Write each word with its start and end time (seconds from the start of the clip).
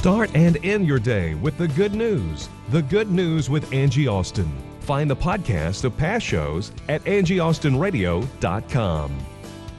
Start 0.00 0.34
and 0.34 0.56
end 0.64 0.88
your 0.88 0.98
day 0.98 1.34
with 1.34 1.58
the 1.58 1.68
good 1.68 1.92
news. 1.92 2.48
The 2.70 2.80
Good 2.80 3.10
News 3.10 3.50
with 3.50 3.70
Angie 3.70 4.08
Austin. 4.08 4.50
Find 4.80 5.10
the 5.10 5.16
podcast 5.16 5.84
of 5.84 5.94
past 5.94 6.24
shows 6.24 6.72
at 6.88 7.04
angieaustinradio.com. 7.04 9.18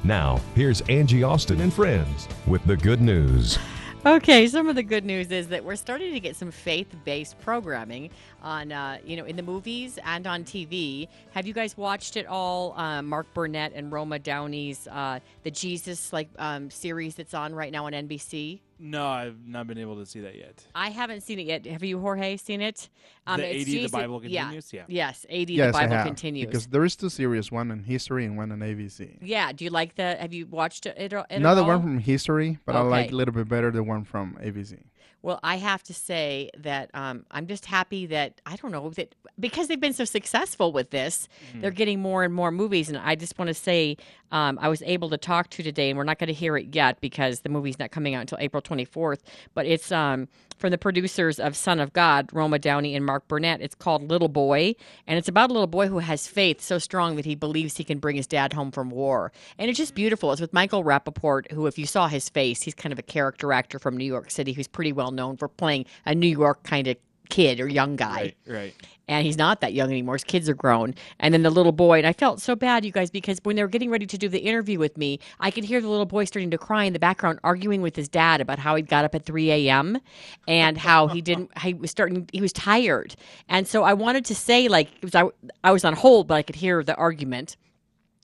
Now, 0.03 0.39
here's 0.53 0.81
Angie 0.81 1.23
Austin 1.23 1.61
and 1.61 1.73
friends 1.73 2.27
with 2.45 2.63
the 2.67 2.77
good 2.77 3.01
news. 3.01 3.57
Okay, 4.05 4.45
some 4.45 4.69
of 4.69 4.75
the 4.75 4.83
good 4.83 5.05
news 5.05 5.31
is 5.31 5.47
that 5.47 5.63
we're 5.63 5.75
starting 5.75 6.13
to 6.13 6.19
get 6.19 6.35
some 6.35 6.51
faith-based 6.51 7.41
programming 7.41 8.11
on, 8.43 8.71
uh, 8.71 8.99
you 9.03 9.17
know, 9.17 9.25
in 9.25 9.35
the 9.35 9.43
movies 9.43 9.97
and 10.05 10.27
on 10.27 10.43
TV. 10.43 11.07
Have 11.31 11.47
you 11.47 11.53
guys 11.53 11.75
watched 11.75 12.15
it 12.15 12.27
all? 12.27 12.77
Uh, 12.77 13.01
Mark 13.01 13.25
Burnett 13.33 13.71
and 13.73 13.91
Roma 13.91 14.19
Downey's 14.19 14.87
uh, 14.87 15.19
the 15.41 15.49
Jesus 15.49 16.13
like 16.13 16.29
um, 16.37 16.69
series 16.69 17.15
that's 17.15 17.33
on 17.33 17.55
right 17.55 17.71
now 17.71 17.87
on 17.87 17.93
NBC. 17.93 18.59
No, 18.83 19.07
I've 19.07 19.45
not 19.45 19.67
been 19.67 19.77
able 19.77 19.97
to 19.97 20.07
see 20.07 20.21
that 20.21 20.35
yet. 20.35 20.65
I 20.73 20.89
haven't 20.89 21.21
seen 21.21 21.37
it 21.37 21.45
yet. 21.45 21.67
Have 21.67 21.83
you, 21.83 21.99
Jorge, 21.99 22.35
seen 22.37 22.61
it? 22.61 22.89
The 23.27 23.33
it's 23.33 23.69
A.D. 23.69 23.83
The 23.83 23.89
Bible 23.89 24.19
Continues? 24.19 24.73
Yeah. 24.73 24.85
Yes, 24.87 25.23
A.D. 25.29 25.53
yes, 25.53 25.67
the 25.67 25.71
Bible 25.73 25.93
I 25.93 25.97
have, 25.97 26.05
continues. 26.07 26.47
because 26.47 26.65
there 26.65 26.83
is 26.83 26.95
two 26.95 27.09
series, 27.09 27.51
one 27.51 27.69
in 27.69 27.83
history 27.83 28.25
and 28.25 28.35
one 28.37 28.51
in 28.51 28.59
ABC. 28.59 29.19
yeah, 29.21 29.51
do 29.51 29.63
you 29.65 29.69
like 29.69 29.95
the? 29.95 30.15
Have 30.15 30.33
you 30.33 30.47
watched 30.47 30.87
it? 30.87 30.97
it, 30.97 31.13
it 31.13 31.39
Not 31.39 31.53
the 31.53 31.61
all? 31.61 31.67
one 31.67 31.81
from 31.83 31.99
history, 31.99 32.57
but 32.65 32.75
I 32.75 32.81
like 32.81 33.11
a 33.11 33.15
little 33.15 33.35
bit 33.35 33.47
better 33.47 33.69
the 33.69 33.83
one 33.83 34.03
from 34.03 34.35
ABC. 34.41 34.79
Well, 35.23 35.39
I 35.43 35.57
have 35.57 35.83
to 35.83 35.93
say 35.93 36.49
that 36.57 36.89
um, 36.95 37.27
I'm 37.29 37.45
just 37.45 37.65
happy 37.65 38.07
that 38.07 38.41
I 38.47 38.55
don't 38.55 38.71
know 38.71 38.89
that 38.91 39.13
because 39.39 39.67
they've 39.67 39.79
been 39.79 39.93
so 39.93 40.05
successful 40.05 40.71
with 40.71 40.89
this, 40.89 41.27
they're 41.55 41.69
getting 41.69 41.99
more 41.99 42.23
and 42.23 42.33
more 42.33 42.49
movies. 42.51 42.89
And 42.89 42.97
I 42.97 43.13
just 43.13 43.37
want 43.37 43.49
to 43.49 43.53
say 43.53 43.97
um, 44.31 44.57
I 44.61 44.69
was 44.69 44.81
able 44.83 45.09
to 45.09 45.17
talk 45.17 45.49
to 45.51 45.63
today, 45.63 45.89
and 45.89 45.97
we're 45.97 46.03
not 46.03 46.19
going 46.19 46.27
to 46.27 46.33
hear 46.33 46.57
it 46.57 46.73
yet 46.73 47.01
because 47.01 47.41
the 47.41 47.49
movie's 47.49 47.79
not 47.79 47.91
coming 47.91 48.15
out 48.15 48.21
until 48.21 48.37
April 48.39 48.61
24th. 48.61 49.19
But 49.53 49.65
it's 49.65 49.91
um, 49.91 50.27
from 50.57 50.71
the 50.71 50.77
producers 50.77 51.39
of 51.39 51.55
Son 51.55 51.79
of 51.79 51.93
God, 51.93 52.29
Roma 52.31 52.59
Downey 52.59 52.95
and 52.95 53.05
Mark 53.05 53.27
Burnett. 53.27 53.61
It's 53.61 53.75
called 53.75 54.09
Little 54.09 54.29
Boy, 54.29 54.75
and 55.07 55.17
it's 55.17 55.27
about 55.27 55.49
a 55.49 55.53
little 55.53 55.67
boy 55.67 55.87
who 55.87 55.99
has 55.99 56.27
faith 56.27 56.61
so 56.61 56.77
strong 56.77 57.15
that 57.15 57.25
he 57.25 57.35
believes 57.35 57.77
he 57.77 57.83
can 57.83 57.99
bring 57.99 58.15
his 58.15 58.27
dad 58.27 58.53
home 58.53 58.71
from 58.71 58.89
war. 58.89 59.31
And 59.57 59.69
it's 59.69 59.77
just 59.77 59.95
beautiful. 59.95 60.31
It's 60.31 60.41
with 60.41 60.53
Michael 60.53 60.83
Rapaport, 60.83 61.51
who, 61.51 61.67
if 61.67 61.77
you 61.77 61.85
saw 61.85 62.07
his 62.07 62.29
face, 62.29 62.61
he's 62.61 62.75
kind 62.75 62.93
of 62.93 62.99
a 62.99 63.03
character 63.03 63.51
actor 63.51 63.79
from 63.79 63.97
New 63.97 64.05
York 64.05 64.31
City 64.31 64.53
who's 64.53 64.67
pretty 64.67 64.93
well 64.93 65.11
known 65.11 65.37
for 65.37 65.47
playing 65.47 65.85
a 66.05 66.15
New 66.15 66.27
York 66.27 66.63
kind 66.63 66.87
of 66.87 66.97
kid 67.31 67.61
or 67.61 67.67
young 67.67 67.95
guy 67.95 68.35
Right, 68.45 68.53
right. 68.53 68.75
And 69.11 69.25
he's 69.25 69.37
not 69.37 69.59
that 69.59 69.73
young 69.73 69.89
anymore. 69.91 70.15
His 70.15 70.23
kids 70.23 70.47
are 70.47 70.53
grown. 70.53 70.95
And 71.19 71.33
then 71.33 71.43
the 71.43 71.49
little 71.49 71.73
boy, 71.73 71.97
and 71.97 72.07
I 72.07 72.13
felt 72.13 72.41
so 72.41 72.55
bad, 72.55 72.85
you 72.85 72.93
guys, 72.93 73.11
because 73.11 73.39
when 73.43 73.57
they 73.57 73.61
were 73.61 73.67
getting 73.67 73.89
ready 73.89 74.05
to 74.05 74.17
do 74.17 74.29
the 74.29 74.39
interview 74.39 74.79
with 74.79 74.97
me, 74.97 75.19
I 75.39 75.51
could 75.51 75.65
hear 75.65 75.81
the 75.81 75.89
little 75.89 76.05
boy 76.05 76.23
starting 76.23 76.49
to 76.51 76.57
cry 76.57 76.85
in 76.85 76.93
the 76.93 76.99
background, 76.99 77.39
arguing 77.43 77.81
with 77.81 77.95
his 77.95 78.07
dad 78.07 78.39
about 78.39 78.57
how 78.57 78.75
he 78.75 78.81
got 78.81 79.03
up 79.03 79.13
at 79.13 79.25
3 79.25 79.51
a.m. 79.51 79.99
and 80.47 80.77
how 80.77 81.07
he 81.07 81.21
didn't, 81.21 81.55
he 81.59 81.73
was 81.73 81.91
starting, 81.91 82.29
he 82.31 82.39
was 82.39 82.53
tired. 82.53 83.15
And 83.49 83.67
so 83.67 83.83
I 83.83 83.93
wanted 83.93 84.23
to 84.25 84.35
say, 84.35 84.69
like, 84.69 84.87
was, 85.03 85.13
I, 85.13 85.25
I 85.63 85.71
was 85.71 85.83
on 85.83 85.93
hold, 85.93 86.27
but 86.27 86.35
I 86.35 86.41
could 86.41 86.55
hear 86.55 86.81
the 86.81 86.95
argument. 86.95 87.57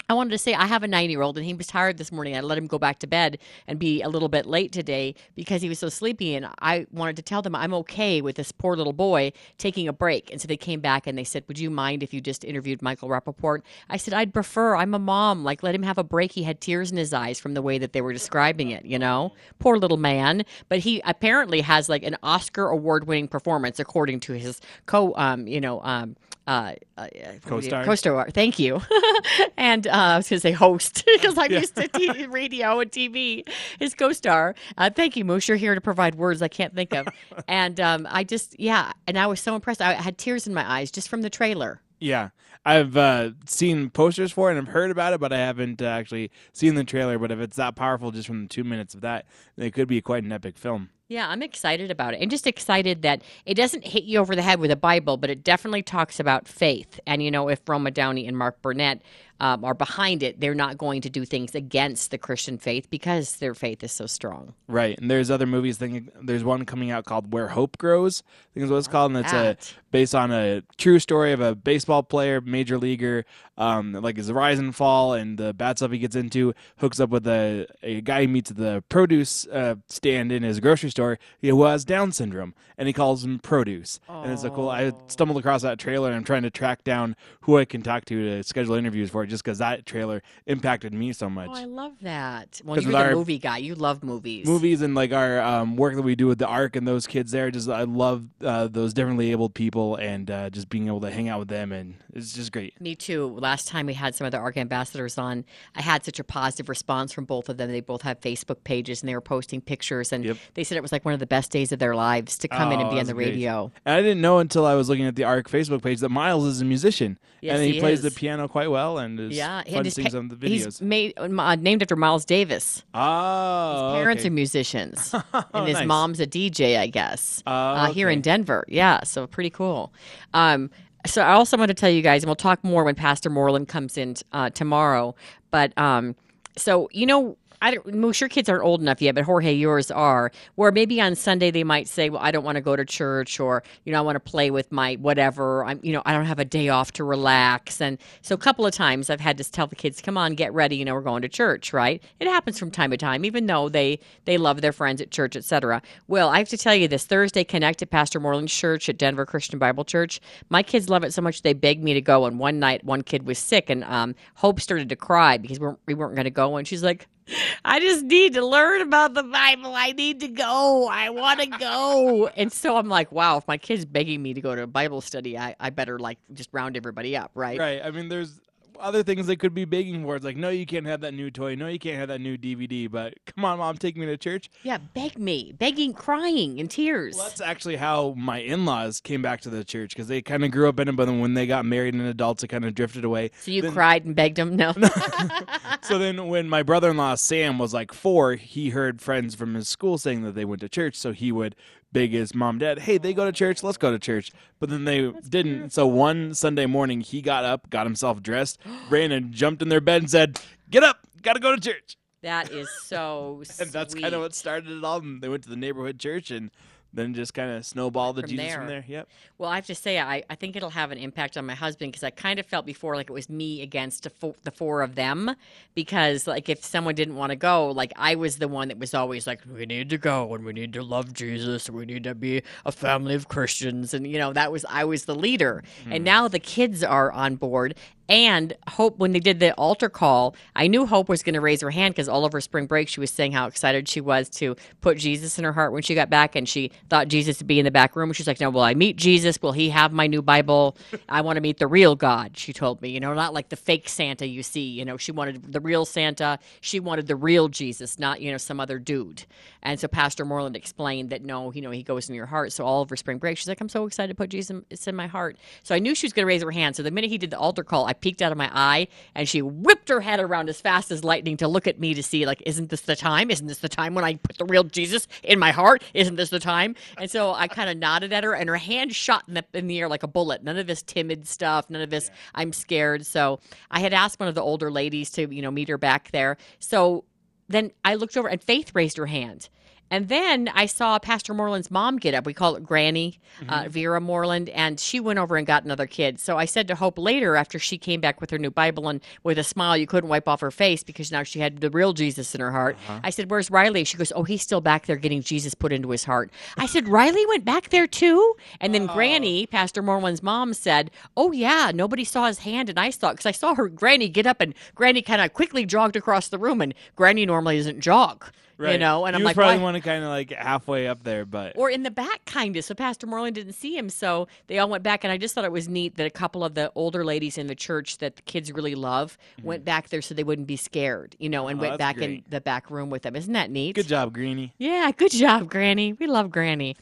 I 0.09 0.13
wanted 0.13 0.29
to 0.29 0.37
say 0.37 0.53
I 0.53 0.67
have 0.67 0.83
a 0.83 0.87
nine 0.87 1.09
year 1.09 1.21
old 1.21 1.35
and 1.35 1.45
he 1.45 1.53
was 1.53 1.67
tired 1.67 1.97
this 1.97 2.13
morning. 2.13 2.37
I 2.37 2.39
let 2.39 2.57
him 2.57 2.67
go 2.67 2.79
back 2.79 2.99
to 2.99 3.07
bed 3.07 3.39
and 3.67 3.77
be 3.77 4.01
a 4.01 4.07
little 4.07 4.29
bit 4.29 4.45
late 4.45 4.71
today 4.71 5.15
because 5.35 5.61
he 5.61 5.67
was 5.67 5.79
so 5.79 5.89
sleepy. 5.89 6.33
And 6.33 6.47
I 6.61 6.87
wanted 6.93 7.17
to 7.17 7.21
tell 7.21 7.41
them 7.41 7.53
I'm 7.53 7.73
okay 7.73 8.21
with 8.21 8.37
this 8.37 8.53
poor 8.53 8.77
little 8.77 8.93
boy 8.93 9.33
taking 9.57 9.85
a 9.85 9.91
break. 9.91 10.31
And 10.31 10.39
so 10.39 10.47
they 10.47 10.55
came 10.55 10.79
back 10.79 11.07
and 11.07 11.17
they 11.17 11.25
said, 11.25 11.43
Would 11.49 11.59
you 11.59 11.69
mind 11.69 12.03
if 12.03 12.13
you 12.13 12.21
just 12.21 12.45
interviewed 12.45 12.81
Michael 12.81 13.09
Rapaport? 13.09 13.63
I 13.89 13.97
said, 13.97 14.13
I'd 14.13 14.33
prefer. 14.33 14.77
I'm 14.77 14.93
a 14.93 14.99
mom. 14.99 15.43
Like, 15.43 15.61
let 15.61 15.75
him 15.75 15.83
have 15.83 15.97
a 15.97 16.05
break. 16.05 16.31
He 16.31 16.43
had 16.43 16.61
tears 16.61 16.89
in 16.89 16.95
his 16.95 17.13
eyes 17.13 17.37
from 17.37 17.53
the 17.53 17.61
way 17.61 17.77
that 17.77 17.91
they 17.91 17.99
were 17.99 18.13
describing 18.13 18.71
it, 18.71 18.85
you 18.85 18.97
know? 18.97 19.33
Poor 19.59 19.77
little 19.77 19.97
man. 19.97 20.45
But 20.69 20.79
he 20.79 21.01
apparently 21.03 21.59
has 21.59 21.89
like 21.89 22.03
an 22.03 22.15
Oscar 22.23 22.69
award 22.69 23.07
winning 23.07 23.27
performance, 23.27 23.77
according 23.77 24.21
to 24.21 24.33
his 24.33 24.61
co, 24.85 25.13
um, 25.17 25.47
you 25.47 25.59
know, 25.59 25.81
um, 25.83 26.15
uh, 26.47 26.73
uh, 26.97 27.07
Co-star? 27.45 27.83
co-star. 27.83 28.29
Thank 28.31 28.57
you. 28.57 28.81
and 29.57 29.85
uh, 29.85 29.91
I 29.91 30.17
was 30.17 30.29
going 30.29 30.37
to 30.37 30.39
say 30.39 30.53
host 30.53 31.03
because 31.13 31.37
I'm 31.37 31.51
used 31.51 31.75
to 31.75 31.89
TV, 31.89 32.31
radio 32.31 32.79
and 32.79 32.89
TV. 32.91 33.47
His 33.79 33.93
co-star. 33.93 34.55
Uh, 34.77 34.89
thank 34.89 35.17
you, 35.17 35.25
Moose. 35.25 35.47
You're 35.47 35.57
here 35.57 35.75
to 35.75 35.81
provide 35.81 36.15
words 36.15 36.41
I 36.41 36.47
can't 36.47 36.73
think 36.73 36.93
of. 36.93 37.07
and 37.47 37.79
um, 37.79 38.07
I 38.09 38.23
just, 38.23 38.59
yeah, 38.59 38.93
and 39.07 39.19
I 39.19 39.27
was 39.27 39.41
so 39.41 39.55
impressed. 39.55 39.81
I 39.81 39.93
had 39.93 40.17
tears 40.17 40.47
in 40.47 40.53
my 40.53 40.69
eyes 40.69 40.89
just 40.89 41.09
from 41.09 41.21
the 41.21 41.29
trailer. 41.29 41.81
Yeah. 41.99 42.29
I've 42.65 42.97
uh, 42.97 43.31
seen 43.45 43.89
posters 43.89 44.31
for 44.31 44.49
it 44.49 44.57
and 44.57 44.67
I've 44.67 44.73
heard 44.73 44.91
about 44.91 45.13
it, 45.13 45.19
but 45.19 45.31
I 45.31 45.37
haven't 45.37 45.81
uh, 45.81 45.85
actually 45.85 46.31
seen 46.53 46.75
the 46.75 46.83
trailer. 46.83 47.17
But 47.19 47.31
if 47.31 47.39
it's 47.39 47.55
that 47.57 47.75
powerful 47.75 48.11
just 48.11 48.27
from 48.27 48.43
the 48.43 48.49
two 48.49 48.63
minutes 48.63 48.93
of 48.93 49.01
that, 49.01 49.25
it 49.57 49.73
could 49.73 49.87
be 49.87 50.01
quite 50.01 50.23
an 50.23 50.31
epic 50.31 50.57
film. 50.57 50.89
Yeah, 51.09 51.29
I'm 51.29 51.41
excited 51.41 51.89
about 51.89 52.13
it. 52.13 52.21
And 52.21 52.29
just 52.29 52.45
excited 52.45 53.01
that 53.03 53.21
it 53.45 53.53
doesn't 53.53 53.85
hit 53.85 54.03
you 54.03 54.19
over 54.19 54.35
the 54.35 54.41
head 54.41 54.59
with 54.59 54.71
a 54.71 54.75
Bible, 54.75 55.15
but 55.15 55.29
it 55.29 55.41
definitely 55.41 55.81
talks 55.81 56.19
about 56.19 56.49
faith. 56.49 56.99
And, 57.07 57.23
you 57.23 57.31
know, 57.31 57.47
if 57.47 57.61
Roma 57.67 57.91
Downey 57.91 58.27
and 58.27 58.37
Mark 58.37 58.61
Burnett 58.61 59.01
um, 59.39 59.63
are 59.63 59.73
behind 59.73 60.21
it, 60.21 60.41
they're 60.41 60.55
not 60.55 60.77
going 60.77 60.99
to 61.01 61.09
do 61.09 61.23
things 61.23 61.55
against 61.55 62.11
the 62.11 62.17
Christian 62.17 62.57
faith 62.57 62.89
because 62.89 63.37
their 63.37 63.53
faith 63.53 63.83
is 63.83 63.91
so 63.93 64.05
strong. 64.05 64.53
Right. 64.67 64.99
And 64.99 65.09
there's 65.09 65.31
other 65.31 65.45
movies. 65.45 65.77
There's 65.77 66.43
one 66.43 66.65
coming 66.65 66.91
out 66.91 67.05
called 67.05 67.31
Where 67.31 67.49
Hope 67.49 67.77
Grows. 67.77 68.23
I 68.27 68.53
think 68.53 68.65
is 68.65 68.71
what 68.71 68.77
it's 68.77 68.87
called. 68.89 69.15
And 69.15 69.23
it's 69.23 69.33
a, 69.33 69.55
based 69.91 70.15
on 70.15 70.31
a 70.31 70.63
true 70.77 70.99
story 70.99 71.31
of 71.31 71.39
a 71.39 71.55
baseball 71.55 72.03
player, 72.03 72.41
major 72.41 72.77
leaguer, 72.77 73.25
um, 73.57 73.93
like 73.93 74.17
his 74.17 74.31
rise 74.31 74.59
and 74.59 74.75
fall 74.75 75.13
and 75.13 75.37
the 75.37 75.53
bad 75.53 75.77
stuff 75.77 75.91
he 75.91 75.99
gets 75.99 76.15
into, 76.15 76.53
hooks 76.79 76.99
up 76.99 77.11
with 77.11 77.27
a, 77.27 77.67
a 77.81 78.01
guy 78.01 78.21
he 78.21 78.27
meets 78.27 78.51
at 78.51 78.57
the 78.57 78.83
produce 78.89 79.47
uh, 79.47 79.75
stand 79.87 80.31
in 80.31 80.43
his 80.43 80.59
grocery 80.59 80.89
store 80.89 80.96
who 81.41 81.63
has 81.63 81.85
Down 81.85 82.11
syndrome. 82.11 82.53
And 82.77 82.87
he 82.87 82.93
calls 82.93 83.23
him 83.25 83.39
Produce. 83.39 83.99
And 84.07 84.31
it's 84.31 84.43
a 84.43 84.49
cool. 84.51 84.69
I 84.69 84.91
stumbled 85.07 85.37
across 85.39 85.61
that 85.63 85.79
trailer 85.79 86.09
and 86.09 86.15
I'm 86.17 86.23
trying 86.23 86.43
to 86.43 86.49
track 86.51 86.83
down 86.83 87.15
who 87.41 87.57
I 87.57 87.65
can 87.65 87.81
talk 87.81 88.05
to 88.05 88.15
to 88.37 88.43
schedule 88.43 88.75
interviews 88.75 89.09
for 89.09 89.23
it 89.23 89.27
just 89.27 89.43
because 89.43 89.57
that 89.57 89.85
trailer 89.85 90.21
impacted 90.45 90.93
me 90.93 91.11
so 91.13 91.29
much. 91.29 91.49
Oh, 91.51 91.55
I 91.55 91.65
love 91.65 91.93
that. 92.01 92.61
Well, 92.63 92.79
you're 92.79 92.91
the 92.91 92.97
our- 92.97 93.11
movie 93.15 93.39
guy. 93.39 93.57
You 93.57 93.73
love 93.75 94.03
movies. 94.03 94.45
movies 94.45 94.81
and 94.81 94.93
like 94.93 95.11
our 95.11 95.39
um, 95.41 95.75
work 95.75 95.95
that 95.95 96.01
we 96.03 96.15
do 96.15 96.27
with 96.27 96.37
the 96.39 96.47
arc 96.47 96.75
and 96.75 96.87
those 96.87 97.07
kids 97.07 97.31
there 97.31 97.49
just 97.51 97.67
i 97.69 97.83
love 97.83 98.25
uh, 98.41 98.67
those 98.67 98.93
differently 98.93 99.31
abled 99.31 99.53
people 99.53 99.95
and 99.95 100.29
uh, 100.29 100.49
just 100.49 100.69
being 100.69 100.87
able 100.87 101.01
to 101.01 101.09
hang 101.09 101.29
out 101.29 101.39
with 101.39 101.47
them 101.47 101.71
and 101.71 101.95
it's 102.13 102.33
just 102.33 102.51
great 102.51 102.79
Me 102.81 102.95
too. 102.95 103.27
Last 103.39 103.67
time 103.67 103.85
we 103.85 103.93
had 103.93 104.15
some 104.15 104.25
of 104.25 104.31
the 104.31 104.37
ARC 104.37 104.57
ambassadors 104.57 105.17
on, 105.17 105.45
I 105.75 105.81
had 105.81 106.03
such 106.05 106.19
a 106.19 106.23
positive 106.23 106.67
response 106.69 107.11
from 107.11 107.25
both 107.25 107.49
of 107.49 107.57
them. 107.57 107.71
They 107.71 107.81
both 107.81 108.01
have 108.03 108.19
Facebook 108.21 108.63
pages 108.63 109.01
and 109.01 109.09
they 109.09 109.13
were 109.15 109.21
posting 109.21 109.61
pictures, 109.61 110.11
and 110.11 110.23
Yep. 110.25 110.37
they 110.55 110.63
said 110.63 110.77
it 110.77 110.81
was 110.81 110.86
like 110.91 111.05
one 111.05 111.13
of 111.13 111.19
the 111.19 111.27
best 111.27 111.51
days 111.51 111.71
of 111.71 111.79
their 111.79 111.95
lives 111.95 112.37
to 112.39 112.47
come 112.47 112.71
in 112.71 112.79
and 112.79 112.89
Oh, 112.89 112.91
be 112.93 112.99
on 112.99 113.05
the 113.05 113.13
great. 113.13 113.29
radio. 113.29 113.71
and 113.85 113.95
i 113.95 114.01
didn't 114.01 114.21
know 114.21 114.39
until 114.39 114.65
i 114.65 114.73
was 114.75 114.89
looking 114.89 115.05
at 115.05 115.15
the 115.15 115.23
arc 115.23 115.49
facebook 115.49 115.81
page 115.81 115.99
that 115.99 116.09
miles 116.09 116.45
is 116.45 116.61
a 116.61 116.65
musician 116.65 117.17
Yes, 117.39 117.57
and 117.59 117.67
he, 117.67 117.73
he 117.73 117.79
plays 117.79 118.01
the 118.01 118.09
piano 118.09 118.47
quite 118.47 118.71
well 118.71 118.97
and 118.97 119.19
is 119.19 119.37
Yeah, 119.37 119.61
fun 119.63 119.73
and 119.75 119.85
his 119.85 119.93
pa- 119.93 120.17
of 120.17 120.39
the 120.39 120.47
He's 120.47 120.65
videos 120.65 120.81
made 120.81 121.13
uh, 121.17 121.55
named 121.55 121.83
after 121.83 121.95
Miles 121.95 122.25
Davis. 122.25 122.83
oh 122.95 123.93
His 123.93 124.01
parents 124.01 124.21
okay. 124.21 124.27
are 124.29 124.31
musicians, 124.31 125.13
and 125.53 125.67
his 125.67 125.77
nice. 125.77 125.85
mom's 125.87 126.19
a 126.19 126.25
DJ, 126.25 126.79
I 126.79 126.87
guess, 126.87 127.43
Oh, 127.45 127.51
uh, 127.51 127.93
here 127.93 128.09
in. 128.09 128.21
Denver. 128.21 128.65
Yeah, 128.67 129.03
so 129.03 129.27
pretty 129.27 129.51
cool. 129.51 129.93
Um, 130.33 130.71
so 131.05 131.21
I 131.21 131.33
also 131.33 131.57
want 131.57 131.69
to 131.69 131.75
tell 131.75 131.91
you 131.91 132.01
guys, 132.01 132.23
and 132.23 132.27
we'll 132.27 132.35
talk 132.35 132.63
more 132.63 132.83
when 132.83 132.95
Pastor 132.95 133.29
Moreland 133.29 133.67
comes 133.67 133.97
in 133.99 134.15
uh, 134.33 134.49
tomorrow. 134.49 135.15
But 135.51 135.77
um, 135.77 136.15
so 136.57 136.89
you 136.91 137.05
know. 137.05 137.37
I 137.61 137.71
don't, 137.71 137.95
most 137.95 138.21
your 138.21 138.29
kids 138.29 138.49
aren't 138.49 138.63
old 138.63 138.81
enough 138.81 139.01
yet, 139.01 139.15
but 139.15 139.23
Jorge, 139.23 139.53
yours 139.53 139.89
are. 139.89 140.31
Where 140.55 140.71
maybe 140.71 141.01
on 141.01 141.15
Sunday 141.15 141.49
they 141.51 141.63
might 141.63 141.87
say, 141.87 142.09
"Well, 142.09 142.21
I 142.21 142.31
don't 142.31 142.43
want 142.43 142.55
to 142.57 142.61
go 142.61 142.75
to 142.75 142.85
church," 142.85 143.39
or 143.39 143.63
you 143.83 143.91
know, 143.91 143.97
I 143.97 144.01
want 144.01 144.15
to 144.15 144.19
play 144.19 144.51
with 144.51 144.71
my 144.71 144.95
whatever. 144.95 145.65
I'm, 145.65 145.79
you 145.81 145.91
know, 145.91 146.01
I 146.05 146.13
don't 146.13 146.25
have 146.25 146.39
a 146.39 146.45
day 146.45 146.69
off 146.69 146.91
to 146.93 147.03
relax. 147.03 147.81
And 147.81 147.97
so 148.21 148.35
a 148.35 148.37
couple 148.37 148.65
of 148.65 148.73
times 148.73 149.09
I've 149.09 149.19
had 149.19 149.37
to 149.37 149.51
tell 149.51 149.67
the 149.67 149.75
kids, 149.75 150.01
"Come 150.01 150.17
on, 150.17 150.35
get 150.35 150.53
ready. 150.53 150.75
You 150.75 150.85
know, 150.85 150.93
we're 150.93 151.01
going 151.01 151.23
to 151.23 151.29
church." 151.29 151.73
Right? 151.73 152.01
It 152.19 152.27
happens 152.27 152.59
from 152.59 152.69
time 152.71 152.91
to 152.91 152.97
time, 152.97 153.25
even 153.25 153.47
though 153.47 153.69
they 153.69 153.99
they 154.25 154.37
love 154.37 154.61
their 154.61 154.73
friends 154.73 155.01
at 155.01 155.11
church, 155.11 155.35
etc. 155.35 155.81
Well, 156.07 156.29
I 156.29 156.37
have 156.37 156.49
to 156.49 156.57
tell 156.57 156.75
you 156.75 156.87
this 156.87 157.05
Thursday, 157.05 157.43
connect 157.43 157.81
at 157.81 157.89
Pastor 157.89 158.19
Moreland's 158.19 158.53
church 158.53 158.87
at 158.89 158.97
Denver 158.97 159.25
Christian 159.25 159.57
Bible 159.57 159.83
Church. 159.83 160.19
My 160.49 160.61
kids 160.61 160.89
love 160.89 161.03
it 161.03 161.13
so 161.13 161.21
much 161.21 161.41
they 161.41 161.53
begged 161.53 161.83
me 161.83 161.93
to 161.95 162.01
go. 162.01 162.25
And 162.25 162.39
one 162.39 162.59
night, 162.59 162.83
one 162.83 163.01
kid 163.01 163.25
was 163.25 163.39
sick, 163.39 163.69
and 163.69 163.83
um, 163.85 164.15
Hope 164.35 164.61
started 164.61 164.89
to 164.89 164.95
cry 164.95 165.37
because 165.37 165.59
we 165.59 165.65
weren't, 165.65 165.79
we 165.87 165.93
weren't 165.95 166.15
going 166.15 166.25
to 166.25 166.31
go, 166.31 166.55
and 166.57 166.67
she's 166.67 166.83
like 166.83 167.07
I 167.65 167.79
just 167.79 168.03
need 168.03 168.33
to 168.33 168.45
learn 168.45 168.81
about 168.81 169.13
the 169.13 169.23
Bible. 169.23 169.73
I 169.75 169.91
need 169.91 170.21
to 170.21 170.27
go. 170.27 170.87
I 170.91 171.09
want 171.09 171.39
to 171.41 171.47
go. 171.47 172.29
And 172.37 172.51
so 172.51 172.77
I'm 172.77 172.87
like, 172.87 173.11
wow, 173.11 173.37
if 173.37 173.47
my 173.47 173.57
kid's 173.57 173.83
begging 173.83 174.21
me 174.21 174.33
to 174.33 174.41
go 174.41 174.53
to 174.53 174.61
a 174.61 174.67
Bible 174.67 175.01
study, 175.01 175.37
I, 175.37 175.55
I 175.59 175.71
better 175.71 175.97
like 175.97 176.19
just 176.33 176.49
round 176.51 176.77
everybody 176.77 177.17
up, 177.17 177.31
right? 177.33 177.59
Right. 177.59 177.81
I 177.83 177.89
mean, 177.89 178.09
there's 178.09 178.39
other 178.79 179.03
things 179.03 179.27
they 179.27 179.35
could 179.35 179.53
be 179.53 179.65
begging 179.65 180.03
for. 180.03 180.15
It's 180.15 180.25
like, 180.25 180.37
no, 180.37 180.49
you 180.49 180.65
can't 180.65 180.85
have 180.85 181.01
that 181.01 181.13
new 181.13 181.29
toy. 181.31 181.55
No, 181.55 181.67
you 181.67 181.79
can't 181.79 181.97
have 181.97 182.07
that 182.09 182.21
new 182.21 182.37
DVD. 182.37 182.89
But 182.89 183.13
come 183.25 183.45
on, 183.45 183.57
mom, 183.59 183.77
take 183.77 183.97
me 183.97 184.05
to 184.05 184.17
church. 184.17 184.49
Yeah, 184.63 184.77
beg 184.77 185.17
me, 185.17 185.53
begging, 185.57 185.93
crying, 185.93 186.57
in 186.57 186.67
tears. 186.67 187.15
Well, 187.15 187.27
that's 187.27 187.41
actually 187.41 187.75
how 187.77 188.13
my 188.17 188.39
in-laws 188.39 189.01
came 189.01 189.21
back 189.21 189.41
to 189.41 189.49
the 189.49 189.63
church 189.63 189.91
because 189.91 190.07
they 190.07 190.21
kind 190.21 190.43
of 190.43 190.51
grew 190.51 190.69
up 190.69 190.79
in 190.79 190.87
it, 190.87 190.95
but 190.95 191.05
then 191.05 191.19
when 191.19 191.33
they 191.33 191.47
got 191.47 191.65
married 191.65 191.93
and 191.93 192.03
adults, 192.03 192.43
it 192.43 192.47
kind 192.47 192.65
of 192.65 192.75
drifted 192.75 193.03
away. 193.03 193.31
so 193.41 193.51
you 193.51 193.61
then- 193.61 193.73
cried 193.73 194.05
and 194.05 194.15
begged 194.15 194.37
them, 194.37 194.55
No. 194.55 194.73
So 195.81 195.97
then, 195.97 196.27
when 196.27 196.49
my 196.49 196.63
brother-in-law 196.63 197.15
Sam 197.15 197.59
was 197.59 197.73
like 197.73 197.93
four, 197.93 198.33
he 198.33 198.69
heard 198.71 199.01
friends 199.01 199.35
from 199.35 199.53
his 199.53 199.69
school 199.69 199.97
saying 199.97 200.23
that 200.23 200.33
they 200.35 200.43
went 200.43 200.59
to 200.61 200.69
church, 200.69 200.95
so 200.95 201.13
he 201.13 201.31
would 201.31 201.55
beg 201.91 202.11
his 202.11 202.35
mom, 202.35 202.55
and 202.55 202.59
dad, 202.59 202.79
"Hey, 202.79 202.97
they 202.97 203.13
go 203.13 203.25
to 203.25 203.31
church. 203.31 203.63
Let's 203.63 203.77
go 203.77 203.91
to 203.91 203.99
church." 203.99 204.31
But 204.59 204.69
then 204.69 204.85
they 204.85 205.11
didn't. 205.29 205.71
So 205.71 205.87
one 205.87 206.33
Sunday 206.33 206.65
morning, 206.65 207.01
he 207.01 207.21
got 207.21 207.43
up, 207.43 207.69
got 207.69 207.85
himself 207.85 208.21
dressed, 208.21 208.59
ran 208.89 209.11
and 209.11 209.31
jumped 209.31 209.61
in 209.61 209.69
their 209.69 209.81
bed 209.81 210.03
and 210.03 210.11
said, 210.11 210.39
"Get 210.69 210.83
up, 210.83 210.99
gotta 211.21 211.39
go 211.39 211.55
to 211.55 211.61
church." 211.61 211.97
that 212.23 212.51
is 212.51 212.67
so 212.83 213.43
And 213.59 213.69
that's 213.71 213.93
kind 213.93 214.13
of 214.13 214.21
what 214.21 214.33
started 214.33 214.71
it 214.71 214.83
all. 214.83 214.97
And 214.99 215.21
they 215.21 215.29
went 215.29 215.43
to 215.43 215.49
the 215.49 215.55
neighborhood 215.57 215.99
church 215.99 216.31
and. 216.31 216.51
Then 216.97 217.13
just 217.13 217.35
kind 217.35 217.51
of 217.51 217.63
snowball 217.63 218.11
the 218.11 218.23
From 218.23 218.31
Jesus 218.31 218.55
from 218.55 218.65
there. 218.65 218.81
there. 218.81 218.85
Yep. 218.87 219.09
Well, 219.37 219.51
I 219.51 219.55
have 219.55 219.67
to 219.67 219.75
say, 219.75 219.99
I, 219.99 220.23
I 220.31 220.33
think 220.33 220.55
it'll 220.55 220.71
have 220.71 220.91
an 220.91 220.97
impact 220.97 221.37
on 221.37 221.45
my 221.45 221.53
husband 221.53 221.91
because 221.91 222.03
I 222.03 222.09
kind 222.09 222.39
of 222.39 222.47
felt 222.47 222.65
before 222.65 222.95
like 222.95 223.11
it 223.11 223.13
was 223.13 223.29
me 223.29 223.61
against 223.61 224.01
the 224.01 224.09
four, 224.09 224.33
the 224.41 224.49
four 224.49 224.81
of 224.81 224.95
them. 224.95 225.35
Because, 225.75 226.25
like, 226.25 226.49
if 226.49 226.65
someone 226.65 226.95
didn't 226.95 227.15
want 227.15 227.29
to 227.29 227.35
go, 227.35 227.69
like, 227.69 227.93
I 227.97 228.15
was 228.15 228.39
the 228.39 228.47
one 228.47 228.69
that 228.69 228.79
was 228.79 228.95
always 228.95 229.27
like, 229.27 229.41
we 229.47 229.67
need 229.67 229.91
to 229.91 229.99
go 229.99 230.33
and 230.33 230.43
we 230.43 230.53
need 230.53 230.73
to 230.73 230.81
love 230.81 231.13
Jesus 231.13 231.67
and 231.67 231.77
we 231.77 231.85
need 231.85 232.03
to 232.05 232.15
be 232.15 232.41
a 232.65 232.71
family 232.71 233.13
of 233.13 233.27
Christians. 233.27 233.93
And, 233.93 234.07
you 234.07 234.17
know, 234.17 234.33
that 234.33 234.51
was, 234.51 234.65
I 234.67 234.83
was 234.83 235.05
the 235.05 235.13
leader. 235.13 235.63
And 235.85 235.93
mm-hmm. 235.93 236.03
now 236.03 236.27
the 236.27 236.39
kids 236.39 236.83
are 236.83 237.11
on 237.11 237.35
board. 237.35 237.75
And 238.09 238.55
Hope, 238.69 238.97
when 238.97 239.11
they 239.11 239.19
did 239.19 239.39
the 239.39 239.53
altar 239.55 239.89
call, 239.89 240.35
I 240.55 240.67
knew 240.67 240.85
Hope 240.85 241.09
was 241.09 241.23
going 241.23 241.35
to 241.35 241.41
raise 241.41 241.61
her 241.61 241.71
hand 241.71 241.93
because 241.93 242.07
all 242.07 242.25
over 242.25 242.39
spring 242.39 242.65
break 242.65 242.87
she 242.87 242.99
was 242.99 243.11
saying 243.11 243.33
how 243.33 243.47
excited 243.47 243.89
she 243.89 244.01
was 244.01 244.29
to 244.29 244.55
put 244.81 244.97
Jesus 244.97 245.37
in 245.37 245.43
her 245.43 245.53
heart 245.53 245.73
when 245.73 245.81
she 245.81 245.95
got 245.95 246.09
back, 246.09 246.35
and 246.35 246.47
she 246.47 246.71
thought 246.89 247.07
Jesus 247.07 247.39
would 247.39 247.47
be 247.47 247.59
in 247.59 247.65
the 247.65 247.71
back 247.71 247.95
room. 247.95 248.13
She's 248.13 248.27
like, 248.27 248.39
"No, 248.39 248.49
will 248.49 248.61
I 248.61 248.73
meet 248.73 248.95
Jesus? 248.95 249.41
Will 249.41 249.51
he 249.51 249.69
have 249.69 249.91
my 249.91 250.07
new 250.07 250.21
Bible? 250.21 250.77
I 251.09 251.21
want 251.21 251.37
to 251.37 251.41
meet 251.41 251.57
the 251.57 251.67
real 251.67 251.95
God." 251.95 252.37
She 252.37 252.53
told 252.53 252.81
me, 252.81 252.89
you 252.89 252.99
know, 252.99 253.13
not 253.13 253.33
like 253.33 253.49
the 253.49 253.55
fake 253.55 253.89
Santa 253.89 254.25
you 254.25 254.43
see. 254.43 254.67
You 254.69 254.85
know, 254.85 254.97
she 254.97 255.11
wanted 255.11 255.51
the 255.51 255.59
real 255.59 255.85
Santa. 255.85 256.39
She 256.61 256.79
wanted 256.79 257.07
the 257.07 257.15
real 257.15 257.49
Jesus, 257.49 257.99
not 257.99 258.21
you 258.21 258.31
know 258.31 258.37
some 258.37 258.59
other 258.59 258.79
dude. 258.79 259.25
And 259.63 259.79
so 259.79 259.87
Pastor 259.87 260.23
Moreland 260.23 260.55
explained 260.55 261.09
that 261.09 261.23
no, 261.23 261.51
you 261.51 261.61
know, 261.61 261.71
he 261.71 261.83
goes 261.83 262.07
in 262.07 262.15
your 262.15 262.27
heart. 262.27 262.53
So 262.53 262.65
all 262.65 262.81
over 262.81 262.95
spring 262.95 263.17
break, 263.17 263.37
she's 263.37 263.47
like, 263.47 263.59
"I'm 263.59 263.69
so 263.69 263.85
excited 263.85 264.09
to 264.09 264.15
put 264.15 264.29
Jesus 264.29 264.87
in 264.87 264.95
my 264.95 265.07
heart." 265.07 265.37
So 265.63 265.75
I 265.75 265.79
knew 265.79 265.93
she 265.93 266.05
was 266.05 266.13
going 266.13 266.23
to 266.23 266.27
raise 266.27 266.41
her 266.41 266.51
hand. 266.51 266.75
So 266.75 266.83
the 266.83 266.91
minute 266.91 267.09
he 267.09 267.17
did 267.17 267.31
the 267.31 267.39
altar 267.39 267.63
call, 267.63 267.85
I 267.85 267.93
peeked 268.01 268.21
out 268.21 268.31
of 268.31 268.37
my 268.37 268.49
eye 268.53 268.87
and 269.15 269.27
she 269.27 269.41
whipped 269.41 269.89
her 269.89 270.01
head 270.01 270.19
around 270.19 270.49
as 270.49 270.61
fast 270.61 270.91
as 270.91 271.03
lightning 271.03 271.37
to 271.37 271.47
look 271.47 271.67
at 271.67 271.79
me 271.79 271.93
to 271.93 272.03
see, 272.03 272.25
like, 272.25 272.41
isn't 272.45 272.69
this 272.69 272.81
the 272.81 272.95
time? 272.95 273.29
Isn't 273.29 273.47
this 273.47 273.59
the 273.59 273.69
time 273.69 273.93
when 273.93 274.03
I 274.03 274.15
put 274.15 274.37
the 274.37 274.45
real 274.45 274.63
Jesus 274.63 275.07
in 275.23 275.39
my 275.39 275.51
heart? 275.51 275.83
Isn't 275.93 276.15
this 276.15 276.29
the 276.29 276.39
time? 276.39 276.75
And 276.97 277.09
so 277.09 277.33
I 277.33 277.47
kind 277.47 277.69
of 277.69 277.77
nodded 277.77 278.13
at 278.13 278.23
her 278.23 278.33
and 278.33 278.49
her 278.49 278.57
hand 278.57 278.93
shot 278.95 279.23
in 279.27 279.33
the, 279.35 279.45
in 279.53 279.67
the 279.67 279.79
air 279.79 279.89
like 279.89 280.03
a 280.03 280.07
bullet. 280.07 280.43
None 280.43 280.57
of 280.57 280.67
this 280.67 280.81
timid 280.81 281.27
stuff, 281.27 281.69
none 281.69 281.81
of 281.81 281.89
this, 281.89 282.11
I'm 282.35 282.53
scared. 282.53 283.05
So 283.05 283.39
I 283.71 283.79
had 283.79 283.93
asked 283.93 284.19
one 284.19 284.29
of 284.29 284.35
the 284.35 284.41
older 284.41 284.71
ladies 284.71 285.09
to, 285.11 285.33
you 285.33 285.41
know, 285.41 285.51
meet 285.51 285.69
her 285.69 285.77
back 285.77 286.11
there. 286.11 286.37
So 286.59 287.03
then 287.47 287.71
I 287.83 287.95
looked 287.95 288.17
over 288.17 288.27
and 288.27 288.41
Faith 288.41 288.71
raised 288.73 288.97
her 288.97 289.05
hand. 289.05 289.49
And 289.89 290.09
then 290.09 290.49
I 290.53 290.65
saw 290.65 290.99
Pastor 290.99 291.33
Moreland's 291.33 291.71
mom 291.71 291.97
get 291.97 292.13
up. 292.13 292.25
We 292.25 292.33
call 292.33 292.55
it 292.55 292.63
Granny, 292.65 293.19
uh, 293.47 293.65
Vera 293.69 294.01
Moreland, 294.01 294.49
and 294.49 294.79
she 294.79 294.99
went 294.99 295.19
over 295.19 295.37
and 295.37 295.47
got 295.47 295.63
another 295.63 295.87
kid. 295.87 296.19
So 296.19 296.37
I 296.37 296.45
said 296.45 296.67
to 296.67 296.75
Hope 296.75 296.97
later, 296.97 297.35
after 297.35 297.57
she 297.59 297.77
came 297.77 298.01
back 298.01 298.19
with 298.19 298.29
her 298.31 298.37
new 298.37 298.51
Bible 298.51 298.89
and 298.89 299.01
with 299.23 299.37
a 299.39 299.43
smile 299.43 299.77
you 299.77 299.87
couldn't 299.87 300.09
wipe 300.09 300.27
off 300.27 300.41
her 300.41 300.51
face 300.51 300.83
because 300.83 301.11
now 301.11 301.23
she 301.23 301.39
had 301.39 301.61
the 301.61 301.69
real 301.69 301.93
Jesus 301.93 302.35
in 302.35 302.41
her 302.41 302.51
heart. 302.51 302.77
I 303.03 303.09
said, 303.09 303.29
Where's 303.31 303.49
Riley? 303.49 303.83
She 303.83 303.97
goes, 303.97 304.11
Oh, 304.15 304.23
he's 304.23 304.41
still 304.41 304.61
back 304.61 304.85
there 304.85 304.95
getting 304.97 305.21
Jesus 305.21 305.53
put 305.53 305.71
into 305.71 305.89
his 305.91 306.03
heart. 306.03 306.31
I 306.57 306.65
said, 306.65 306.87
Riley 306.87 307.25
went 307.27 307.45
back 307.45 307.69
there 307.69 307.87
too? 307.87 308.35
And 308.59 308.73
then 308.73 308.87
Granny, 308.87 309.45
Pastor 309.47 309.81
Moreland's 309.81 310.23
mom, 310.23 310.53
said, 310.53 310.91
Oh, 311.15 311.31
yeah, 311.31 311.71
nobody 311.73 312.03
saw 312.03 312.27
his 312.27 312.39
hand. 312.39 312.69
And 312.69 312.79
I 312.79 312.89
saw, 312.89 313.11
because 313.11 313.25
I 313.25 313.31
saw 313.31 313.55
her 313.55 313.67
Granny 313.69 314.09
get 314.09 314.27
up 314.27 314.41
and 314.41 314.53
Granny 314.75 315.01
kind 315.01 315.21
of 315.21 315.33
quickly 315.33 315.65
jogged 315.65 315.95
across 315.95 316.27
the 316.29 316.37
room. 316.37 316.61
And 316.61 316.73
Granny 316.95 317.25
normally 317.25 317.57
doesn't 317.57 317.79
jog. 317.79 318.25
You 318.59 318.77
know, 318.79 319.05
and 319.05 319.15
he 319.15 319.21
I'm 319.21 319.23
like, 319.23 319.35
probably 319.35 319.57
why? 319.57 319.63
one 319.63 319.81
kind 319.81 320.03
of 320.03 320.09
like 320.09 320.31
halfway 320.31 320.87
up 320.87 321.03
there, 321.03 321.25
but 321.25 321.53
or 321.55 321.69
in 321.69 321.83
the 321.83 321.91
back 321.91 322.25
kind 322.25 322.55
of 322.57 322.63
so 322.65 322.73
pastor 322.73 323.07
moreland 323.07 323.35
didn't 323.35 323.53
see 323.53 323.77
him 323.77 323.89
so 323.89 324.27
they 324.47 324.59
all 324.59 324.67
went 324.69 324.83
back 324.83 325.03
and 325.03 325.11
i 325.11 325.17
just 325.17 325.33
thought 325.33 325.45
it 325.45 325.51
was 325.51 325.67
neat 325.69 325.95
that 325.95 326.05
a 326.05 326.09
couple 326.09 326.43
of 326.43 326.53
the 326.55 326.71
older 326.75 327.05
ladies 327.05 327.37
in 327.37 327.47
the 327.47 327.55
church 327.55 327.97
that 327.99 328.15
the 328.15 328.21
kids 328.23 328.51
really 328.51 328.75
love 328.75 329.17
went 329.43 329.63
back 329.63 329.89
there 329.89 330.01
so 330.01 330.13
they 330.13 330.23
wouldn't 330.23 330.47
be 330.47 330.57
scared 330.57 331.15
you 331.19 331.29
know 331.29 331.47
and 331.47 331.57
Mm-hmm. 331.57 331.65
Oh, 331.65 331.69
went 331.69 331.79
back 331.79 331.97
in 331.97 332.23
the 332.29 332.41
back 332.41 332.69
room 332.69 332.89
with 332.89 333.01
them 333.03 333.15
isn't 333.15 333.33
that 333.33 333.49
neat 333.49 333.75
good 333.75 333.87
job, 333.87 334.13
Granny. 334.13 334.53
yeah 334.57 334.91
good 334.95 335.11
job 335.11 335.49
granny 335.49 335.93
we 335.93 336.07
love 336.07 336.29
granny 336.31 336.75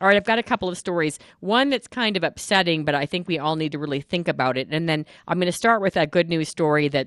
all 0.00 0.08
right, 0.08 0.16
I've 0.16 0.24
got 0.24 0.40
a 0.40 0.42
couple 0.42 0.68
of 0.68 0.76
stories. 0.76 1.20
One 1.38 1.70
that's 1.70 1.86
kind 1.86 2.16
of 2.16 2.24
upsetting, 2.24 2.84
but 2.84 2.92
I 2.96 3.06
think 3.06 3.28
we 3.28 3.38
all 3.38 3.54
need 3.54 3.70
to 3.70 3.78
really 3.78 4.00
think 4.00 4.26
about 4.26 4.58
it. 4.58 4.66
And 4.68 4.88
then 4.88 5.06
I'm 5.28 5.38
going 5.38 5.46
to 5.46 5.52
start 5.56 5.80
with 5.80 5.96
a 5.96 6.08
good 6.08 6.28
news 6.28 6.48
story 6.48 6.88
that 6.88 7.06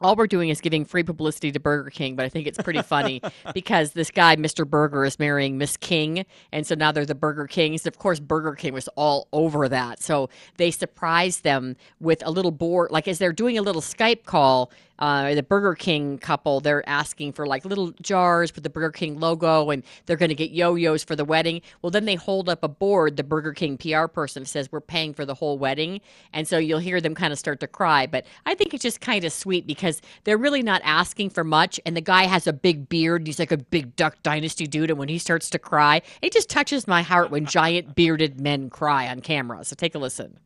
all 0.00 0.16
we're 0.16 0.26
doing 0.26 0.48
is 0.48 0.60
giving 0.60 0.84
free 0.84 1.02
publicity 1.02 1.52
to 1.52 1.60
Burger 1.60 1.90
King, 1.90 2.16
but 2.16 2.24
I 2.24 2.28
think 2.28 2.46
it's 2.46 2.58
pretty 2.58 2.82
funny 2.82 3.20
because 3.54 3.92
this 3.92 4.10
guy, 4.10 4.36
Mr. 4.36 4.66
Burger, 4.68 5.04
is 5.04 5.18
marrying 5.18 5.58
Miss 5.58 5.76
King. 5.76 6.24
And 6.52 6.66
so 6.66 6.74
now 6.74 6.92
they're 6.92 7.06
the 7.06 7.14
Burger 7.14 7.46
Kings. 7.46 7.86
Of 7.86 7.98
course, 7.98 8.20
Burger 8.20 8.54
King 8.54 8.72
was 8.72 8.88
all 8.96 9.28
over 9.32 9.68
that. 9.68 10.02
So 10.02 10.30
they 10.56 10.70
surprised 10.70 11.44
them 11.44 11.76
with 12.00 12.22
a 12.24 12.30
little 12.30 12.50
board, 12.50 12.90
like 12.90 13.08
as 13.08 13.18
they're 13.18 13.32
doing 13.32 13.58
a 13.58 13.62
little 13.62 13.82
Skype 13.82 14.24
call. 14.24 14.70
Uh, 14.98 15.34
the 15.34 15.42
Burger 15.42 15.74
King 15.74 16.18
couple, 16.18 16.60
they're 16.60 16.86
asking 16.88 17.32
for 17.32 17.46
like 17.46 17.64
little 17.64 17.92
jars 18.02 18.54
with 18.54 18.64
the 18.64 18.70
Burger 18.70 18.90
King 18.90 19.20
logo, 19.20 19.70
and 19.70 19.82
they're 20.06 20.16
going 20.16 20.28
to 20.28 20.34
get 20.34 20.50
yo 20.50 20.74
yos 20.74 21.04
for 21.04 21.16
the 21.16 21.24
wedding. 21.24 21.62
Well, 21.82 21.90
then 21.90 22.04
they 22.04 22.16
hold 22.16 22.48
up 22.48 22.64
a 22.64 22.68
board, 22.68 23.16
the 23.16 23.24
Burger 23.24 23.52
King 23.52 23.78
PR 23.78 24.06
person 24.06 24.44
says, 24.44 24.70
We're 24.70 24.80
paying 24.80 25.14
for 25.14 25.24
the 25.24 25.34
whole 25.34 25.58
wedding. 25.58 26.00
And 26.32 26.46
so 26.46 26.58
you'll 26.58 26.78
hear 26.78 27.00
them 27.00 27.14
kind 27.14 27.32
of 27.32 27.38
start 27.38 27.60
to 27.60 27.66
cry. 27.66 28.06
But 28.06 28.26
I 28.46 28.54
think 28.54 28.74
it's 28.74 28.82
just 28.82 29.00
kind 29.00 29.24
of 29.24 29.32
sweet 29.32 29.66
because 29.66 30.00
they're 30.24 30.38
really 30.38 30.62
not 30.62 30.80
asking 30.84 31.30
for 31.30 31.44
much. 31.44 31.80
And 31.86 31.96
the 31.96 32.00
guy 32.00 32.24
has 32.24 32.46
a 32.46 32.52
big 32.52 32.88
beard. 32.88 33.26
He's 33.26 33.38
like 33.38 33.52
a 33.52 33.58
big 33.58 33.96
Duck 33.96 34.22
Dynasty 34.22 34.66
dude. 34.66 34.90
And 34.90 34.98
when 34.98 35.08
he 35.08 35.18
starts 35.18 35.50
to 35.50 35.58
cry, 35.58 36.02
it 36.22 36.32
just 36.32 36.48
touches 36.48 36.86
my 36.86 37.02
heart 37.02 37.30
when 37.30 37.46
giant 37.46 37.94
bearded 37.94 38.40
men 38.40 38.70
cry 38.70 39.08
on 39.08 39.20
camera. 39.20 39.64
So 39.64 39.74
take 39.76 39.94
a 39.94 39.98
listen. 39.98 40.38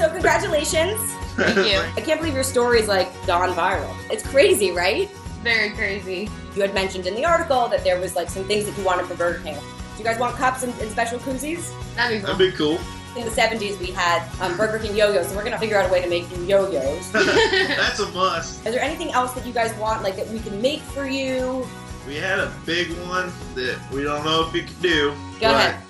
So 0.00 0.08
congratulations. 0.08 0.98
Thank 1.36 1.56
you. 1.56 1.78
I 1.94 2.00
can't 2.00 2.18
believe 2.18 2.32
your 2.32 2.42
story's 2.42 2.88
like 2.88 3.12
gone 3.26 3.50
viral. 3.50 3.94
It's 4.10 4.26
crazy, 4.26 4.70
right? 4.70 5.10
Very 5.42 5.72
crazy. 5.72 6.30
You 6.56 6.62
had 6.62 6.72
mentioned 6.72 7.06
in 7.06 7.14
the 7.14 7.26
article 7.26 7.68
that 7.68 7.84
there 7.84 8.00
was 8.00 8.16
like 8.16 8.30
some 8.30 8.44
things 8.44 8.64
that 8.64 8.78
you 8.78 8.82
wanted 8.82 9.04
for 9.04 9.14
Burger 9.14 9.40
King. 9.40 9.56
Do 9.56 9.98
you 9.98 10.04
guys 10.04 10.18
want 10.18 10.36
cups 10.36 10.62
and, 10.62 10.72
and 10.80 10.90
special 10.90 11.18
koozies? 11.18 11.74
That'd 11.96 12.22
be 12.22 12.26
That'd 12.26 12.38
be 12.38 12.50
cool. 12.52 12.78
In 13.14 13.26
the 13.26 13.30
70s, 13.30 13.78
we 13.78 13.88
had 13.88 14.26
um, 14.40 14.56
Burger 14.56 14.78
King 14.78 14.96
yo-yos, 14.96 15.28
so 15.28 15.36
we're 15.36 15.44
gonna 15.44 15.58
figure 15.58 15.76
out 15.76 15.86
a 15.86 15.92
way 15.92 16.00
to 16.00 16.08
make 16.08 16.34
you 16.34 16.44
yo-yos. 16.44 17.10
That's 17.12 18.00
a 18.00 18.10
must. 18.12 18.64
Is 18.66 18.72
there 18.72 18.82
anything 18.82 19.10
else 19.10 19.34
that 19.34 19.44
you 19.44 19.52
guys 19.52 19.76
want, 19.76 20.02
like 20.02 20.16
that 20.16 20.28
we 20.28 20.40
can 20.40 20.62
make 20.62 20.80
for 20.80 21.06
you? 21.06 21.68
We 22.06 22.14
had 22.14 22.38
a 22.38 22.50
big 22.64 22.88
one 23.06 23.30
that 23.54 23.78
we 23.92 24.02
don't 24.04 24.24
know 24.24 24.48
if 24.48 24.54
you 24.54 24.62
can 24.62 24.80
do. 24.80 25.10
Go 25.10 25.16
but, 25.40 25.56
ahead. 25.56 25.82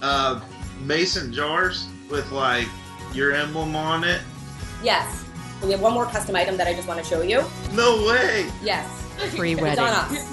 Uh, 0.00 0.40
mason 0.86 1.34
jars 1.34 1.86
with 2.08 2.32
like 2.32 2.66
your 3.14 3.32
emblem 3.32 3.74
on 3.76 4.04
it. 4.04 4.20
Yes. 4.82 5.24
We 5.62 5.72
have 5.72 5.80
one 5.80 5.92
more 5.94 6.06
custom 6.06 6.36
item 6.36 6.56
that 6.56 6.66
I 6.68 6.74
just 6.74 6.86
want 6.86 7.02
to 7.02 7.08
show 7.08 7.22
you. 7.22 7.44
No 7.72 8.06
way. 8.06 8.48
Yes. 8.62 8.88
Free 9.34 9.52
It's 9.52 9.60
wedding. 9.60 9.80
on 9.84 9.90
us. 9.90 10.24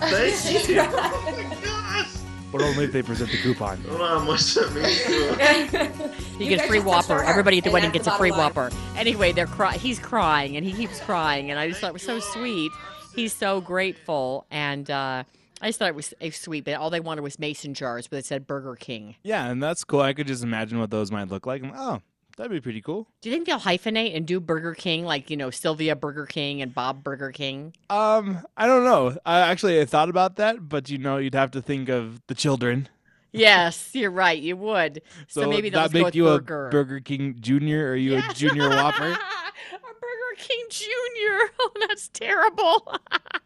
Thank 0.00 0.68
you. 0.68 0.80
oh 0.80 1.46
my 1.48 1.54
gosh. 1.64 2.08
But 2.52 2.62
only 2.62 2.84
if 2.84 2.92
they 2.92 3.02
present 3.02 3.30
the 3.30 3.36
coupon. 3.38 3.80
I 3.84 3.88
don't 3.88 3.98
know 3.98 4.18
that 4.20 4.26
means 4.26 4.54
to 4.54 4.60
us. 4.62 6.20
You, 6.40 6.46
You 6.46 6.56
get 6.56 6.64
a 6.64 6.68
free 6.68 6.78
just 6.78 6.88
touched 6.88 7.10
our 7.10 7.18
Whopper. 7.18 7.28
Everybody 7.28 7.58
at 7.58 7.64
the 7.64 7.70
wedding 7.70 7.90
gets 7.90 8.06
the 8.06 8.14
a 8.14 8.18
free 8.18 8.30
line. 8.30 8.38
Whopper. 8.40 8.70
Anyway, 8.96 9.32
they're 9.32 9.46
cry- 9.46 9.76
he's 9.76 9.98
crying 9.98 10.56
and 10.56 10.64
he 10.64 10.72
keeps 10.72 11.00
crying, 11.00 11.50
and 11.50 11.60
I 11.60 11.68
just 11.68 11.80
thought 11.80 11.90
it 11.90 11.92
was 11.92 12.02
so 12.02 12.18
sweet. 12.18 12.72
He's 13.14 13.32
so 13.34 13.60
grateful, 13.60 14.46
and 14.50 14.90
uh, 14.90 15.24
I 15.60 15.66
just 15.68 15.78
thought 15.78 15.88
it 15.88 15.94
was, 15.94 16.14
it 16.20 16.34
sweet. 16.34 16.64
But 16.64 16.74
all 16.74 16.88
they 16.90 17.00
wanted 17.00 17.22
was 17.22 17.38
mason 17.38 17.74
jars, 17.74 18.06
but 18.08 18.20
it 18.20 18.24
said 18.24 18.46
Burger 18.46 18.74
King. 18.76 19.16
Yeah, 19.22 19.46
and 19.50 19.62
that's 19.62 19.84
cool. 19.84 20.00
I 20.00 20.12
could 20.14 20.26
just 20.26 20.42
imagine 20.42 20.78
what 20.80 20.90
those 20.90 21.10
might 21.12 21.28
look 21.28 21.44
like. 21.46 21.62
I'm 21.62 21.70
like, 21.72 21.78
oh, 21.80 22.00
that'd 22.36 22.50
be 22.52 22.60
pretty 22.60 22.80
cool. 22.80 23.08
Do 23.20 23.28
you 23.28 23.34
think 23.34 23.46
they'll 23.46 23.58
hyphenate 23.60 24.16
and 24.16 24.26
do 24.26 24.40
Burger 24.40 24.74
King, 24.74 25.04
like 25.04 25.30
you 25.30 25.36
know 25.36 25.50
Sylvia 25.50 25.94
Burger 25.96 26.26
King 26.26 26.62
and 26.62 26.74
Bob 26.74 27.02
Burger 27.04 27.32
King? 27.32 27.74
Um, 27.88 28.40
I 28.56 28.66
don't 28.66 28.84
know. 28.84 29.16
I 29.26 29.40
actually 29.40 29.80
I 29.80 29.84
thought 29.84 30.08
about 30.08 30.36
that, 30.36 30.68
but 30.68 30.88
you 30.90 30.98
know, 30.98 31.16
you'd 31.18 31.34
have 31.34 31.50
to 31.52 31.62
think 31.62 31.88
of 31.88 32.20
the 32.26 32.34
children. 32.34 32.88
Yes, 33.32 33.90
you're 33.94 34.10
right. 34.10 34.40
You 34.40 34.56
would. 34.56 35.02
So, 35.28 35.48
maybe 35.48 35.70
they'll 35.70 35.88
that 35.88 35.92
make 35.92 36.14
you 36.16 36.24
Burger. 36.24 36.66
a 36.68 36.70
Burger 36.70 36.98
King 37.00 37.36
Junior 37.40 37.90
or 37.90 37.94
you 37.94 38.14
Yeah. 38.14 38.28
a 38.28 38.34
Junior 38.34 38.68
Whopper? 38.70 39.04
a 39.04 39.14
Burger 39.14 40.36
King 40.36 40.64
Jr. 40.68 41.52
Oh, 41.60 41.70
that's 41.86 42.08
terrible. 42.08 42.92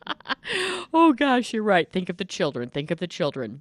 oh, 0.94 1.12
gosh, 1.12 1.52
you're 1.52 1.62
right. 1.62 1.90
Think 1.90 2.08
of 2.08 2.16
the 2.16 2.24
children. 2.24 2.70
Think 2.70 2.90
of 2.90 2.98
the 2.98 3.06
children. 3.06 3.60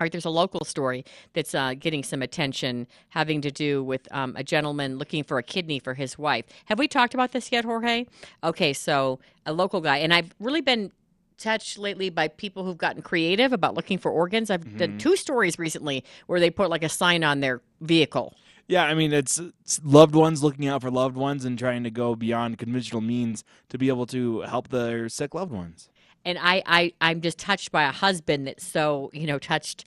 All 0.00 0.06
right, 0.06 0.12
there's 0.12 0.24
a 0.24 0.30
local 0.30 0.64
story 0.64 1.04
that's 1.34 1.54
uh, 1.54 1.74
getting 1.74 2.02
some 2.02 2.22
attention 2.22 2.86
having 3.10 3.42
to 3.42 3.50
do 3.50 3.84
with 3.84 4.08
um, 4.12 4.34
a 4.34 4.42
gentleman 4.42 4.96
looking 4.96 5.22
for 5.22 5.36
a 5.36 5.42
kidney 5.42 5.78
for 5.78 5.92
his 5.92 6.16
wife. 6.16 6.46
Have 6.64 6.78
we 6.78 6.88
talked 6.88 7.12
about 7.12 7.32
this 7.32 7.52
yet, 7.52 7.66
Jorge? 7.66 8.06
Okay, 8.42 8.72
so 8.72 9.20
a 9.44 9.52
local 9.52 9.82
guy, 9.82 9.98
and 9.98 10.14
I've 10.14 10.34
really 10.40 10.62
been 10.62 10.90
touched 11.36 11.76
lately 11.76 12.08
by 12.08 12.28
people 12.28 12.64
who've 12.64 12.78
gotten 12.78 13.02
creative 13.02 13.52
about 13.52 13.74
looking 13.74 13.98
for 13.98 14.10
organs. 14.10 14.50
I've 14.50 14.78
done 14.78 14.96
two 14.96 15.16
stories 15.16 15.58
recently 15.58 16.02
where 16.28 16.40
they 16.40 16.48
put 16.48 16.70
like 16.70 16.82
a 16.82 16.88
sign 16.88 17.22
on 17.22 17.40
their 17.40 17.60
vehicle. 17.82 18.34
Yeah, 18.68 18.84
I 18.84 18.94
mean, 18.94 19.12
it's, 19.12 19.38
it's 19.38 19.80
loved 19.84 20.14
ones 20.14 20.42
looking 20.42 20.66
out 20.66 20.80
for 20.80 20.90
loved 20.90 21.16
ones 21.16 21.44
and 21.44 21.58
trying 21.58 21.82
to 21.84 21.90
go 21.90 22.14
beyond 22.14 22.56
conventional 22.56 23.02
means 23.02 23.44
to 23.68 23.76
be 23.76 23.88
able 23.88 24.06
to 24.06 24.40
help 24.42 24.68
their 24.68 25.10
sick 25.10 25.34
loved 25.34 25.52
ones. 25.52 25.90
And 26.24 26.38
I, 26.40 26.62
I 26.66 26.92
I'm 27.00 27.20
just 27.20 27.38
touched 27.38 27.72
by 27.72 27.84
a 27.84 27.92
husband 27.92 28.46
that's 28.46 28.66
so 28.66 29.10
you 29.12 29.26
know 29.26 29.38
touched 29.38 29.84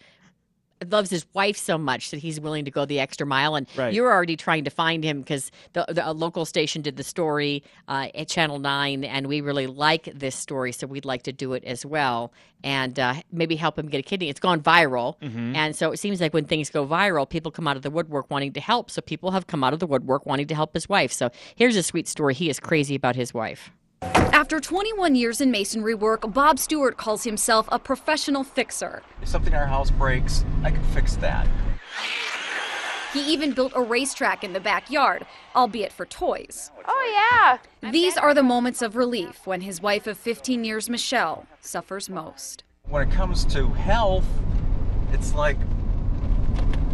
loves 0.89 1.09
his 1.09 1.25
wife 1.33 1.57
so 1.57 1.77
much 1.77 2.11
that 2.11 2.17
he's 2.17 2.39
willing 2.39 2.65
to 2.65 2.71
go 2.71 2.85
the 2.85 2.99
extra 2.99 3.25
mile. 3.25 3.55
And 3.55 3.67
Right. 3.77 3.93
you're 3.93 4.11
already 4.11 4.35
trying 4.35 4.63
to 4.65 4.69
find 4.69 5.03
him 5.03 5.21
because 5.21 5.51
the, 5.73 5.85
the 5.87 6.09
a 6.09 6.11
local 6.11 6.45
station 6.45 6.81
did 6.81 6.97
the 6.97 7.03
story 7.03 7.63
uh, 7.87 8.09
at 8.13 8.27
channel 8.27 8.59
9 8.59 9.03
and 9.03 9.27
we 9.27 9.41
really 9.41 9.67
like 9.67 10.09
this 10.13 10.35
story 10.35 10.71
so 10.71 10.87
we'd 10.87 11.05
like 11.05 11.23
to 11.23 11.31
do 11.31 11.53
it 11.53 11.63
as 11.63 11.85
well. 11.85 12.33
And 12.65 12.97
uh, 12.99 13.15
maybe 13.31 13.55
help 13.55 13.77
him 13.77 13.87
get 13.87 13.99
a 13.99 14.03
kidney. 14.03 14.29
It's 14.29 14.39
gone 14.39 14.61
viral. 14.61 15.15
And 15.55 15.75
so 15.75 15.91
it 15.91 15.97
seems 15.97 16.21
like 16.21 16.33
when 16.33 16.45
things 16.45 16.69
go 16.69 16.85
viral 16.85 17.29
people 17.29 17.51
come 17.51 17.67
out 17.67 17.75
of 17.75 17.81
the 17.83 17.89
woodwork 17.89 18.29
wanting 18.29 18.53
to 18.53 18.59
help. 18.61 18.89
So 18.91 19.01
people 19.01 19.31
have 19.31 19.47
come 19.47 19.63
out 19.63 19.73
of 19.73 19.79
the 19.79 19.87
woodwork 19.87 20.25
wanting 20.25 20.47
to 20.47 20.55
help 20.55 20.73
his 20.73 20.87
wife. 20.89 21.11
So 21.11 21.29
here's 21.55 21.75
a 21.75 21.83
sweet 21.83 22.07
story. 22.07 22.33
He 22.33 22.49
is 22.49 22.59
crazy 22.59 22.95
about 22.95 23.15
his 23.15 23.33
wife 23.33 23.71
After 24.33 24.59
21 24.59 25.15
years 25.15 25.39
in 25.41 25.51
masonry 25.51 25.95
work, 25.95 26.33
Bob 26.33 26.59
Stewart 26.59 26.97
calls 26.97 27.23
himself 27.23 27.67
a 27.71 27.79
professional 27.79 28.43
fixer. 28.43 29.01
If 29.21 29.29
something 29.29 29.53
in 29.53 29.57
our 29.59 29.67
house 29.67 29.89
breaks, 29.89 30.43
I 30.63 30.71
can 30.71 30.83
fix 30.85 31.15
that. 31.17 31.47
He 33.13 33.21
even 33.31 33.53
built 33.53 33.73
a 33.75 33.81
racetrack 33.81 34.43
in 34.43 34.53
the 34.53 34.59
backyard, 34.59 35.25
albeit 35.55 35.93
for 35.93 36.05
toys. 36.05 36.71
Oh, 36.87 37.29
yeah. 37.81 37.91
These 37.91 38.17
are 38.17 38.33
the 38.33 38.41
moments 38.41 38.81
of 38.81 38.95
relief 38.95 39.45
when 39.45 39.61
his 39.61 39.81
wife 39.81 40.07
of 40.07 40.17
15 40.17 40.63
years, 40.63 40.89
Michelle, 40.89 41.45
suffers 41.61 42.09
most. 42.09 42.63
When 42.89 43.07
it 43.07 43.13
comes 43.13 43.45
to 43.53 43.69
health, 43.69 44.25
it's 45.11 45.33
like, 45.35 45.57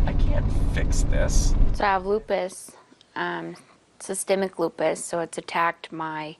I 0.06 0.14
can't 0.14 0.46
fix 0.74 1.04
this. 1.04 1.56
So 1.74 1.86
I 1.86 1.88
have 1.88 2.06
lupus, 2.06 2.72
um, 3.16 3.56
systemic 4.00 4.60
lupus, 4.60 5.04
so 5.04 5.20
it's 5.22 5.38
attacked 5.38 5.92
my 5.92 6.36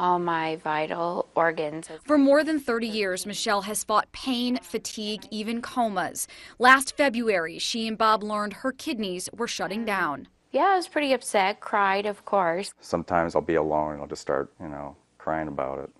all 0.00 0.18
my 0.18 0.56
vital 0.56 1.28
organs. 1.34 1.88
For 2.04 2.16
more 2.16 2.42
than 2.42 2.58
30 2.58 2.88
years, 2.88 3.26
Michelle 3.26 3.62
has 3.62 3.84
fought 3.84 4.10
pain, 4.12 4.58
fatigue, 4.62 5.26
even 5.30 5.60
comas. 5.60 6.26
Last 6.58 6.96
February, 6.96 7.58
she 7.58 7.86
and 7.86 7.98
Bob 7.98 8.22
learned 8.22 8.54
her 8.54 8.72
kidneys 8.72 9.28
were 9.36 9.46
shutting 9.46 9.84
down. 9.84 10.26
Yeah, 10.52 10.70
I 10.70 10.76
was 10.76 10.88
pretty 10.88 11.12
upset, 11.12 11.60
cried, 11.60 12.06
of 12.06 12.24
course. 12.24 12.72
Sometimes 12.80 13.36
I'll 13.36 13.42
be 13.42 13.54
alone 13.54 13.92
and 13.92 14.00
I'll 14.00 14.08
just 14.08 14.22
start, 14.22 14.52
you 14.58 14.68
know, 14.68 14.96
crying 15.18 15.48
about 15.48 15.78
it. 15.78 15.90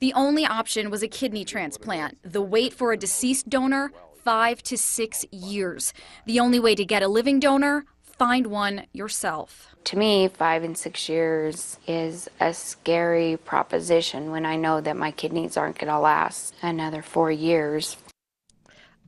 The 0.00 0.14
only 0.14 0.46
option 0.46 0.90
was 0.90 1.02
a 1.02 1.08
kidney 1.08 1.44
transplant. 1.44 2.18
The 2.22 2.40
wait 2.40 2.72
for 2.72 2.92
a 2.92 2.96
deceased 2.96 3.50
donor, 3.50 3.92
five 4.24 4.62
to 4.64 4.78
six 4.78 5.26
years. 5.30 5.92
The 6.24 6.40
only 6.40 6.58
way 6.58 6.74
to 6.74 6.84
get 6.86 7.02
a 7.02 7.08
living 7.08 7.38
donor, 7.38 7.84
find 8.02 8.46
one 8.46 8.86
yourself. 8.94 9.69
To 9.84 9.96
me, 9.96 10.28
five 10.28 10.62
and 10.62 10.76
six 10.76 11.08
years 11.08 11.78
is 11.86 12.28
a 12.38 12.52
scary 12.54 13.36
proposition 13.36 14.30
when 14.30 14.46
I 14.46 14.56
know 14.56 14.80
that 14.80 14.96
my 14.96 15.10
kidneys 15.10 15.56
aren't 15.56 15.78
going 15.78 15.92
to 15.92 15.98
last 15.98 16.54
another 16.62 17.02
four 17.02 17.30
years. 17.30 17.96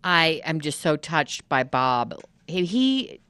I 0.03 0.41
am 0.45 0.61
just 0.61 0.81
so 0.81 0.97
touched 0.97 1.49
by 1.49 1.63
Bob. 1.63 2.21
He 2.47 2.65
he, 2.65 3.21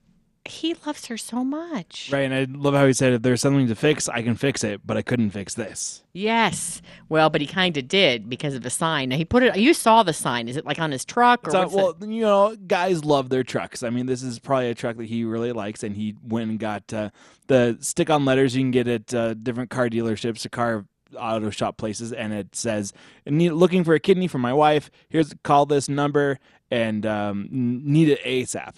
he 0.45 0.75
loves 0.85 1.07
her 1.07 1.17
so 1.17 1.45
much. 1.45 2.11
Right, 2.13 2.23
and 2.23 2.35
I 2.35 2.47
love 2.51 2.75
how 2.75 2.87
he 2.87 2.93
said, 2.93 3.13
if 3.13 3.23
there's 3.23 3.41
something 3.41 3.69
to 3.69 3.77
fix, 3.77 4.09
I 4.09 4.23
can 4.23 4.35
fix 4.35 4.65
it, 4.65 4.81
but 4.85 4.97
I 4.97 5.03
couldn't 5.03 5.31
fix 5.31 5.55
this. 5.55 6.03
Yes. 6.13 6.83
Well, 7.09 7.31
but 7.31 7.41
he 7.41 7.47
kind 7.47 7.77
of 7.77 7.87
did 7.87 8.29
because 8.29 8.55
of 8.55 8.63
the 8.63 8.71
sign. 8.71 9.11
Now, 9.11 9.17
he 9.17 9.25
put 9.25 9.45
it. 9.45 9.57
You 9.57 9.73
saw 9.73 10.03
the 10.03 10.13
sign. 10.13 10.49
Is 10.49 10.57
it 10.57 10.67
like 10.67 10.81
on 10.81 10.91
his 10.91 11.05
truck 11.05 11.47
or 11.47 11.53
well, 11.69 11.91
it? 11.91 12.09
you 12.09 12.23
know, 12.23 12.57
guys 12.67 13.05
love 13.05 13.29
their 13.29 13.45
trucks. 13.45 13.85
I 13.85 13.91
mean, 13.91 14.07
this 14.07 14.23
is 14.23 14.41
probably 14.41 14.71
a 14.71 14.75
truck 14.75 14.97
that 14.97 15.07
he 15.07 15.25
really 15.25 15.53
likes, 15.53 15.85
and 15.85 15.95
he 15.95 16.17
went 16.23 16.51
and 16.51 16.59
got 16.59 16.93
uh, 16.93 17.11
the 17.47 17.79
stick-on 17.81 18.25
letters 18.25 18.57
you 18.57 18.63
can 18.63 18.73
get 18.73 18.89
at 18.89 19.15
uh, 19.15 19.35
different 19.35 19.71
car 19.71 19.89
dealerships, 19.89 20.45
or 20.45 20.49
car 20.49 20.85
auto 21.17 21.51
shop 21.51 21.77
places, 21.77 22.13
and 22.13 22.33
it 22.33 22.57
says, 22.57 22.93
looking 23.27 23.85
for 23.85 23.95
a 23.95 24.01
kidney 24.01 24.27
for 24.27 24.39
my 24.39 24.53
wife. 24.53 24.91
Here's 25.09 25.33
call 25.45 25.67
this 25.67 25.89
number 25.89 26.41
and 26.69 27.07
um, 27.07 27.49
need 27.51 28.09
it 28.09 28.21
ASAP." 28.25 28.75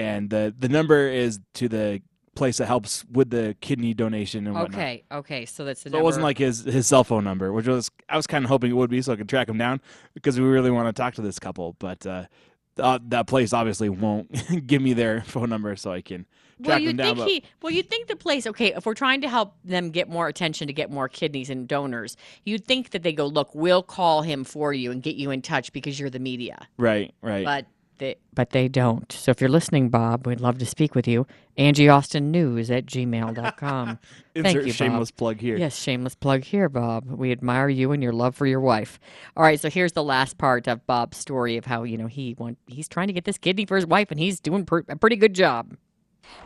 And 0.00 0.30
the 0.30 0.54
the 0.58 0.68
number 0.68 1.08
is 1.08 1.40
to 1.54 1.68
the 1.68 2.02
place 2.36 2.58
that 2.58 2.66
helps 2.66 3.04
with 3.10 3.30
the 3.30 3.56
kidney 3.60 3.92
donation 3.92 4.46
and 4.46 4.54
whatnot. 4.54 4.78
Okay. 4.78 5.04
Okay. 5.12 5.44
So 5.46 5.64
that's 5.64 5.82
the. 5.82 5.90
So 5.90 5.98
it 5.98 6.02
wasn't 6.02 6.24
like 6.24 6.38
his 6.38 6.64
his 6.64 6.86
cell 6.86 7.04
phone 7.04 7.24
number, 7.24 7.52
which 7.52 7.66
was 7.66 7.90
I 8.08 8.16
was 8.16 8.26
kind 8.26 8.44
of 8.44 8.48
hoping 8.48 8.70
it 8.70 8.74
would 8.74 8.90
be, 8.90 9.02
so 9.02 9.12
I 9.12 9.16
could 9.16 9.28
track 9.28 9.48
him 9.48 9.58
down 9.58 9.80
because 10.14 10.38
we 10.38 10.46
really 10.46 10.70
want 10.70 10.86
to 10.88 10.92
talk 10.98 11.14
to 11.14 11.22
this 11.22 11.38
couple. 11.38 11.74
But 11.78 12.06
uh, 12.06 12.24
uh, 12.78 12.98
that 13.08 13.26
place 13.26 13.52
obviously 13.52 13.88
won't 13.88 14.30
give 14.66 14.80
me 14.80 14.92
their 14.94 15.22
phone 15.22 15.50
number, 15.50 15.74
so 15.76 15.92
I 15.92 16.00
can 16.00 16.24
Well, 16.60 16.66
track 16.68 16.82
you 16.82 16.88
them 16.88 16.96
down. 16.96 17.16
think 17.16 17.28
he? 17.28 17.44
Well, 17.60 17.72
you 17.72 17.82
think 17.82 18.06
the 18.06 18.16
place? 18.16 18.46
Okay, 18.46 18.72
if 18.74 18.86
we're 18.86 18.94
trying 18.94 19.20
to 19.22 19.28
help 19.28 19.56
them 19.64 19.90
get 19.90 20.08
more 20.08 20.28
attention 20.28 20.66
to 20.68 20.72
get 20.72 20.90
more 20.90 21.08
kidneys 21.08 21.50
and 21.50 21.68
donors, 21.68 22.16
you'd 22.44 22.64
think 22.64 22.90
that 22.90 23.02
they 23.02 23.12
go, 23.12 23.26
look, 23.26 23.54
we'll 23.54 23.82
call 23.82 24.22
him 24.22 24.44
for 24.44 24.72
you 24.72 24.92
and 24.92 25.02
get 25.02 25.16
you 25.16 25.30
in 25.30 25.42
touch 25.42 25.72
because 25.72 25.98
you're 26.00 26.10
the 26.10 26.20
media. 26.20 26.68
right, 26.78 27.12
right. 27.22 27.44
But 27.44 27.66
they, 28.00 28.16
but 28.34 28.50
they 28.50 28.66
don't. 28.66 29.10
So 29.12 29.30
if 29.30 29.40
you're 29.40 29.48
listening, 29.50 29.88
Bob, 29.88 30.26
we'd 30.26 30.40
love 30.40 30.58
to 30.58 30.66
speak 30.66 30.94
with 30.94 31.06
you. 31.06 31.26
Angie 31.56 31.88
Austin 31.88 32.30
News 32.30 32.70
at 32.70 32.86
gmail.com. 32.86 33.98
Thank 34.34 34.46
Insert 34.46 34.66
you, 34.66 34.72
shameless 34.72 35.10
Bob. 35.12 35.18
plug 35.18 35.40
here. 35.40 35.56
Yes, 35.56 35.76
shameless 35.76 36.14
plug 36.16 36.42
here, 36.44 36.68
Bob. 36.68 37.06
We 37.06 37.30
admire 37.30 37.68
you 37.68 37.92
and 37.92 38.02
your 38.02 38.12
love 38.12 38.34
for 38.34 38.46
your 38.46 38.60
wife. 38.60 38.98
All 39.36 39.42
right, 39.44 39.60
so 39.60 39.70
here's 39.70 39.92
the 39.92 40.02
last 40.02 40.38
part 40.38 40.66
of 40.66 40.86
Bob's 40.86 41.18
story 41.18 41.56
of 41.56 41.66
how 41.66 41.84
you 41.84 41.96
know 41.96 42.06
he 42.08 42.34
want 42.38 42.58
he's 42.66 42.88
trying 42.88 43.06
to 43.06 43.12
get 43.12 43.24
this 43.24 43.38
kidney 43.38 43.66
for 43.66 43.76
his 43.76 43.86
wife, 43.86 44.10
and 44.10 44.18
he's 44.18 44.40
doing 44.40 44.64
pr- 44.64 44.80
a 44.88 44.96
pretty 44.96 45.16
good 45.16 45.34
job. 45.34 45.76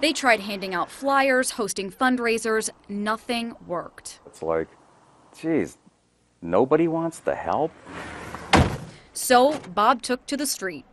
They 0.00 0.12
tried 0.12 0.40
handing 0.40 0.74
out 0.74 0.90
flyers, 0.90 1.52
hosting 1.52 1.90
fundraisers. 1.90 2.70
Nothing 2.88 3.54
worked. 3.66 4.20
It's 4.26 4.42
like, 4.42 4.68
geez, 5.40 5.78
nobody 6.42 6.88
wants 6.88 7.20
the 7.20 7.34
help? 7.34 7.70
So 9.12 9.58
Bob 9.60 10.02
took 10.02 10.26
to 10.26 10.36
the 10.36 10.46
street. 10.46 10.84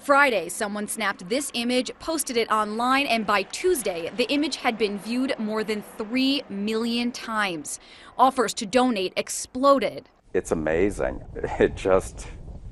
Friday, 0.00 0.48
someone 0.48 0.88
snapped 0.88 1.28
this 1.28 1.50
image, 1.52 1.90
posted 1.98 2.38
it 2.38 2.50
online, 2.50 3.06
and 3.06 3.26
by 3.26 3.42
Tuesday, 3.42 4.10
the 4.16 4.24
image 4.32 4.56
had 4.56 4.78
been 4.78 4.98
viewed 4.98 5.38
more 5.38 5.62
than 5.62 5.84
3 5.98 6.42
million 6.48 7.12
times. 7.12 7.78
Offers 8.16 8.54
to 8.54 8.64
donate 8.64 9.12
exploded. 9.14 10.08
It's 10.32 10.52
amazing. 10.52 11.22
It 11.58 11.76
just 11.76 12.28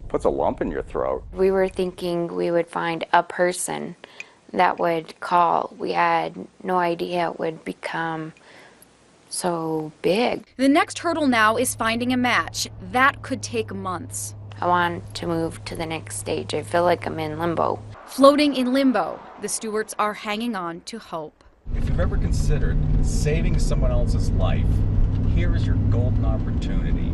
puts 0.09 0.25
a 0.25 0.31
lump 0.31 0.63
in 0.63 0.71
your 0.71 0.83
throat. 0.83 1.23
We 1.35 1.51
were 1.51 1.69
thinking 1.69 2.35
we 2.35 2.51
would 2.51 2.67
find 2.67 3.05
a 3.13 3.23
person 3.23 3.97
that 4.55 4.79
would 4.79 5.21
call. 5.21 5.75
We 5.79 5.93
had 5.93 6.35
no 6.63 6.79
idea 6.79 7.29
it 7.29 7.39
would 7.39 7.63
become 7.63 8.33
so 9.29 9.93
big. 10.01 10.47
The 10.57 10.71
next 10.71 11.01
hurdle 11.01 11.27
now 11.27 11.59
is 11.59 11.75
finding 11.75 12.15
a 12.15 12.17
match. 12.17 12.69
That 12.81 13.21
could 13.21 13.43
take 13.43 13.75
months. 13.75 14.35
I 14.61 14.67
want 14.67 15.15
to 15.15 15.29
move 15.29 15.65
to 15.67 15.77
the 15.77 15.87
next 15.87 16.17
stage. 16.17 16.53
I 16.53 16.63
feel 16.63 16.83
like 16.83 17.07
I'm 17.07 17.21
in 17.21 17.39
limbo. 17.39 17.81
Floating 18.07 18.57
in 18.57 18.73
limbo, 18.73 19.21
the 19.41 19.49
Stewarts 19.49 19.95
are 20.01 20.15
hanging 20.15 20.57
on 20.57 20.81
to 20.87 20.99
hope. 20.99 21.45
If 21.77 21.89
you've 21.89 22.01
ever 22.01 22.17
considered 22.17 22.77
saving 23.07 23.61
someone 23.61 23.93
else's 23.93 24.31
life, 24.33 24.67
here 25.35 25.55
is 25.55 25.65
your 25.65 25.77
golden 25.91 26.25
opportunity. 26.25 27.13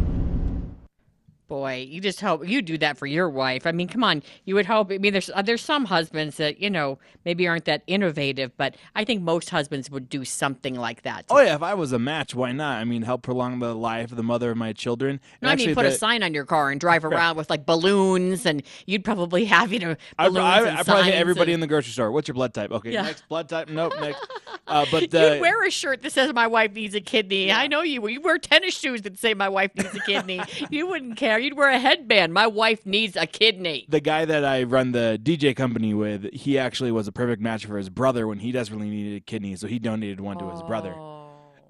Boy, 1.54 1.86
you 1.88 2.00
just 2.00 2.20
hope 2.20 2.48
you 2.48 2.62
do 2.62 2.76
that 2.78 2.98
for 2.98 3.06
your 3.06 3.30
wife. 3.30 3.64
I 3.64 3.70
mean, 3.70 3.86
come 3.86 4.02
on, 4.02 4.24
you 4.44 4.56
would 4.56 4.66
hope. 4.66 4.90
I 4.90 4.98
mean, 4.98 5.12
there's 5.12 5.30
uh, 5.32 5.40
there's 5.40 5.62
some 5.62 5.84
husbands 5.84 6.36
that 6.38 6.60
you 6.60 6.68
know 6.68 6.98
maybe 7.24 7.46
aren't 7.46 7.66
that 7.66 7.84
innovative, 7.86 8.50
but 8.56 8.74
I 8.96 9.04
think 9.04 9.22
most 9.22 9.50
husbands 9.50 9.88
would 9.88 10.08
do 10.08 10.24
something 10.24 10.74
like 10.74 11.02
that. 11.02 11.26
Oh 11.30 11.40
yeah, 11.40 11.54
if 11.54 11.62
I 11.62 11.74
was 11.74 11.92
a 11.92 11.98
match, 12.00 12.34
why 12.34 12.50
not? 12.50 12.80
I 12.80 12.84
mean, 12.84 13.02
help 13.02 13.22
prolong 13.22 13.60
the 13.60 13.72
life 13.72 14.10
of 14.10 14.16
the 14.16 14.24
mother 14.24 14.50
of 14.50 14.56
my 14.56 14.72
children. 14.72 15.20
No, 15.42 15.48
I 15.48 15.54
mean, 15.54 15.76
put 15.76 15.86
a 15.86 15.92
sign 15.92 16.24
on 16.24 16.34
your 16.34 16.44
car 16.44 16.72
and 16.72 16.80
drive 16.80 17.04
around 17.04 17.36
with 17.36 17.48
like 17.50 17.64
balloons, 17.64 18.46
and 18.46 18.60
you'd 18.86 19.04
probably 19.04 19.44
have 19.44 19.72
you 19.72 19.78
know 19.78 19.96
I, 20.18 20.26
I, 20.26 20.78
I 20.80 20.82
probably 20.82 21.04
hit 21.04 21.14
everybody 21.14 21.52
and- 21.52 21.58
in 21.58 21.60
the 21.60 21.68
grocery 21.68 21.92
store. 21.92 22.10
What's 22.10 22.26
your 22.26 22.34
blood 22.34 22.52
type? 22.52 22.72
Okay, 22.72 22.90
Yeah. 22.90 23.02
next 23.02 23.28
blood 23.28 23.48
type. 23.48 23.68
Nope, 23.68 23.92
next. 24.00 24.26
Uh, 24.66 24.86
but 24.90 25.02
You'd 25.02 25.14
uh, 25.14 25.36
wear 25.40 25.62
a 25.66 25.70
shirt 25.70 26.00
that 26.02 26.10
says 26.12 26.32
"My 26.32 26.46
wife 26.46 26.72
needs 26.72 26.94
a 26.94 27.00
kidney." 27.00 27.52
I 27.52 27.66
know 27.66 27.82
you. 27.82 28.08
You 28.08 28.22
wear 28.22 28.38
tennis 28.38 28.74
shoes 28.74 29.02
that 29.02 29.18
say 29.18 29.34
"My 29.34 29.48
wife 29.50 29.70
needs 29.74 29.94
a 29.94 30.00
kidney." 30.00 30.40
you 30.70 30.86
wouldn't 30.86 31.18
care. 31.18 31.38
You'd 31.44 31.58
wear 31.58 31.68
a 31.68 31.78
headband. 31.78 32.32
My 32.32 32.46
wife 32.46 32.86
needs 32.86 33.16
a 33.16 33.26
kidney. 33.26 33.84
the 33.90 34.00
guy 34.00 34.24
that 34.24 34.46
I 34.46 34.62
run 34.62 34.92
the 34.92 35.20
DJ 35.22 35.54
company 35.54 35.92
with, 35.92 36.32
he 36.32 36.58
actually 36.58 36.90
was 36.90 37.06
a 37.06 37.12
perfect 37.12 37.42
match 37.42 37.66
for 37.66 37.76
his 37.76 37.90
brother 37.90 38.26
when 38.26 38.38
he 38.38 38.50
desperately 38.50 38.88
needed 38.88 39.16
a 39.18 39.20
kidney, 39.20 39.54
so 39.56 39.66
he 39.66 39.78
donated 39.78 40.20
one 40.20 40.38
to 40.38 40.50
his 40.50 40.62
brother. 40.62 40.94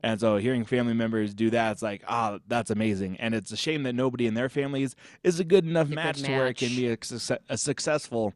And 0.05 0.21
so 0.21 0.37
hearing 0.37 0.65
family 0.65 0.95
members 0.95 1.35
do 1.35 1.51
that, 1.51 1.73
it's 1.73 1.83
like, 1.83 2.05
ah, 2.07 2.39
that's 2.47 2.71
amazing. 2.71 3.17
And 3.19 3.35
it's 3.35 3.51
a 3.51 3.57
shame 3.57 3.83
that 3.83 3.95
nobody 3.95 4.29
in 4.29 4.35
their 4.35 4.49
families 4.49 4.95
is 5.25 5.41
a 5.41 5.45
good 5.45 5.65
enough 5.65 5.89
good 5.89 5.97
match, 5.97 6.23
to 6.23 6.31
where 6.31 6.47
it 6.47 6.57
can 6.57 6.69
be 6.69 6.87
a, 6.87 6.93
success- 6.93 7.43
a 7.49 7.59
successful 7.59 8.33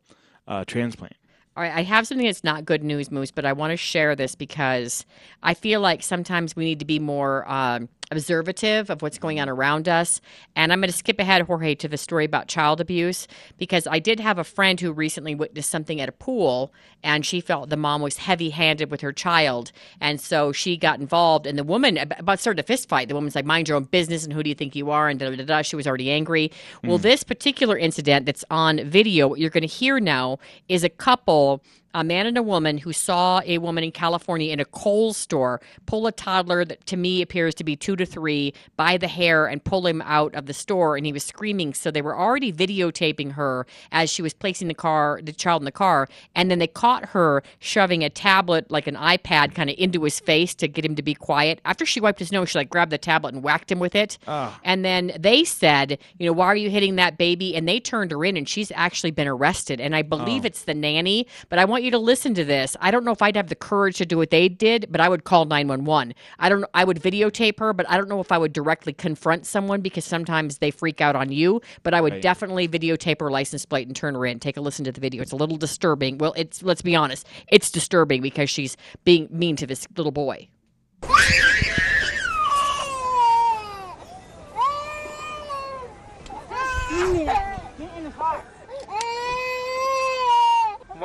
uh, 0.49 0.65
transplant. 0.65 1.15
All 1.57 1.63
right, 1.63 1.73
I 1.73 1.83
have 1.83 2.07
something 2.07 2.27
that's 2.27 2.43
not 2.43 2.65
good 2.65 2.83
news, 2.83 3.13
Moose, 3.13 3.31
but 3.31 3.45
I 3.45 3.53
want 3.53 3.73
to 3.73 3.77
share 3.77 4.17
this 4.17 4.35
because 4.35 5.05
I 5.43 5.55
feel 5.55 5.81
like 5.81 6.03
sometimes 6.03 6.57
we 6.57 6.65
need 6.65 6.79
to 6.81 6.85
be 6.85 6.99
more 6.99 7.49
um, 7.49 7.89
observative 8.11 8.91
of 8.91 9.03
what's 9.03 9.19
going 9.19 9.41
on 9.41 9.49
mm-hmm. 9.49 9.59
around 9.59 9.89
us. 9.89 10.21
And 10.57 10.73
I'm 10.73 10.81
going 10.81 10.91
to 10.91 10.97
skip 10.97 11.19
ahead, 11.19 11.43
Jorge, 11.43 11.75
to 11.77 11.89
the 11.89 11.97
story 11.97 12.25
about 12.25 12.49
child 12.49 12.81
abuse 12.81 13.27
because 13.57 13.87
I 13.87 13.99
did 13.99 14.21
have 14.21 14.39
a 14.39 14.45
friend 14.45 14.81
who 14.81 14.93
recently 14.93 15.35
witnessed 15.35 15.71
something 15.71 16.01
at 16.01 16.09
a 16.09 16.13
pool 16.13 16.73
and 17.03 17.25
she 17.25 17.41
felt 17.41 17.71
the 17.71 17.77
mom 17.77 18.03
was 18.03 18.19
heavy 18.19 18.51
handed 18.51 18.91
with 18.91 19.01
her 19.01 19.13
child. 19.13 19.73
And 20.01 20.21
so 20.21 20.53
she 20.53 20.77
got 20.77 21.01
involved, 21.01 21.47
and 21.47 21.59
the 21.59 21.65
woman 21.65 21.99
about 21.99 22.41
started 22.41 22.61
a 22.61 22.67
fist 22.67 22.89
fight. 22.89 23.09
The 23.09 23.15
woman's 23.15 23.35
like, 23.35 23.45
mind 23.45 23.69
your 23.69 23.77
own 23.77 23.85
business, 23.85 24.25
and 24.25 24.33
who 24.33 24.43
do 24.43 24.49
you 24.49 24.55
think 24.55 24.75
you 24.75 24.91
are? 24.91 25.09
And 25.09 25.19
da 25.19 25.31
da 25.31 25.37
da. 25.37 25.45
da. 25.45 25.63
She 25.63 25.77
was 25.77 25.87
already 25.87 26.11
angry. 26.11 26.51
Well, 26.85 26.99
hmm. 26.99 27.03
this 27.03 27.23
particular 27.23 27.79
incident 27.79 28.27
that's 28.27 28.45
on 28.51 28.85
video, 28.85 29.29
what 29.29 29.41
you're 29.41 29.51
going 29.51 29.63
to 29.63 29.67
hear 29.67 30.01
now 30.01 30.39
is 30.69 30.85
a 30.85 30.89
couple 30.89 31.63
a 31.95 32.05
man 32.05 32.27
and 32.27 32.37
a 32.37 32.43
woman 32.43 32.79
who 32.79 32.93
saw 32.93 33.41
a 33.45 33.59
woman 33.59 33.83
in 33.83 33.93
California 33.93 34.53
in 34.53 34.61
a 34.61 34.65
Kohl's 34.65 35.17
store 35.17 35.61
pull 35.87 36.07
a 36.07 36.13
toddler 36.13 36.65
that 36.65 36.85
to 36.87 36.97
me 36.97 37.23
appears 37.23 37.55
to 37.57 37.65
be 37.65 37.77
two 37.77 37.97
to 37.97 38.05
three 38.05 38.53
by 38.77 38.97
the 38.97 39.09
hair 39.09 39.47
and 39.47 39.65
pull 39.65 39.87
him 39.87 40.03
out 40.03 40.35
of 40.35 40.47
the 40.47 40.53
store. 40.53 40.97
And 40.97 41.07
he 41.07 41.13
was 41.13 41.25
screaming. 41.25 41.75
So 41.75 41.91
they 41.91 42.03
were 42.03 42.17
already 42.17 42.53
videotaping 42.53 43.33
her 43.33 43.67
as 43.91 44.11
she 44.11 44.23
was 44.23 44.35
placing 44.35 44.69
the 44.69 44.75
car 44.75 45.21
the 45.23 45.33
child 45.33 45.63
in 45.63 45.65
the 45.65 45.73
car. 45.73 46.09
And 46.35 46.51
then 46.51 46.59
they 46.59 46.67
caught 46.67 47.07
her 47.07 47.43
shoving 47.59 48.05
a 48.05 48.11
tablet 48.11 48.71
like 48.71 48.87
an 48.87 48.97
iPad 48.97 49.55
kind 49.55 49.71
of 49.71 49.77
into 49.79 50.03
his 50.05 50.21
face 50.21 50.55
to 50.57 50.69
get 50.69 50.85
him 50.85 50.95
to 50.97 51.03
be 51.03 51.15
quiet. 51.15 51.61
After 51.65 51.87
she 51.87 52.01
wiped 52.01 52.19
his 52.19 52.33
nose 52.33 52.51
she 52.51 52.59
like 52.59 52.71
grabbed 52.71 52.93
the 52.93 52.99
tablet 52.99 53.35
and 53.35 53.43
whacked 53.43 53.73
him 53.73 53.79
with 53.79 53.95
it. 53.95 54.19
Ah. 54.27 54.59
And 54.65 54.85
then 54.85 55.13
they 55.19 55.45
said 55.45 55.99
you 56.19 56.27
know 56.27 56.33
why 56.33 56.47
are 56.47 56.57
you 56.57 56.71
hitting 56.71 56.97
that 56.97 57.17
baby? 57.17 57.57
And 57.57 57.67
they 57.67 57.81
turned 57.81 58.11
her 58.11 58.25
in 58.25 58.37
and 58.37 58.49
she's 58.49 58.71
actually 58.75 59.11
been 59.11 59.29
arrested. 59.29 59.81
And 59.81 59.97
I 59.97 60.03
believe 60.03 60.45
oh. 60.45 60.47
it's 60.47 60.65
the 60.65 60.75
nanny 60.75 61.27
but 61.49 61.59
I 61.59 61.65
want 61.65 61.78
you 61.83 61.91
to 61.91 61.99
listen 61.99 62.35
to 62.35 62.45
this. 62.45 62.77
I 62.81 62.91
don't 62.91 63.05
know 63.05 63.13
if 63.13 63.23
I'd 63.23 63.37
have 63.37 63.49
the 63.49 63.55
courage 63.55 63.99
to 63.99 64.07
do 64.07 64.17
what 64.19 64.31
they 64.31 64.49
did, 64.49 64.87
but 64.91 65.01
I 65.01 65.09
would 65.09 65.25
call 65.25 65.45
911. 65.45 66.15
I 66.39 66.49
don't 66.49 66.65
I 66.75 66.85
would 66.85 67.01
videotape 67.01 67.59
her, 67.61 67.73
but 67.73 67.89
I 67.89 67.97
don't 67.97 68.09
know 68.09 68.21
if 68.21 68.33
I 68.33 68.39
would 68.39 68.53
directly 68.53 68.93
confront 68.93 69.47
someone 69.47 69.81
because 69.81 70.05
sometimes 70.05 70.59
they 70.59 70.71
freak 70.71 71.01
out 71.01 71.17
on 71.17 71.31
you, 71.33 71.61
but 71.83 71.95
I 71.95 72.01
would 72.01 72.15
Right. 72.15 72.23
definitely 72.23 72.69
videotape 72.69 73.21
her 73.21 73.31
license 73.31 73.65
plate 73.67 73.87
and 73.87 73.97
turn 73.97 74.15
her 74.15 74.25
in. 74.27 74.39
Take 74.41 74.57
a 74.57 74.61
listen 74.61 74.85
to 74.85 74.93
the 74.93 75.01
video. 75.01 75.23
It's 75.23 75.33
a 75.33 75.37
little 75.37 75.57
disturbing. 75.57 76.19
Well, 76.19 76.35
it's 76.37 76.63
let's 76.63 76.83
be 76.83 76.95
honest. 76.97 77.27
It's 77.49 77.71
disturbing 77.71 78.23
because 78.23 78.51
she's 78.51 78.77
being 79.05 79.29
mean 79.31 79.57
to 79.57 79.67
this 79.67 79.87
little 79.97 80.13
boy. 80.13 80.49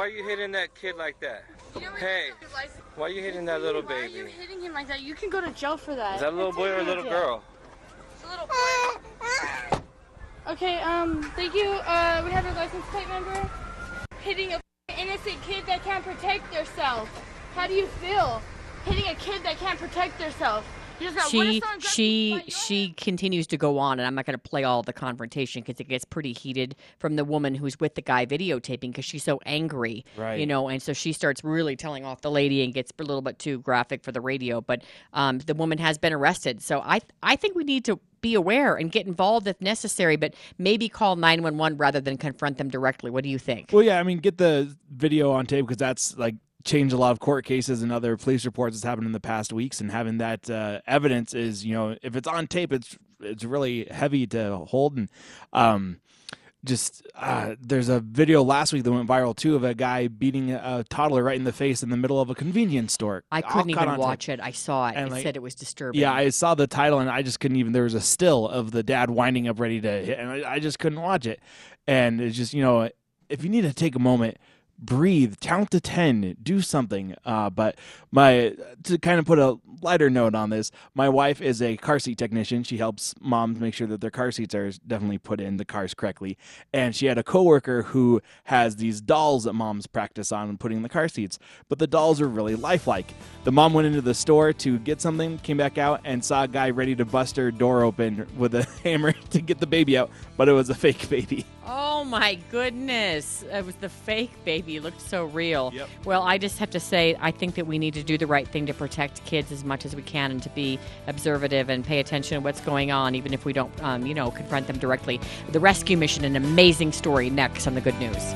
Why 0.03 0.09
are 0.09 0.11
you 0.11 0.25
hitting 0.25 0.51
that 0.51 0.75
kid 0.75 0.97
like 0.97 1.17
that? 1.21 1.45
Hey, 1.97 2.31
why 2.97 3.05
are 3.05 3.09
you 3.09 3.21
hitting 3.21 3.45
that 3.45 3.61
little 3.61 3.81
Why 3.83 4.01
are 4.01 4.05
you 4.05 4.25
baby? 4.25 4.31
hitting 4.31 4.61
him 4.61 4.73
like 4.73 4.89
that? 4.89 5.01
You 5.01 5.15
can 5.15 5.29
go 5.29 5.39
to 5.39 5.49
jail 5.51 5.77
for 5.77 5.95
that. 5.95 6.15
Is 6.15 6.19
that 6.19 6.33
a 6.33 6.35
little 6.35 6.51
boy 6.51 6.71
or 6.71 6.79
a 6.79 6.83
little 6.83 7.05
girl? 7.05 7.41
It's 8.13 8.25
a 8.25 8.27
little 8.27 8.45
boy. 8.45 10.51
Okay, 10.51 10.81
um, 10.81 11.23
thank 11.37 11.53
you. 11.53 11.69
Uh, 11.69 12.21
we 12.25 12.31
have 12.31 12.43
your 12.43 12.53
license 12.55 12.83
plate 12.87 13.07
number. 13.07 13.49
Hitting 14.19 14.51
a 14.51 14.59
innocent 14.99 15.41
kid 15.43 15.65
that 15.67 15.81
can't 15.85 16.03
protect 16.03 16.51
themselves. 16.51 17.09
How 17.55 17.67
do 17.67 17.73
you 17.73 17.87
feel? 17.87 18.41
Hitting 18.83 19.07
a 19.07 19.15
kid 19.15 19.41
that 19.43 19.55
can't 19.55 19.79
protect 19.79 20.19
themselves. 20.19 20.67
You 20.99 21.11
just 21.11 21.17
got 21.17 21.33
what 21.33 21.47
if 21.47 21.63
she 21.83 22.43
she 22.43 22.43
she 22.49 22.89
continues 22.93 23.47
to 23.47 23.57
go 23.57 23.77
on 23.77 23.99
and 23.99 24.07
i'm 24.07 24.15
not 24.15 24.25
going 24.25 24.37
to 24.37 24.49
play 24.49 24.63
all 24.63 24.83
the 24.83 24.93
confrontation 24.93 25.61
because 25.61 25.79
it 25.79 25.87
gets 25.87 26.05
pretty 26.05 26.33
heated 26.33 26.75
from 26.99 27.15
the 27.15 27.25
woman 27.25 27.55
who's 27.55 27.79
with 27.79 27.95
the 27.95 28.01
guy 28.01 28.25
videotaping 28.25 28.91
because 28.91 29.05
she's 29.05 29.23
so 29.23 29.39
angry 29.45 30.05
right. 30.17 30.39
you 30.39 30.45
know 30.45 30.69
and 30.69 30.81
so 30.81 30.93
she 30.93 31.11
starts 31.13 31.43
really 31.43 31.75
telling 31.75 32.05
off 32.05 32.21
the 32.21 32.31
lady 32.31 32.63
and 32.63 32.73
gets 32.73 32.91
a 32.99 33.03
little 33.03 33.21
bit 33.21 33.39
too 33.39 33.59
graphic 33.59 34.03
for 34.03 34.11
the 34.11 34.21
radio 34.21 34.61
but 34.61 34.83
um, 35.13 35.39
the 35.39 35.53
woman 35.53 35.77
has 35.77 35.97
been 35.97 36.13
arrested. 36.13 36.61
So 36.61 36.79
i 36.81 37.01
i 37.21 37.35
think 37.35 37.55
we 37.55 37.63
need 37.63 37.85
to 37.85 37.99
be 38.21 38.35
aware 38.35 38.75
and 38.75 38.91
get 38.91 39.05
involved 39.05 39.47
if 39.47 39.59
necessary 39.59 40.15
but 40.15 40.33
maybe 40.57 40.87
call 40.89 41.15
911 41.15 41.77
rather 41.77 41.99
than 41.99 42.17
confront 42.17 42.57
them 42.57 42.69
directly. 42.69 43.11
What 43.11 43.23
do 43.23 43.29
you 43.29 43.37
think? 43.37 43.69
Well, 43.71 43.83
yeah, 43.83 43.99
I 43.99 44.03
mean, 44.03 44.19
get 44.19 44.37
the 44.37 44.75
video 44.89 45.31
on 45.31 45.45
tape 45.45 45.65
because 45.65 45.77
that's 45.77 46.17
like 46.17 46.35
changed 46.63 46.93
a 46.93 46.97
lot 46.97 47.11
of 47.11 47.19
court 47.19 47.45
cases 47.45 47.81
and 47.81 47.91
other 47.91 48.17
police 48.17 48.45
reports 48.45 48.75
that's 48.75 48.83
happened 48.83 49.05
in 49.07 49.13
the 49.13 49.19
past 49.19 49.53
weeks, 49.53 49.81
and 49.81 49.91
having 49.91 50.17
that 50.17 50.49
uh, 50.49 50.79
evidence 50.87 51.33
is, 51.33 51.65
you 51.65 51.73
know, 51.73 51.95
if 52.01 52.15
it's 52.15 52.27
on 52.27 52.47
tape, 52.47 52.71
it's 52.71 52.97
it's 53.19 53.43
really 53.43 53.85
heavy 53.89 54.27
to 54.27 54.57
hold, 54.57 54.97
and 54.97 55.09
um, 55.53 55.99
just 56.65 57.05
uh, 57.15 57.55
there's 57.59 57.89
a 57.89 57.99
video 57.99 58.41
last 58.41 58.71
week 58.71 58.83
that 58.83 58.91
went 58.91 59.07
viral 59.07 59.35
too 59.35 59.55
of 59.55 59.63
a 59.63 59.73
guy 59.73 60.07
beating 60.07 60.51
a 60.51 60.85
toddler 60.89 61.23
right 61.23 61.35
in 61.35 61.43
the 61.43 61.51
face 61.51 61.83
in 61.83 61.89
the 61.89 61.97
middle 61.97 62.21
of 62.21 62.29
a 62.29 62.35
convenience 62.35 62.93
store. 62.93 63.23
i 63.31 63.41
couldn't 63.41 63.69
even 63.69 63.85
tape. 63.85 63.97
watch 63.97 64.29
it 64.29 64.39
i 64.39 64.51
saw 64.51 64.87
it 64.87 64.95
And, 64.95 65.07
it 65.07 65.11
like, 65.11 65.23
said 65.23 65.35
it 65.35 65.41
was 65.41 65.55
disturbing 65.55 65.99
Yeah, 65.99 66.13
I 66.13 66.29
saw 66.29 66.55
the 66.55 66.67
title 66.67 66.99
and 66.99 67.09
I 67.09 67.21
just 67.21 67.39
couldn't 67.39 67.57
even. 67.57 67.73
There 67.73 67.83
was 67.83 67.93
a 67.93 68.01
still 68.01 68.47
of 68.47 68.71
the 68.71 68.83
dad 68.83 69.09
winding 69.09 69.47
up 69.47 69.59
ready 69.59 69.81
to 69.81 69.89
hit, 69.89 70.17
and 70.17 70.29
I, 70.29 70.53
I 70.53 70.59
just 70.59 70.79
couldn't 70.79 71.01
watch 71.01 71.25
it. 71.25 71.41
And 71.85 72.21
it's 72.21 72.37
just 72.37 72.53
you 72.53 72.61
know, 72.61 72.89
if 73.29 73.43
you 73.43 73.49
need 73.49 73.61
to 73.61 73.73
take 73.73 73.95
a 73.95 73.99
moment, 73.99 74.37
breathe, 74.83 75.35
count 75.39 75.71
to 75.71 75.79
ten, 75.79 76.35
do 76.41 76.61
something. 76.61 77.15
Uh, 77.25 77.49
but 77.49 77.77
my 78.11 78.55
to 78.83 78.97
kind 78.97 79.19
of 79.19 79.25
put 79.25 79.39
a 79.39 79.57
lighter 79.81 80.09
note 80.09 80.35
on 80.35 80.49
this, 80.49 80.71
my 80.93 81.09
wife 81.09 81.41
is 81.41 81.61
a 81.61 81.77
car 81.77 81.99
seat 81.99 82.17
technician. 82.17 82.63
She 82.63 82.77
helps 82.77 83.15
moms 83.19 83.59
make 83.59 83.73
sure 83.73 83.87
that 83.87 84.01
their 84.01 84.11
car 84.11 84.31
seats 84.31 84.55
are 84.55 84.71
definitely 84.87 85.17
put 85.17 85.39
in 85.39 85.57
the 85.57 85.65
cars 85.65 85.93
correctly. 85.93 86.37
And 86.71 86.95
she 86.95 87.07
had 87.07 87.17
a 87.17 87.23
coworker 87.23 87.83
who 87.83 88.21
has 88.45 88.77
these 88.77 89.01
dolls 89.01 89.43
that 89.45 89.53
moms 89.53 89.87
practice 89.87 90.31
on 90.31 90.57
putting 90.57 90.77
in 90.77 90.83
the 90.83 90.89
car 90.89 91.07
seats, 91.07 91.39
but 91.69 91.79
the 91.79 91.87
dolls 91.87 92.21
are 92.21 92.27
really 92.27 92.55
lifelike. 92.55 93.13
The 93.43 93.51
mom 93.51 93.73
went 93.73 93.87
into 93.87 94.01
the 94.01 94.13
store 94.13 94.53
to 94.53 94.79
get 94.79 95.01
something, 95.01 95.37
came 95.39 95.57
back 95.57 95.77
out, 95.77 96.01
and 96.03 96.23
saw 96.23 96.43
a 96.43 96.47
guy 96.47 96.69
ready 96.69 96.95
to 96.95 97.05
bust 97.05 97.35
her 97.37 97.51
door 97.51 97.83
open 97.83 98.27
with 98.37 98.55
a 98.55 98.63
hammer 98.83 99.13
to 99.31 99.41
get 99.41 99.59
the 99.59 99.67
baby 99.67 99.97
out, 99.97 100.09
but 100.37 100.49
it 100.49 100.53
was 100.53 100.69
a 100.69 100.75
fake 100.75 101.09
baby. 101.09 101.45
Oh 101.65 102.03
my 102.03 102.35
goodness. 102.51 103.43
It 103.43 103.65
was 103.65 103.75
the 103.75 103.89
fake 103.89 104.33
baby. 104.43 104.72
It 104.75 104.83
looked 104.83 105.01
so 105.01 105.25
real. 105.25 105.71
Yep. 105.73 105.89
Well, 106.05 106.23
I 106.23 106.37
just 106.37 106.59
have 106.59 106.69
to 106.71 106.79
say, 106.79 107.15
I 107.19 107.31
think 107.31 107.55
that 107.55 107.67
we 107.67 107.77
need 107.77 107.93
to 107.95 108.03
do 108.03 108.17
the 108.17 108.27
right 108.27 108.47
thing 108.47 108.65
to 108.67 108.73
protect 108.73 109.23
kids 109.25 109.51
as 109.51 109.63
much 109.63 109.85
as 109.85 109.95
we 109.95 110.01
can 110.01 110.31
and 110.31 110.41
to 110.43 110.49
be 110.49 110.79
observative 111.07 111.69
and 111.69 111.83
pay 111.83 111.99
attention 111.99 112.35
to 112.37 112.41
what's 112.41 112.61
going 112.61 112.91
on, 112.91 113.15
even 113.15 113.33
if 113.33 113.45
we 113.45 113.53
don't, 113.53 113.71
um, 113.83 114.05
you 114.05 114.13
know, 114.13 114.31
confront 114.31 114.67
them 114.67 114.77
directly. 114.77 115.19
The 115.51 115.59
rescue 115.59 115.97
mission, 115.97 116.25
an 116.25 116.35
amazing 116.35 116.91
story 116.91 117.29
next 117.29 117.67
on 117.67 117.75
the 117.75 117.81
good 117.81 117.97
news. 117.99 118.33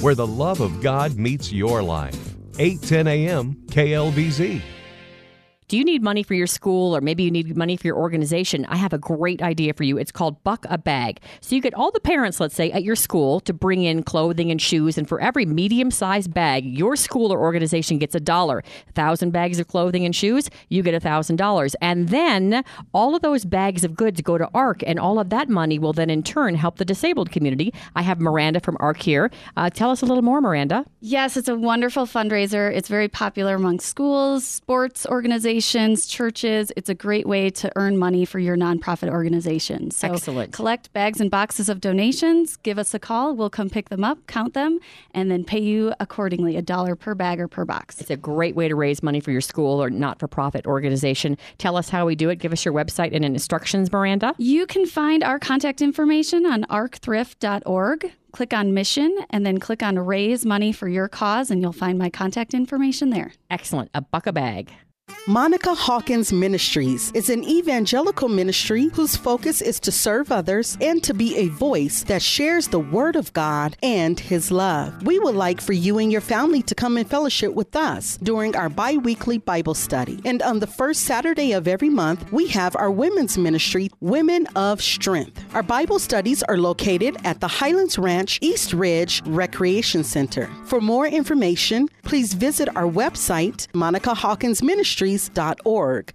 Where 0.00 0.14
the 0.14 0.26
love 0.26 0.60
of 0.60 0.82
God 0.82 1.16
meets 1.16 1.52
your 1.52 1.82
life. 1.82 2.34
810 2.58 3.06
a.m. 3.06 3.54
KLVZ. 3.66 4.60
Do 5.66 5.78
you 5.78 5.84
need 5.84 6.02
money 6.02 6.22
for 6.22 6.34
your 6.34 6.46
school 6.46 6.94
or 6.94 7.00
maybe 7.00 7.22
you 7.22 7.30
need 7.30 7.56
money 7.56 7.78
for 7.78 7.86
your 7.86 7.96
organization? 7.96 8.66
I 8.66 8.76
have 8.76 8.92
a 8.92 8.98
great 8.98 9.40
idea 9.40 9.72
for 9.72 9.82
you. 9.82 9.96
It's 9.96 10.12
called 10.12 10.44
Buck 10.44 10.66
a 10.68 10.76
Bag. 10.76 11.20
So 11.40 11.54
you 11.56 11.62
get 11.62 11.72
all 11.72 11.90
the 11.90 12.00
parents, 12.00 12.38
let's 12.38 12.54
say, 12.54 12.70
at 12.70 12.82
your 12.84 12.96
school 12.96 13.40
to 13.40 13.54
bring 13.54 13.82
in 13.82 14.02
clothing 14.02 14.50
and 14.50 14.60
shoes, 14.60 14.98
and 14.98 15.08
for 15.08 15.22
every 15.22 15.46
medium 15.46 15.90
sized 15.90 16.34
bag, 16.34 16.66
your 16.66 16.96
school 16.96 17.32
or 17.32 17.40
organization 17.40 17.98
gets 17.98 18.14
a 18.14 18.20
dollar. 18.20 18.62
A 18.90 18.92
thousand 18.92 19.30
bags 19.30 19.58
of 19.58 19.66
clothing 19.66 20.04
and 20.04 20.14
shoes, 20.14 20.50
you 20.68 20.82
get 20.82 20.92
a 20.92 21.00
thousand 21.00 21.36
dollars. 21.36 21.74
And 21.80 22.10
then 22.10 22.62
all 22.92 23.14
of 23.14 23.22
those 23.22 23.46
bags 23.46 23.84
of 23.84 23.96
goods 23.96 24.20
go 24.20 24.36
to 24.36 24.46
ARC, 24.52 24.82
and 24.86 24.98
all 24.98 25.18
of 25.18 25.30
that 25.30 25.48
money 25.48 25.78
will 25.78 25.94
then 25.94 26.10
in 26.10 26.22
turn 26.22 26.56
help 26.56 26.76
the 26.76 26.84
disabled 26.84 27.30
community. 27.30 27.72
I 27.96 28.02
have 28.02 28.20
Miranda 28.20 28.60
from 28.60 28.76
ARC 28.80 29.00
here. 29.00 29.30
Uh, 29.56 29.70
tell 29.70 29.90
us 29.90 30.02
a 30.02 30.06
little 30.06 30.22
more, 30.22 30.42
Miranda. 30.42 30.84
Yes, 31.00 31.38
it's 31.38 31.48
a 31.48 31.56
wonderful 31.56 32.04
fundraiser. 32.04 32.70
It's 32.70 32.88
very 32.88 33.08
popular 33.08 33.54
among 33.54 33.80
schools, 33.80 34.44
sports 34.44 35.06
organizations, 35.06 35.53
churches. 35.60 36.72
It's 36.76 36.88
a 36.88 36.94
great 36.94 37.26
way 37.26 37.50
to 37.50 37.70
earn 37.76 37.96
money 37.96 38.24
for 38.24 38.38
your 38.38 38.56
nonprofit 38.56 39.08
organization. 39.10 39.90
So 39.90 40.12
Excellent. 40.12 40.52
collect 40.52 40.92
bags 40.92 41.20
and 41.20 41.30
boxes 41.30 41.68
of 41.68 41.80
donations, 41.80 42.56
give 42.56 42.78
us 42.78 42.94
a 42.94 42.98
call. 42.98 43.34
We'll 43.34 43.50
come 43.50 43.70
pick 43.70 43.88
them 43.88 44.04
up, 44.04 44.18
count 44.26 44.54
them, 44.54 44.78
and 45.12 45.30
then 45.30 45.44
pay 45.44 45.60
you 45.60 45.94
accordingly 46.00 46.56
a 46.56 46.62
dollar 46.62 46.96
per 46.96 47.14
bag 47.14 47.40
or 47.40 47.48
per 47.48 47.64
box. 47.64 48.00
It's 48.00 48.10
a 48.10 48.16
great 48.16 48.54
way 48.56 48.68
to 48.68 48.74
raise 48.74 49.02
money 49.02 49.20
for 49.20 49.30
your 49.30 49.40
school 49.40 49.82
or 49.82 49.90
not 49.90 50.18
for 50.18 50.28
profit 50.28 50.66
organization. 50.66 51.36
Tell 51.58 51.76
us 51.76 51.88
how 51.88 52.06
we 52.06 52.14
do 52.14 52.28
it. 52.30 52.36
Give 52.36 52.52
us 52.52 52.64
your 52.64 52.74
website 52.74 53.14
and 53.14 53.24
instructions, 53.24 53.90
Miranda. 53.92 54.34
You 54.38 54.66
can 54.66 54.86
find 54.86 55.22
our 55.22 55.38
contact 55.38 55.82
information 55.82 56.46
on 56.46 56.64
arcthrift.org. 56.64 58.12
Click 58.32 58.52
on 58.52 58.74
mission 58.74 59.16
and 59.30 59.46
then 59.46 59.58
click 59.58 59.80
on 59.80 59.96
raise 59.96 60.44
money 60.44 60.72
for 60.72 60.88
your 60.88 61.06
cause, 61.06 61.52
and 61.52 61.62
you'll 61.62 61.72
find 61.72 61.96
my 61.96 62.10
contact 62.10 62.52
information 62.52 63.10
there. 63.10 63.32
Excellent. 63.48 63.90
A 63.94 64.00
buck 64.00 64.26
a 64.26 64.32
bag. 64.32 64.72
Monica 65.26 65.72
Hawkins 65.74 66.34
Ministries 66.34 67.10
is 67.12 67.30
an 67.30 67.44
evangelical 67.44 68.28
ministry 68.28 68.90
whose 68.92 69.16
focus 69.16 69.62
is 69.62 69.80
to 69.80 69.90
serve 69.90 70.30
others 70.30 70.76
and 70.82 71.02
to 71.02 71.14
be 71.14 71.34
a 71.38 71.48
voice 71.48 72.02
that 72.02 72.20
shares 72.20 72.68
the 72.68 72.78
Word 72.78 73.16
of 73.16 73.32
God 73.32 73.74
and 73.82 74.20
His 74.20 74.50
love. 74.50 75.02
We 75.02 75.18
would 75.18 75.34
like 75.34 75.62
for 75.62 75.72
you 75.72 75.96
and 75.96 76.12
your 76.12 76.20
family 76.20 76.60
to 76.64 76.74
come 76.74 76.98
and 76.98 77.08
fellowship 77.08 77.54
with 77.54 77.74
us 77.74 78.18
during 78.18 78.54
our 78.54 78.68
bi 78.68 78.98
weekly 78.98 79.38
Bible 79.38 79.72
study. 79.72 80.20
And 80.26 80.42
on 80.42 80.58
the 80.58 80.66
first 80.66 81.04
Saturday 81.04 81.52
of 81.52 81.66
every 81.66 81.88
month, 81.88 82.30
we 82.30 82.48
have 82.48 82.76
our 82.76 82.90
women's 82.90 83.38
ministry, 83.38 83.88
Women 84.00 84.46
of 84.56 84.82
Strength. 84.82 85.42
Our 85.54 85.62
Bible 85.62 86.00
studies 86.00 86.42
are 86.42 86.58
located 86.58 87.16
at 87.24 87.40
the 87.40 87.48
Highlands 87.48 87.96
Ranch 87.96 88.40
East 88.42 88.74
Ridge 88.74 89.22
Recreation 89.24 90.04
Center. 90.04 90.50
For 90.66 90.82
more 90.82 91.06
information, 91.06 91.88
please 92.02 92.34
visit 92.34 92.68
our 92.76 92.84
website, 92.84 93.68
monicahawkinsministries.org. 95.14 96.14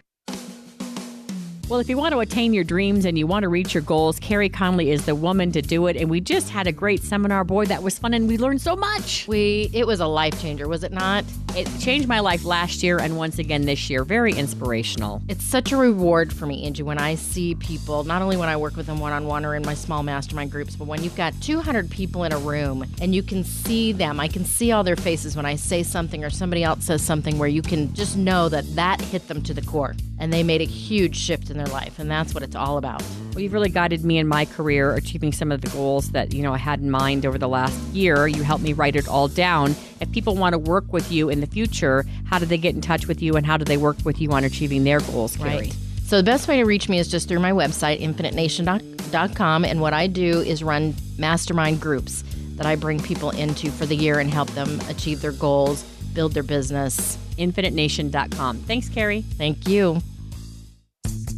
Well, 1.70 1.80
if 1.80 1.88
you 1.88 1.98
want 1.98 2.14
to 2.14 2.20
attain 2.20 2.52
your 2.54 2.64
dreams 2.64 3.06
and 3.06 3.16
you 3.16 3.28
want 3.28 3.44
to 3.44 3.50
reach 3.50 3.76
your 3.76 3.84
goals, 3.84 4.20
Carrie 4.20 4.50
Conley 4.50 4.90
is 4.90 5.06
the 5.06 5.14
woman 5.14 5.52
to 5.52 5.62
do 5.62 5.86
it. 5.86 5.98
And 5.98 6.10
we 6.10 6.20
just 6.20 6.50
had 6.50 6.66
a 6.66 6.72
great 6.72 7.04
seminar, 7.04 7.44
boy, 7.44 7.66
that 7.66 7.84
was 7.84 8.00
fun, 8.00 8.16
and 8.16 8.28
we 8.28 8.40
learned 8.40 8.62
so 8.62 8.76
much. 8.76 9.28
We 9.28 9.70
it 9.72 9.86
was 9.86 10.00
a 10.00 10.08
life 10.08 10.42
changer, 10.42 10.68
was 10.68 10.84
it 10.84 10.92
not? 10.92 11.26
It 11.60 11.68
changed 11.78 12.08
my 12.08 12.22
life 12.22 12.46
last 12.46 12.84
year 12.84 13.00
and 13.02 13.18
once 13.18 13.38
again 13.38 13.64
this 13.64 13.90
year. 13.90 14.06
Very 14.06 14.32
inspirational. 14.32 15.22
It's 15.28 15.44
such 15.44 15.74
a 15.74 15.76
reward 15.76 16.32
for 16.32 16.46
me, 16.46 16.64
Angie, 16.64 16.84
when 16.84 16.98
I 16.98 17.16
see 17.16 17.54
people, 17.56 18.06
not 18.06 18.22
only 18.22 18.38
when 18.38 18.48
I 18.48 18.56
work 18.56 18.78
with 18.78 18.86
them 18.86 18.98
one 18.98 19.12
on 19.12 19.26
one 19.26 19.44
or 19.44 19.56
in 19.56 19.64
my 19.66 19.74
small 19.74 20.02
mastermind 20.02 20.52
groups, 20.52 20.78
but 20.78 20.88
when 20.88 21.04
you've 21.04 21.18
got 21.18 21.34
200 21.42 21.90
people 21.90 22.24
in 22.24 22.32
a 22.32 22.38
room 22.38 22.86
and 23.02 23.14
you 23.14 23.22
can 23.22 23.44
see 23.44 23.92
them, 23.92 24.22
I 24.22 24.30
can 24.30 24.46
see 24.46 24.72
all 24.72 24.86
their 24.86 24.96
faces 24.96 25.36
when 25.36 25.46
I 25.46 25.56
say 25.56 25.84
something 25.84 26.24
or 26.24 26.30
somebody 26.30 26.64
else 26.64 26.86
says 26.86 27.02
something 27.02 27.38
where 27.38 27.50
you 27.50 27.62
can 27.62 27.94
just 27.94 28.16
know 28.16 28.48
that 28.48 28.64
that 28.76 29.02
hit 29.02 29.28
them 29.28 29.42
to 29.44 29.54
the 29.54 29.62
core 29.62 29.96
and 30.18 30.32
they 30.32 30.44
made 30.44 30.62
a 30.62 30.66
huge 30.66 31.18
shift 31.18 31.50
in 31.50 31.58
their 31.58 31.68
life. 31.68 32.00
And 32.00 32.10
that's 32.10 32.34
what 32.34 32.42
it's 32.42 32.56
all 32.56 32.78
about. 32.78 33.04
Well, 33.34 33.42
you've 33.42 33.54
really 33.54 33.70
guided 33.70 34.06
me 34.06 34.18
in 34.18 34.28
my 34.28 34.46
career, 34.46 34.96
achieving 34.96 35.34
some 35.34 35.52
of 35.52 35.60
the 35.60 35.70
goals 35.70 36.12
that 36.12 36.34
you 36.34 36.42
know 36.42 36.54
I 36.54 36.58
had 36.58 36.80
in 36.80 36.90
mind 36.90 37.26
over 37.26 37.38
the 37.38 37.50
last 37.50 37.78
year. 37.94 38.28
You 38.28 38.44
helped 38.44 38.64
me 38.64 38.72
write 38.72 38.96
it 38.96 39.10
all 39.10 39.28
down. 39.28 39.76
If 40.02 40.12
people 40.12 40.36
want 40.36 40.54
to 40.54 40.60
work 40.60 40.92
with 40.92 41.12
you 41.12 41.30
in 41.30 41.42
the 41.42 41.48
future, 41.48 42.06
how 42.26 42.40
do 42.40 42.46
they 42.46 42.58
get 42.58 42.76
in 42.76 42.82
touch 42.82 43.08
with 43.08 43.22
you, 43.22 43.36
and 43.36 43.46
how 43.46 43.58
do 43.58 43.66
they 43.66 43.78
work 43.78 43.98
with 44.04 44.20
you 44.22 44.32
on 44.32 44.44
achieving 44.44 44.84
their 44.84 45.00
goals, 45.02 45.36
Carrie? 45.36 45.58
Right. 45.58 45.76
So 46.06 46.18
the 46.18 46.24
best 46.24 46.48
way 46.48 46.58
to 46.58 46.64
reach 46.64 46.90
me 46.90 46.98
is 46.98 47.08
just 47.08 47.28
through 47.28 47.40
my 47.40 47.52
website, 47.52 48.00
infinitenation.com. 48.00 49.66
And 49.66 49.80
what 49.80 49.94
I 49.94 50.08
do 50.08 50.40
is 50.42 50.64
run 50.64 50.96
mastermind 51.18 51.82
groups 51.82 52.24
that 52.56 52.66
I 52.66 52.76
bring 52.76 53.00
people 53.00 53.30
into 53.30 53.70
for 53.70 53.86
the 53.86 53.96
year 53.96 54.20
and 54.20 54.32
help 54.32 54.50
them 54.52 54.80
achieve 54.90 55.22
their 55.22 55.32
goals, 55.32 55.84
build 56.14 56.34
their 56.34 56.44
business. 56.44 57.18
InfiniteNation.com. 57.38 58.58
Thanks, 58.60 58.90
Carrie. 58.90 59.22
Thank 59.22 59.68
you. 59.68 60.02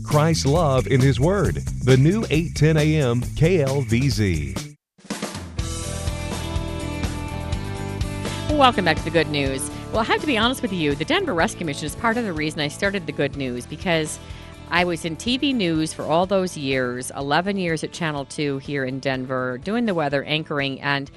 Christ's 0.06 0.46
love 0.46 0.88
in 0.88 1.02
His 1.02 1.20
Word. 1.20 1.56
The 1.84 1.98
new 1.98 2.26
810 2.30 2.78
a.m. 2.78 3.22
KLVZ. 3.22 4.71
Welcome 8.62 8.86
back 8.86 8.98
to 8.98 9.04
the 9.04 9.10
good 9.10 9.30
news. 9.30 9.72
Well, 9.92 10.02
I 10.02 10.04
have 10.04 10.22
to 10.22 10.28
be 10.28 10.38
honest 10.38 10.62
with 10.62 10.72
you, 10.72 10.94
the 10.94 11.04
Denver 11.04 11.34
Rescue 11.34 11.66
Mission 11.66 11.88
is 11.88 11.96
part 11.96 12.16
of 12.16 12.26
the 12.26 12.32
reason 12.32 12.60
I 12.60 12.68
started 12.68 13.08
the 13.08 13.12
good 13.12 13.36
news 13.36 13.66
because 13.66 14.20
I 14.70 14.84
was 14.84 15.04
in 15.04 15.16
TV 15.16 15.52
news 15.52 15.94
for 15.94 16.04
all 16.04 16.28
those 16.28 16.56
years 16.56 17.12
11 17.18 17.58
years 17.58 17.84
at 17.84 17.92
Channel 17.92 18.26
2 18.26 18.60
here 18.60 18.86
in 18.86 19.00
Denver, 19.00 19.58
doing 19.58 19.88
the 19.88 19.96
weather, 19.96 20.24
anchoring, 20.26 20.80
and 20.80 21.10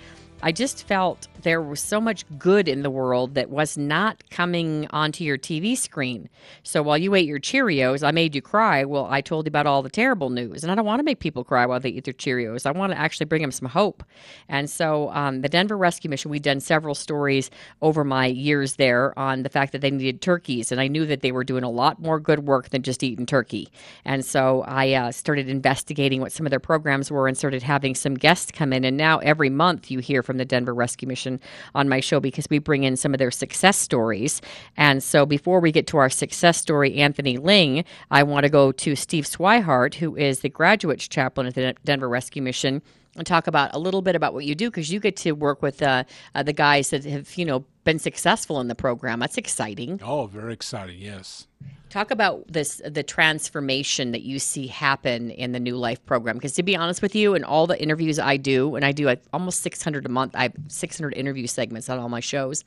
I 0.43 0.53
just 0.53 0.85
felt 0.85 1.29
there 1.45 1.63
was 1.63 1.81
so 1.81 2.01
much 2.01 2.25
good 2.39 2.69
in 2.69 2.83
the 2.83 2.91
world 2.91 3.35
that 3.35 3.51
was 3.51 3.79
not 3.79 4.29
coming 4.31 4.89
onto 4.91 5.23
your 5.23 5.39
TV 5.39 5.77
screen. 5.77 6.29
So 6.63 6.83
while 6.83 6.99
you 6.99 7.15
ate 7.15 7.27
your 7.27 7.39
Cheerios, 7.39 8.03
I 8.07 8.11
made 8.11 8.35
you 8.35 8.43
cry. 8.43 8.85
Well, 8.85 9.07
I 9.09 9.21
told 9.21 9.47
you 9.47 9.49
about 9.49 9.67
all 9.67 9.83
the 9.83 9.91
terrible 9.91 10.31
news, 10.31 10.65
and 10.65 10.73
I 10.73 10.75
don't 10.75 10.87
want 10.87 11.01
to 11.01 11.05
make 11.05 11.21
people 11.21 11.45
cry 11.45 11.67
while 11.67 11.79
they 11.79 11.91
eat 11.91 12.05
their 12.05 12.15
Cheerios. 12.15 12.67
I 12.67 12.73
want 12.73 12.93
to 12.93 12.99
actually 12.99 13.27
bring 13.27 13.43
them 13.43 13.53
some 13.53 13.69
hope. 13.69 14.03
And 14.49 14.69
so, 14.69 15.11
um, 15.11 15.43
the 15.43 15.49
Denver 15.49 15.77
Rescue 15.77 16.11
Mission, 16.11 16.31
we've 16.31 16.43
done 16.43 16.61
several 16.61 16.95
stories 16.95 17.51
over 17.83 18.05
my 18.05 18.27
years 18.27 18.77
there 18.77 19.17
on 19.19 19.43
the 19.43 19.49
fact 19.51 19.73
that 19.73 19.83
they 19.83 19.91
needed 19.91 20.23
turkeys, 20.23 20.73
and 20.73 20.81
I 20.81 20.89
knew 20.89 21.07
that 21.07 21.21
they 21.21 21.31
were 21.31 21.45
doing 21.45 21.63
a 21.63 21.71
lot 21.71 22.01
more 22.01 22.19
good 22.19 22.47
work 22.47 22.71
than 22.71 22.83
just 22.83 23.03
eating 23.03 23.27
turkey. 23.27 23.69
And 24.05 24.25
so, 24.25 24.65
I 24.67 24.95
uh, 24.95 25.13
started 25.13 25.49
investigating 25.51 26.23
what 26.23 26.33
some 26.33 26.47
of 26.47 26.51
their 26.51 26.61
programs 26.61 27.11
were 27.11 27.29
and 27.29 27.37
started 27.37 27.63
having 27.63 27.95
some 27.95 28.15
guests 28.15 28.51
come 28.51 28.73
in. 28.73 28.85
And 28.85 28.97
now, 28.97 29.19
every 29.19 29.51
month, 29.51 29.91
you 29.91 29.99
hear 29.99 30.23
from 30.23 30.39
the 30.39 30.47
Denver 30.47 30.75
Rescue 30.75 31.07
Mission 31.07 31.34
on 31.75 31.89
my 31.89 32.01
show 32.01 32.21
because 32.21 32.47
we 32.51 32.59
bring 32.59 32.85
in 32.85 32.97
some 32.97 33.15
of 33.15 33.19
their 33.19 33.31
success 33.31 33.79
stories. 33.79 34.41
And 34.77 35.03
so 35.03 35.27
before 35.27 35.61
we 35.61 35.73
get 35.73 35.87
to 35.89 35.99
our 35.99 36.11
success 36.11 36.59
story, 36.59 36.95
Anthony 36.97 37.37
Ling, 37.37 37.85
I 38.11 38.23
want 38.23 38.45
to 38.45 38.51
go 38.51 38.73
to 38.73 38.97
Steve 38.97 39.25
Swihart, 39.25 39.95
who 39.95 40.17
is 40.17 40.41
the 40.41 40.49
graduates 40.49 41.09
chaplain 41.09 41.47
at 41.47 41.55
the 41.55 41.75
Denver 41.85 42.09
Rescue 42.09 42.43
Mission. 42.43 42.83
And 43.17 43.25
talk 43.25 43.47
about 43.47 43.73
a 43.73 43.79
little 43.79 44.03
bit 44.03 44.17
about 44.17 44.35
what 44.35 44.45
you 44.45 44.57
do 44.57 44.69
because 44.69 44.91
you 44.91 44.99
get 44.99 45.17
to 45.19 45.33
work 45.33 45.63
with 45.63 45.81
uh, 45.83 46.03
uh, 46.35 46.43
the 46.43 46.53
guys 46.53 46.91
that 46.91 47.05
have, 47.05 47.33
you 47.37 47.45
know, 47.45 47.65
been 47.85 48.01
successful 48.01 48.61
in 48.61 48.67
the 48.67 48.75
program. 48.75 49.21
That's 49.21 49.39
exciting. 49.39 50.01
Oh, 50.03 50.27
very 50.27 50.53
exciting! 50.53 50.99
Yes. 50.99 51.47
Talk 51.95 52.11
about 52.11 52.49
this 52.49 52.83
the 52.85 53.05
transformation 53.05 54.11
that 54.11 54.23
you 54.23 54.41
see 54.41 54.67
happen 54.67 55.31
in 55.31 55.53
the 55.53 55.61
New 55.61 55.77
Life 55.77 56.05
program. 56.07 56.35
Because 56.35 56.55
to 56.55 56.65
be 56.65 56.77
honest 56.77 57.03
with 57.03 57.15
you, 57.15 57.37
in 57.37 57.45
all 57.45 57.69
the 57.69 57.81
interviews 57.81 58.19
I 58.19 58.37
do, 58.37 58.75
and 58.75 58.85
I 58.85 58.91
do 58.91 59.15
almost 59.33 59.61
600 59.61 60.05
a 60.05 60.09
month, 60.09 60.35
I 60.35 60.43
have 60.43 60.55
600 60.67 61.15
interview 61.15 61.47
segments 61.47 61.89
on 61.89 62.01
all 62.01 62.09
my 62.09 62.19
shows. 62.19 62.65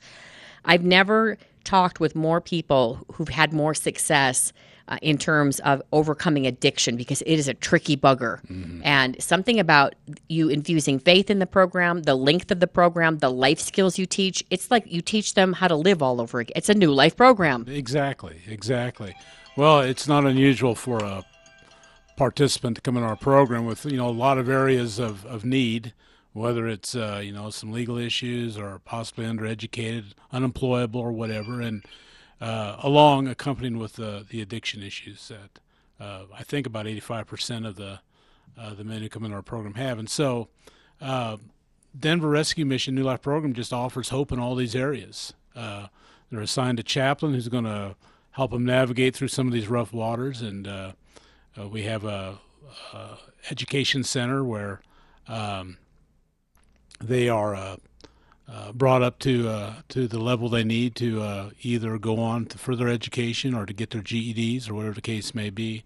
I've 0.64 0.82
never 0.82 1.36
talked 1.62 2.00
with 2.00 2.14
more 2.14 2.40
people 2.40 3.04
who've 3.12 3.28
had 3.28 3.52
more 3.52 3.74
success 3.74 4.54
uh, 4.88 4.98
in 5.02 5.18
terms 5.18 5.60
of 5.60 5.82
overcoming 5.92 6.46
addiction 6.46 6.96
because 6.96 7.22
it 7.22 7.34
is 7.34 7.46
a 7.48 7.54
tricky 7.54 7.96
bugger. 7.96 8.44
Mm-hmm. 8.46 8.80
And 8.84 9.22
something 9.22 9.60
about 9.60 9.94
you 10.28 10.48
infusing 10.48 10.98
faith 10.98 11.30
in 11.30 11.38
the 11.38 11.46
program, 11.46 12.02
the 12.02 12.14
length 12.14 12.50
of 12.50 12.60
the 12.60 12.66
program, 12.66 13.18
the 13.18 13.30
life 13.30 13.60
skills 13.60 13.98
you 13.98 14.06
teach, 14.06 14.42
it's 14.50 14.70
like 14.70 14.90
you 14.90 15.00
teach 15.00 15.34
them 15.34 15.52
how 15.52 15.68
to 15.68 15.76
live 15.76 16.02
all 16.02 16.20
over 16.20 16.40
again. 16.40 16.52
It's 16.56 16.68
a 16.68 16.74
new 16.74 16.92
life 16.92 17.16
program. 17.16 17.66
Exactly, 17.68 18.42
exactly. 18.46 19.14
Well, 19.56 19.80
it's 19.80 20.08
not 20.08 20.24
unusual 20.24 20.74
for 20.74 20.98
a 21.04 21.24
participant 22.16 22.76
to 22.76 22.82
come 22.82 22.96
in 22.96 23.02
our 23.02 23.16
program 23.16 23.64
with 23.64 23.84
you 23.84 23.96
know 23.96 24.08
a 24.08 24.10
lot 24.10 24.38
of 24.38 24.48
areas 24.48 24.98
of, 24.98 25.24
of 25.24 25.44
need 25.44 25.92
whether 26.32 26.66
it's 26.66 26.96
uh, 26.96 27.20
you 27.22 27.32
know 27.32 27.48
some 27.48 27.70
legal 27.70 27.96
issues 27.96 28.58
or 28.58 28.80
possibly 28.84 29.24
undereducated 29.24 30.14
unemployable 30.32 31.00
or 31.00 31.12
whatever 31.12 31.60
and 31.60 31.84
uh, 32.40 32.76
along 32.82 33.28
accompanying 33.28 33.78
with 33.78 33.98
uh, 33.98 34.22
the 34.28 34.40
addiction 34.40 34.82
issues 34.82 35.28
that 35.28 35.58
uh, 36.00 36.24
I 36.32 36.42
think 36.42 36.66
about 36.66 36.86
85% 36.86 37.66
of 37.66 37.76
the 37.76 38.00
uh, 38.56 38.74
the 38.74 38.82
men 38.82 39.02
who 39.02 39.08
come 39.08 39.24
in 39.24 39.32
our 39.32 39.42
program 39.42 39.74
have. 39.74 40.00
And 40.00 40.10
so, 40.10 40.48
uh, 41.00 41.36
Denver 41.96 42.28
Rescue 42.28 42.66
Mission 42.66 42.92
New 42.92 43.04
Life 43.04 43.22
Program 43.22 43.52
just 43.52 43.72
offers 43.72 44.08
hope 44.08 44.32
in 44.32 44.40
all 44.40 44.56
these 44.56 44.74
areas. 44.74 45.32
Uh, 45.54 45.86
they're 46.28 46.40
assigned 46.40 46.80
a 46.80 46.82
chaplain 46.82 47.34
who's 47.34 47.46
going 47.46 47.64
to 47.64 47.94
help 48.32 48.50
them 48.50 48.64
navigate 48.64 49.14
through 49.14 49.28
some 49.28 49.46
of 49.46 49.52
these 49.52 49.68
rough 49.68 49.92
waters, 49.92 50.42
and 50.42 50.66
we 51.70 51.84
have 51.84 52.04
a, 52.04 52.38
a, 52.92 53.18
education 53.50 54.02
center 54.02 54.42
where 54.42 54.80
um, 55.28 55.78
they 57.00 57.28
are 57.28 57.78
uh, 58.50 58.72
brought 58.72 59.02
up 59.02 59.18
to 59.18 59.48
uh, 59.48 59.74
to 59.88 60.08
the 60.08 60.18
level 60.18 60.48
they 60.48 60.64
need 60.64 60.94
to 60.94 61.20
uh, 61.20 61.50
either 61.60 61.98
go 61.98 62.18
on 62.18 62.46
to 62.46 62.56
further 62.56 62.88
education 62.88 63.54
or 63.54 63.66
to 63.66 63.74
get 63.74 63.90
their 63.90 64.00
GEDs 64.00 64.70
or 64.70 64.74
whatever 64.74 64.94
the 64.94 65.02
case 65.02 65.34
may 65.34 65.50
be, 65.50 65.84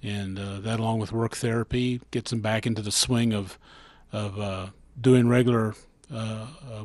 and 0.00 0.38
uh, 0.38 0.60
that 0.60 0.78
along 0.78 1.00
with 1.00 1.10
work 1.10 1.34
therapy 1.36 2.00
gets 2.12 2.30
them 2.30 2.40
back 2.40 2.66
into 2.66 2.82
the 2.82 2.92
swing 2.92 3.32
of 3.34 3.58
of 4.12 4.38
uh, 4.38 4.66
doing 5.00 5.28
regular 5.28 5.74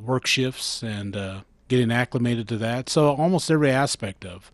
work 0.02 0.26
shifts 0.26 0.84
and 0.84 1.16
getting 1.68 1.92
acclimated 1.92 2.48
to 2.48 2.58
that. 2.58 2.90
So 2.90 3.14
almost 3.16 3.52
every 3.52 3.70
aspect 3.70 4.26
of 4.26 4.52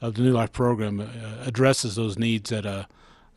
of 0.00 0.14
the 0.14 0.22
New 0.22 0.32
Life 0.32 0.52
program 0.52 1.00
addresses 1.44 1.96
those 1.96 2.16
needs 2.16 2.50
that 2.50 2.64
a, 2.64 2.86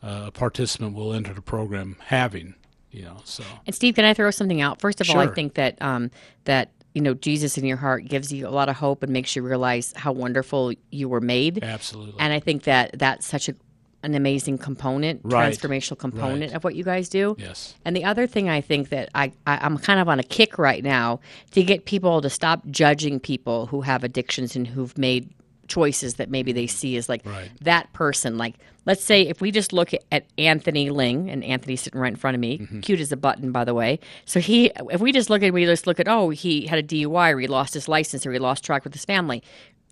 a 0.02 0.30
participant 0.30 0.94
will 0.94 1.12
enter 1.12 1.34
the 1.34 1.42
program 1.42 1.96
having 2.06 2.54
you 2.90 3.02
know 3.02 3.16
so 3.24 3.44
and 3.66 3.74
steve 3.74 3.94
can 3.94 4.04
i 4.04 4.14
throw 4.14 4.30
something 4.30 4.60
out 4.60 4.80
first 4.80 5.00
of 5.00 5.06
sure. 5.06 5.16
all 5.16 5.22
i 5.22 5.26
think 5.26 5.54
that 5.54 5.80
um 5.80 6.10
that 6.44 6.70
you 6.94 7.00
know 7.00 7.14
jesus 7.14 7.56
in 7.56 7.64
your 7.64 7.76
heart 7.76 8.04
gives 8.06 8.32
you 8.32 8.46
a 8.46 8.50
lot 8.50 8.68
of 8.68 8.76
hope 8.76 9.02
and 9.02 9.12
makes 9.12 9.36
you 9.36 9.42
realize 9.42 9.92
how 9.96 10.12
wonderful 10.12 10.72
you 10.90 11.08
were 11.08 11.20
made 11.20 11.62
absolutely 11.62 12.18
and 12.18 12.32
i 12.32 12.40
think 12.40 12.64
that 12.64 12.90
that's 12.98 13.26
such 13.26 13.48
a 13.48 13.54
an 14.02 14.14
amazing 14.14 14.58
component, 14.58 15.20
right. 15.24 15.52
transformational 15.52 15.98
component 15.98 16.52
right. 16.52 16.54
of 16.54 16.64
what 16.64 16.74
you 16.74 16.84
guys 16.84 17.08
do. 17.08 17.36
Yes. 17.38 17.74
And 17.84 17.94
the 17.94 18.04
other 18.04 18.26
thing 18.26 18.48
I 18.48 18.60
think 18.60 18.88
that 18.90 19.10
I, 19.14 19.32
I 19.46 19.64
am 19.64 19.78
kind 19.78 20.00
of 20.00 20.08
on 20.08 20.18
a 20.18 20.22
kick 20.22 20.58
right 20.58 20.82
now 20.82 21.20
to 21.50 21.62
get 21.62 21.84
people 21.84 22.20
to 22.22 22.30
stop 22.30 22.66
judging 22.68 23.20
people 23.20 23.66
who 23.66 23.82
have 23.82 24.02
addictions 24.04 24.56
and 24.56 24.66
who've 24.66 24.96
made 24.96 25.30
choices 25.70 26.16
that 26.16 26.28
maybe 26.28 26.52
they 26.52 26.66
see 26.66 26.98
as 26.98 27.08
like 27.08 27.24
right. 27.24 27.50
that 27.62 27.90
person. 27.94 28.36
Like, 28.36 28.56
let's 28.84 29.02
say 29.02 29.22
if 29.22 29.40
we 29.40 29.50
just 29.50 29.72
look 29.72 29.92
at 30.12 30.26
Anthony 30.36 30.90
Ling, 30.90 31.30
and 31.30 31.42
Anthony's 31.42 31.80
sitting 31.80 31.98
right 32.00 32.12
in 32.12 32.16
front 32.16 32.34
of 32.34 32.40
me, 32.40 32.58
Mm-hmm. 32.58 32.80
cute 32.80 33.00
as 33.00 33.12
a 33.12 33.16
button, 33.16 33.52
by 33.52 33.64
the 33.64 33.72
way. 33.72 34.00
So 34.26 34.40
he, 34.40 34.70
if 34.90 35.00
we 35.00 35.12
just 35.12 35.30
look 35.30 35.42
at, 35.42 35.54
we 35.54 35.64
just 35.64 35.86
look 35.86 35.98
at, 36.00 36.08
oh, 36.08 36.28
he 36.30 36.66
had 36.66 36.78
a 36.78 36.82
DUI, 36.82 37.32
or 37.32 37.40
he 37.40 37.46
lost 37.46 37.72
his 37.72 37.88
license, 37.88 38.26
or 38.26 38.32
he 38.32 38.38
lost 38.38 38.64
track 38.64 38.84
with 38.84 38.92
his 38.92 39.04
family. 39.06 39.42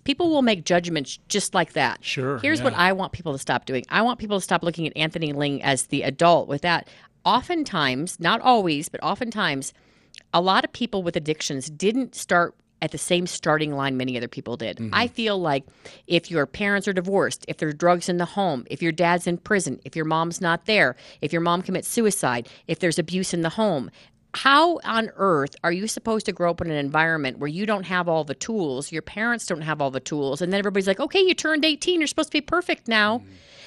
People 0.03 0.29
will 0.29 0.41
make 0.41 0.65
judgments 0.65 1.17
just 1.27 1.53
like 1.53 1.73
that. 1.73 2.03
Sure. 2.03 2.37
Here's 2.39 2.61
what. 2.61 2.73
I 2.73 2.93
want 2.93 3.11
people 3.13 3.31
to 3.33 3.39
stop 3.39 3.65
doing. 3.65 3.85
I 3.89 4.01
want 4.01 4.19
people 4.19 4.37
to 4.37 4.43
stop 4.43 4.63
looking 4.63 4.85
at 4.85 4.93
Anthony 4.95 5.33
Ling 5.33 5.63
as 5.63 5.87
the 5.87 6.03
adult 6.03 6.47
with 6.47 6.61
that. 6.61 6.87
Oftentimes, 7.25 8.19
not 8.19 8.41
always, 8.41 8.89
but 8.89 9.01
oftentimes, 9.03 9.73
a 10.33 10.41
lot 10.41 10.63
of 10.63 10.73
people 10.73 11.03
with 11.03 11.15
addictions 11.15 11.69
didn't 11.69 12.15
start 12.15 12.55
at 12.81 12.91
the 12.91 12.97
same 12.97 13.27
starting 13.27 13.73
line 13.73 13.97
many 13.97 14.17
other 14.17 14.27
people 14.27 14.57
did. 14.57 14.77
Mm-hmm. 14.77 14.93
I 14.93 15.07
feel 15.07 15.39
like 15.39 15.65
if 16.07 16.31
your 16.31 16.45
parents 16.45 16.87
are 16.87 16.93
divorced, 16.93 17.45
if 17.47 17.57
there's 17.57 17.73
drugs 17.73 18.09
in 18.09 18.17
the 18.17 18.25
home, 18.25 18.65
if 18.69 18.81
your 18.81 18.91
dad's 18.91 19.27
in 19.27 19.37
prison, 19.37 19.79
if 19.85 19.95
your 19.95 20.05
mom's 20.05 20.41
not 20.41 20.65
there, 20.65 20.95
if 21.21 21.31
your 21.33 21.41
mom 21.41 21.61
commits 21.61 21.87
suicide, 21.87 22.47
if 22.67 22.79
there's 22.79 22.99
abuse 22.99 23.33
in 23.33 23.41
the 23.41 23.49
home, 23.49 23.91
how 24.35 24.79
on 24.83 25.09
earth 25.15 25.55
are 25.63 25.71
you 25.71 25.87
supposed 25.87 26.25
to 26.27 26.31
grow 26.31 26.51
up 26.51 26.61
in 26.61 26.69
an 26.69 26.77
environment 26.77 27.39
where 27.39 27.47
you 27.47 27.65
don't 27.65 27.83
have 27.85 28.07
all 28.07 28.23
the 28.23 28.35
tools, 28.35 28.91
your 28.91 29.01
parents 29.01 29.45
don't 29.45 29.61
have 29.61 29.81
all 29.81 29.91
the 29.91 29.99
tools, 29.99 30.41
and 30.41 30.53
then 30.53 30.59
everybody's 30.59 30.87
like, 30.87 30.99
okay, 30.99 31.19
you 31.19 31.33
turned 31.33 31.65
18, 31.65 31.99
you're 31.99 32.07
supposed 32.07 32.29
to 32.29 32.37
be 32.37 32.41
perfect 32.41 32.87
now? 32.87 33.19
Mm. 33.19 33.23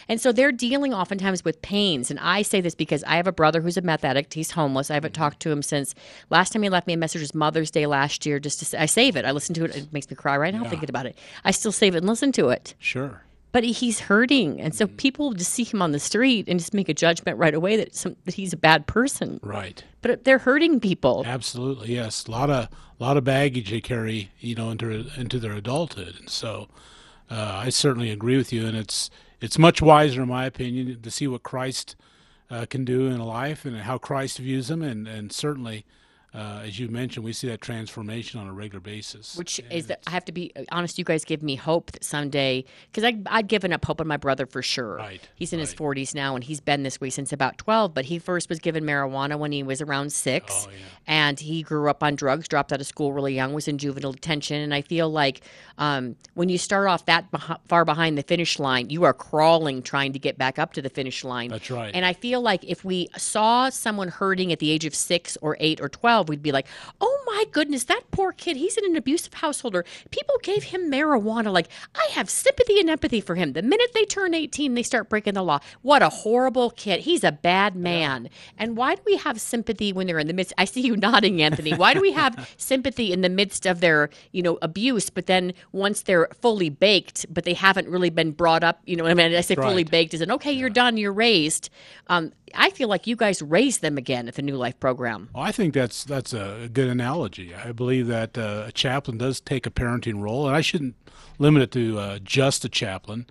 And 0.08 0.20
so 0.20 0.32
they're 0.32 0.52
dealing 0.52 0.92
oftentimes 0.92 1.44
with 1.44 1.62
pains. 1.62 2.10
And 2.10 2.18
I 2.20 2.42
say 2.42 2.60
this 2.60 2.74
because 2.74 3.04
I 3.04 3.16
have 3.16 3.26
a 3.26 3.32
brother 3.32 3.60
who's 3.60 3.76
a 3.76 3.82
meth 3.82 4.04
addict. 4.04 4.34
He's 4.34 4.50
homeless. 4.50 4.90
I 4.90 4.94
haven't 4.94 5.12
mm. 5.12 5.16
talked 5.16 5.40
to 5.40 5.50
him 5.50 5.62
since 5.62 5.94
last 6.30 6.52
time 6.52 6.62
he 6.62 6.68
left 6.68 6.86
me 6.86 6.92
a 6.92 6.96
message 6.96 7.20
was 7.20 7.34
Mother's 7.34 7.70
Day 7.70 7.86
last 7.86 8.26
year. 8.26 8.38
Just 8.38 8.58
to 8.60 8.64
say, 8.64 8.78
I 8.78 8.86
save 8.86 9.16
it. 9.16 9.24
I 9.24 9.30
listen 9.30 9.54
to 9.54 9.64
it. 9.64 9.76
It 9.76 9.92
makes 9.92 10.10
me 10.10 10.16
cry 10.16 10.36
right 10.36 10.52
now 10.52 10.64
Yeah. 10.64 10.70
thinking 10.70 10.90
about 10.90 11.06
it. 11.06 11.16
I 11.44 11.50
still 11.50 11.72
save 11.72 11.94
it 11.94 11.98
and 11.98 12.06
listen 12.06 12.32
to 12.32 12.48
it. 12.48 12.74
Sure. 12.78 13.22
But 13.52 13.64
he's 13.64 14.00
hurting, 14.00 14.60
and 14.62 14.74
so 14.74 14.86
people 14.86 15.34
just 15.34 15.52
see 15.52 15.64
him 15.64 15.82
on 15.82 15.92
the 15.92 16.00
street 16.00 16.48
and 16.48 16.58
just 16.58 16.72
make 16.72 16.88
a 16.88 16.94
judgment 16.94 17.36
right 17.36 17.52
away 17.52 17.76
that 17.76 17.94
some, 17.94 18.16
that 18.24 18.34
he's 18.34 18.54
a 18.54 18.56
bad 18.56 18.86
person. 18.86 19.40
Right. 19.42 19.84
But 20.00 20.24
they're 20.24 20.38
hurting 20.38 20.80
people. 20.80 21.22
Absolutely, 21.26 21.94
yes. 21.94 22.26
A 22.26 22.30
lot 22.30 22.48
of 22.48 22.68
lot 22.98 23.18
of 23.18 23.24
baggage 23.24 23.70
they 23.70 23.82
carry, 23.82 24.30
you 24.40 24.54
know, 24.54 24.70
into 24.70 25.06
into 25.16 25.38
their 25.38 25.52
adulthood, 25.52 26.14
and 26.18 26.30
so 26.30 26.68
uh, 27.30 27.60
I 27.64 27.68
certainly 27.68 28.10
agree 28.10 28.38
with 28.38 28.54
you. 28.54 28.66
And 28.66 28.74
it's 28.74 29.10
it's 29.40 29.58
much 29.58 29.82
wiser, 29.82 30.22
in 30.22 30.28
my 30.28 30.46
opinion, 30.46 31.02
to 31.02 31.10
see 31.10 31.26
what 31.26 31.42
Christ 31.42 31.94
uh, 32.50 32.64
can 32.64 32.86
do 32.86 33.08
in 33.08 33.20
a 33.20 33.26
life 33.26 33.66
and 33.66 33.76
how 33.76 33.98
Christ 33.98 34.38
views 34.38 34.68
them, 34.68 34.82
and 34.82 35.06
and 35.06 35.30
certainly. 35.30 35.84
Uh, 36.34 36.62
as 36.64 36.78
you 36.78 36.88
mentioned, 36.88 37.24
we 37.24 37.32
see 37.32 37.46
that 37.48 37.60
transformation 37.60 38.40
on 38.40 38.46
a 38.48 38.52
regular 38.52 38.80
basis. 38.80 39.36
Which 39.36 39.60
is 39.70 39.86
that 39.88 40.00
I 40.06 40.10
have 40.10 40.24
to 40.24 40.32
be 40.32 40.50
honest. 40.70 40.98
You 40.98 41.04
guys 41.04 41.24
give 41.24 41.42
me 41.42 41.56
hope 41.56 41.92
that 41.92 42.02
someday, 42.02 42.64
because 42.90 43.04
I 43.04 43.18
I'd 43.26 43.48
given 43.48 43.70
up 43.72 43.84
hope 43.84 44.00
on 44.00 44.06
my 44.06 44.16
brother 44.16 44.46
for 44.46 44.62
sure. 44.62 44.96
Right. 44.96 45.28
He's 45.34 45.52
in 45.52 45.58
his 45.58 45.74
forties 45.74 46.14
now, 46.14 46.34
and 46.34 46.42
he's 46.42 46.60
been 46.60 46.84
this 46.84 47.00
way 47.00 47.10
since 47.10 47.34
about 47.34 47.58
twelve. 47.58 47.92
But 47.92 48.06
he 48.06 48.18
first 48.18 48.48
was 48.48 48.58
given 48.60 48.84
marijuana 48.84 49.38
when 49.38 49.52
he 49.52 49.62
was 49.62 49.82
around 49.82 50.10
six, 50.12 50.66
and 51.06 51.38
he 51.38 51.62
grew 51.62 51.90
up 51.90 52.02
on 52.02 52.14
drugs, 52.14 52.48
dropped 52.48 52.72
out 52.72 52.80
of 52.80 52.86
school 52.86 53.12
really 53.12 53.34
young, 53.34 53.52
was 53.52 53.68
in 53.68 53.76
juvenile 53.76 54.12
detention. 54.12 54.62
And 54.62 54.72
I 54.72 54.80
feel 54.80 55.10
like 55.10 55.42
um, 55.76 56.16
when 56.32 56.48
you 56.48 56.56
start 56.56 56.88
off 56.88 57.04
that 57.06 57.30
beh- 57.30 57.58
far 57.66 57.84
behind 57.84 58.16
the 58.16 58.22
finish 58.22 58.58
line, 58.58 58.88
you 58.88 59.04
are 59.04 59.12
crawling 59.12 59.82
trying 59.82 60.14
to 60.14 60.18
get 60.18 60.38
back 60.38 60.58
up 60.58 60.72
to 60.74 60.82
the 60.82 60.88
finish 60.90 61.24
line. 61.24 61.50
That's 61.50 61.70
right. 61.70 61.94
And 61.94 62.06
I 62.06 62.14
feel 62.14 62.40
like 62.40 62.64
if 62.64 62.84
we 62.86 63.08
saw 63.18 63.68
someone 63.68 64.08
hurting 64.08 64.50
at 64.50 64.60
the 64.60 64.70
age 64.70 64.86
of 64.86 64.94
six 64.94 65.36
or 65.42 65.56
eight 65.60 65.78
or 65.80 65.90
12, 65.90 66.21
we'd 66.28 66.42
be 66.42 66.52
like, 66.52 66.66
oh 67.00 67.22
my 67.26 67.44
goodness, 67.52 67.84
that 67.84 68.02
poor 68.10 68.32
kid, 68.32 68.56
he's 68.56 68.76
in 68.76 68.84
an 68.84 68.96
abusive 68.96 69.34
household. 69.34 69.74
Or 69.74 69.84
people 70.10 70.36
gave 70.42 70.64
him 70.64 70.90
marijuana. 70.90 71.52
Like, 71.52 71.68
I 71.94 72.08
have 72.12 72.30
sympathy 72.30 72.80
and 72.80 72.90
empathy 72.90 73.20
for 73.20 73.34
him. 73.34 73.52
The 73.52 73.62
minute 73.62 73.90
they 73.94 74.04
turn 74.04 74.34
18, 74.34 74.74
they 74.74 74.82
start 74.82 75.08
breaking 75.08 75.34
the 75.34 75.42
law. 75.42 75.60
What 75.82 76.02
a 76.02 76.08
horrible 76.08 76.70
kid. 76.70 77.00
He's 77.00 77.24
a 77.24 77.32
bad 77.32 77.76
man. 77.76 78.28
And 78.58 78.76
why 78.76 78.94
do 78.94 79.02
we 79.06 79.16
have 79.16 79.40
sympathy 79.40 79.92
when 79.92 80.06
they're 80.06 80.18
in 80.18 80.26
the 80.26 80.34
midst? 80.34 80.52
I 80.58 80.64
see 80.64 80.80
you 80.80 80.96
nodding, 81.02 81.42
Anthony. 81.42 81.72
Why 81.74 81.94
do 81.94 82.00
we 82.00 82.12
have 82.12 82.52
sympathy 82.56 83.12
in 83.12 83.20
the 83.20 83.28
midst 83.28 83.66
of 83.66 83.80
their, 83.80 84.10
you 84.32 84.42
know, 84.42 84.58
abuse, 84.62 85.10
but 85.10 85.26
then 85.26 85.52
once 85.72 86.02
they're 86.02 86.28
fully 86.40 86.70
baked, 86.70 87.26
but 87.32 87.44
they 87.44 87.54
haven't 87.54 87.88
really 87.88 88.10
been 88.10 88.32
brought 88.32 88.64
up, 88.64 88.80
you 88.84 88.96
know, 88.96 89.06
I 89.06 89.14
mean, 89.14 89.34
I 89.34 89.40
say 89.40 89.54
fully 89.54 89.84
baked 89.84 90.14
as 90.14 90.20
in, 90.20 90.30
okay, 90.32 90.52
you're 90.52 90.70
done, 90.70 90.96
you're 90.96 91.12
raised. 91.12 91.70
Um, 92.08 92.32
I 92.54 92.70
feel 92.70 92.88
like 92.88 93.06
you 93.06 93.16
guys 93.16 93.42
raised 93.42 93.82
them 93.82 93.98
again 93.98 94.28
at 94.28 94.34
the 94.34 94.42
New 94.42 94.56
Life 94.56 94.78
program. 94.80 95.28
Well, 95.34 95.44
I 95.44 95.52
think 95.52 95.74
that's 95.74 96.04
that's 96.04 96.32
a 96.32 96.68
good 96.72 96.88
analogy. 96.88 97.54
I 97.54 97.72
believe 97.72 98.06
that 98.08 98.36
uh, 98.36 98.64
a 98.66 98.72
chaplain 98.72 99.18
does 99.18 99.40
take 99.40 99.66
a 99.66 99.70
parenting 99.70 100.20
role, 100.20 100.46
and 100.46 100.56
I 100.56 100.60
shouldn't 100.60 100.96
limit 101.38 101.62
it 101.62 101.70
to 101.72 101.98
uh, 101.98 102.18
just 102.18 102.64
a 102.64 102.68
chaplain. 102.68 103.26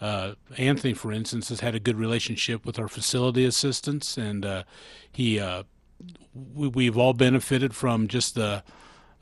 Uh, 0.00 0.32
Anthony, 0.58 0.92
for 0.92 1.10
instance, 1.10 1.48
has 1.48 1.60
had 1.60 1.74
a 1.74 1.80
good 1.80 1.96
relationship 1.96 2.66
with 2.66 2.78
our 2.78 2.88
facility 2.88 3.44
assistants, 3.44 4.18
and 4.18 4.44
uh, 4.44 4.62
he 5.10 5.40
uh, 5.40 5.62
we, 6.34 6.68
we've 6.68 6.98
all 6.98 7.14
benefited 7.14 7.74
from 7.74 8.06
just 8.08 8.34
the, 8.34 8.62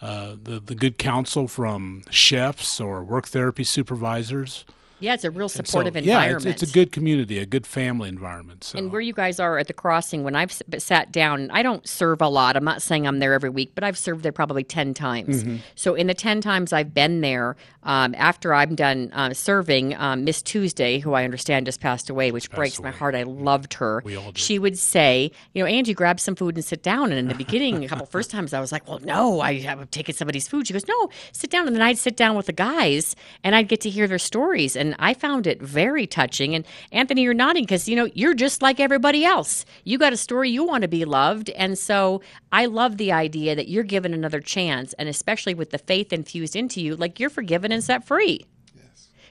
uh, 0.01 0.35
the 0.43 0.61
the 0.61 0.75
good 0.75 0.99
counsel 0.99 1.47
from 1.47 2.03
chefs 2.11 2.81
or 2.81 3.05
work 3.05 3.29
therapy 3.29 3.65
supervisors. 3.65 4.65
Yeah, 5.05 5.15
it's 5.15 5.25
a 5.25 5.31
real 5.31 5.45
And 5.45 5.51
so, 5.53 5.63
supportive 5.63 5.95
yeah, 5.97 6.23
environment. 6.23 6.47
it's, 6.47 6.63
it's 6.63 6.71
a 6.73 6.75
good 6.75 6.93
community, 6.93 7.39
a 7.39 7.47
good 7.47 7.67
family 7.67 8.09
environment. 8.09 8.65
So. 8.65 8.79
And 8.79 8.91
where 8.91 9.01
you 9.01 9.13
guys 9.13 9.39
are 9.39 9.59
at 9.59 9.67
the 9.67 9.73
crossing, 9.73 10.25
when 10.25 10.35
I've 10.35 10.53
sat 10.79 11.13
down, 11.13 11.51
I 11.51 11.63
don't 11.63 11.87
serve 11.89 12.21
a 12.23 12.29
lot. 12.29 12.57
I'm 12.57 12.65
not 12.65 12.83
saying 12.83 13.07
I'm 13.07 13.19
there 13.19 13.33
every 13.35 13.51
week, 13.51 13.73
but 13.75 13.85
I've 13.85 13.99
served 13.99 14.23
there 14.23 14.33
probably 14.33 14.65
10 14.65 14.95
times. 14.95 15.43
Mm-hmm. 15.43 15.55
Mhm. 15.57 15.59
So 15.75 15.95
in 15.95 16.07
the 16.07 16.15
10 16.15 16.41
times 16.41 16.73
I've 16.73 16.93
been 16.95 17.21
there, 17.21 17.57
um, 17.83 18.15
after 18.17 18.55
I'm 18.55 18.75
done 18.75 19.11
uh, 19.13 19.35
serving, 19.35 19.95
um, 19.97 20.25
Miss 20.25 20.41
Tuesday, 20.43 20.99
who 21.01 21.13
I 21.13 21.25
understand 21.25 21.67
just 21.67 21.81
passed 21.81 22.09
away, 22.09 22.33
which 22.33 22.51
breaks 22.51 22.81
my 22.81 22.91
heart. 22.91 23.15
I 23.15 23.25
loved 23.25 23.75
her. 23.75 24.01
We 24.05 24.17
all 24.17 24.33
She 24.35 24.59
would 24.59 24.79
say, 24.79 25.31
you 25.53 25.63
know, 25.63 25.69
Angie, 25.69 25.93
grab 25.95 26.19
some 26.19 26.35
food 26.35 26.55
and 26.57 26.65
sit 26.65 26.83
down. 26.83 27.11
And 27.11 27.19
in 27.19 27.29
the 27.29 27.35
beginning, 27.35 27.85
a 27.85 27.89
couple 27.89 28.07
first 28.17 28.31
times, 28.31 28.55
I 28.55 28.61
was 28.61 28.73
like, 28.73 28.89
well, 28.89 29.01
no, 29.01 29.41
I 29.41 29.61
have 29.61 29.91
taken 29.91 30.15
somebody's 30.15 30.49
food. 30.49 30.67
She 30.67 30.73
goes, 30.73 30.89
no, 30.89 31.11
sit 31.33 31.51
down. 31.51 31.67
And 31.67 31.77
then 31.77 31.83
I'd 31.83 31.99
sit 31.99 32.17
down 32.17 32.37
with 32.37 32.47
the 32.47 32.53
guys 32.55 33.15
and 33.43 33.55
I'd 33.55 33.69
get 33.69 33.83
to 33.83 33.91
hear 33.91 34.09
their 34.09 34.19
stories. 34.19 34.77
And 34.77 34.94
I 34.99 35.15
found 35.15 35.47
it 35.47 35.61
very 35.61 36.07
touching. 36.07 36.55
And 36.55 36.67
Anthony, 36.93 37.23
you're 37.23 37.35
nodding 37.35 37.65
because, 37.65 37.89
you 37.89 37.97
know, 37.97 38.09
you're 38.15 38.35
just 38.35 38.63
like 38.63 38.81
everybody 38.81 39.25
else. 39.25 39.65
You 39.85 39.99
got 39.99 40.13
a 40.13 40.17
story, 40.17 40.51
you 40.51 40.65
want 40.65 40.83
to 40.83 40.89
be 40.89 41.05
loved. 41.05 41.51
And 41.51 41.79
so 41.79 42.21
I 42.53 42.67
love 42.67 42.97
the 42.97 43.13
idea 43.13 43.55
that 43.55 43.69
you're 43.69 43.85
given 43.85 44.15
another 44.15 44.41
chance. 44.41 44.93
And 44.95 45.09
especially 45.09 45.55
with 45.55 45.71
the 45.71 45.79
faith 45.79 46.13
infused 46.13 46.57
into 46.57 46.81
you, 46.81 46.97
like 46.97 47.19
you're 47.21 47.31
forgiven 47.31 47.73
and 47.73 47.83
set 47.83 48.07
free. 48.07 48.47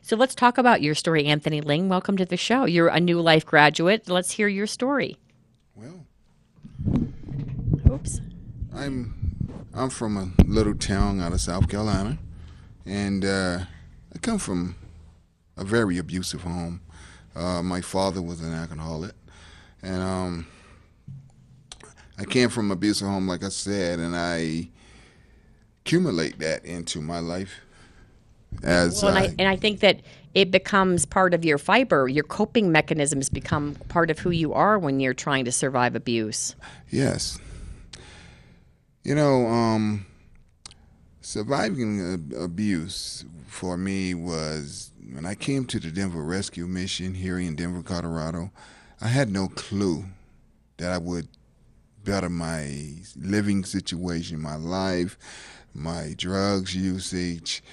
So 0.05 0.17
let's 0.17 0.35
talk 0.35 0.57
about 0.57 0.81
your 0.81 0.95
story, 0.95 1.25
Anthony 1.27 1.61
Ling. 1.61 1.87
Welcome 1.87 2.17
to 2.17 2.25
the 2.25 2.35
show. 2.35 2.65
You're 2.65 2.89
a 2.89 2.99
New 2.99 3.21
Life 3.21 3.45
graduate. 3.45 4.09
Let's 4.09 4.31
hear 4.31 4.49
your 4.49 4.67
story. 4.67 5.15
Well, 5.75 6.05
Oops. 7.89 8.19
I'm 8.75 9.13
I'm 9.73 9.89
from 9.89 10.17
a 10.17 10.43
little 10.43 10.75
town 10.75 11.21
out 11.21 11.31
of 11.31 11.39
South 11.39 11.69
Carolina, 11.69 12.17
and 12.85 13.23
uh, 13.23 13.59
I 14.13 14.17
come 14.19 14.39
from 14.39 14.75
a 15.57 15.63
very 15.63 15.97
abusive 15.97 16.41
home. 16.41 16.81
Uh, 17.35 17.63
my 17.63 17.81
father 17.81 18.21
was 18.21 18.41
an 18.41 18.53
alcoholic, 18.53 19.13
and 19.81 20.01
um, 20.01 20.47
I 22.17 22.25
came 22.25 22.49
from 22.49 22.67
an 22.67 22.73
abusive 22.73 23.07
home, 23.07 23.27
like 23.27 23.43
I 23.43 23.49
said, 23.49 23.99
and 23.99 24.15
I 24.15 24.69
accumulate 25.83 26.39
that 26.39 26.63
into 26.63 27.01
my 27.01 27.19
life 27.19 27.61
as 28.61 29.01
Well, 29.01 29.15
and 29.15 29.19
I, 29.19 29.23
I, 29.23 29.35
and 29.39 29.47
I 29.47 29.55
think 29.55 29.79
that 29.79 30.01
it 30.33 30.51
becomes 30.51 31.05
part 31.05 31.33
of 31.33 31.43
your 31.43 31.57
fiber. 31.57 32.07
Your 32.07 32.23
coping 32.23 32.71
mechanisms 32.71 33.29
become 33.29 33.75
part 33.87 34.09
of 34.09 34.19
who 34.19 34.29
you 34.29 34.53
are 34.53 34.77
when 34.77 34.99
you're 34.99 35.13
trying 35.13 35.45
to 35.45 35.51
survive 35.51 35.95
abuse. 35.95 36.55
Yes. 36.89 37.39
You 39.03 39.15
know, 39.15 39.47
um, 39.47 40.05
surviving 41.33 42.31
abuse 42.39 43.25
for 43.47 43.75
me 43.75 44.13
was 44.13 44.91
when 45.13 45.25
I 45.25 45.33
came 45.33 45.65
to 45.65 45.79
the 45.79 45.89
Denver 45.89 46.21
Rescue 46.21 46.67
Mission 46.67 47.15
here 47.15 47.39
in 47.39 47.55
Denver, 47.55 47.81
Colorado. 47.81 48.51
I 49.01 49.07
had 49.07 49.31
no 49.31 49.47
clue 49.47 50.05
that 50.77 50.91
I 50.91 50.99
would 50.99 51.27
better 52.03 52.29
my 52.29 52.97
living 53.19 53.65
situation, 53.65 54.39
my 54.39 54.57
life, 54.57 55.17
my 55.73 56.13
drugs 56.15 56.75
usage. 56.75 57.63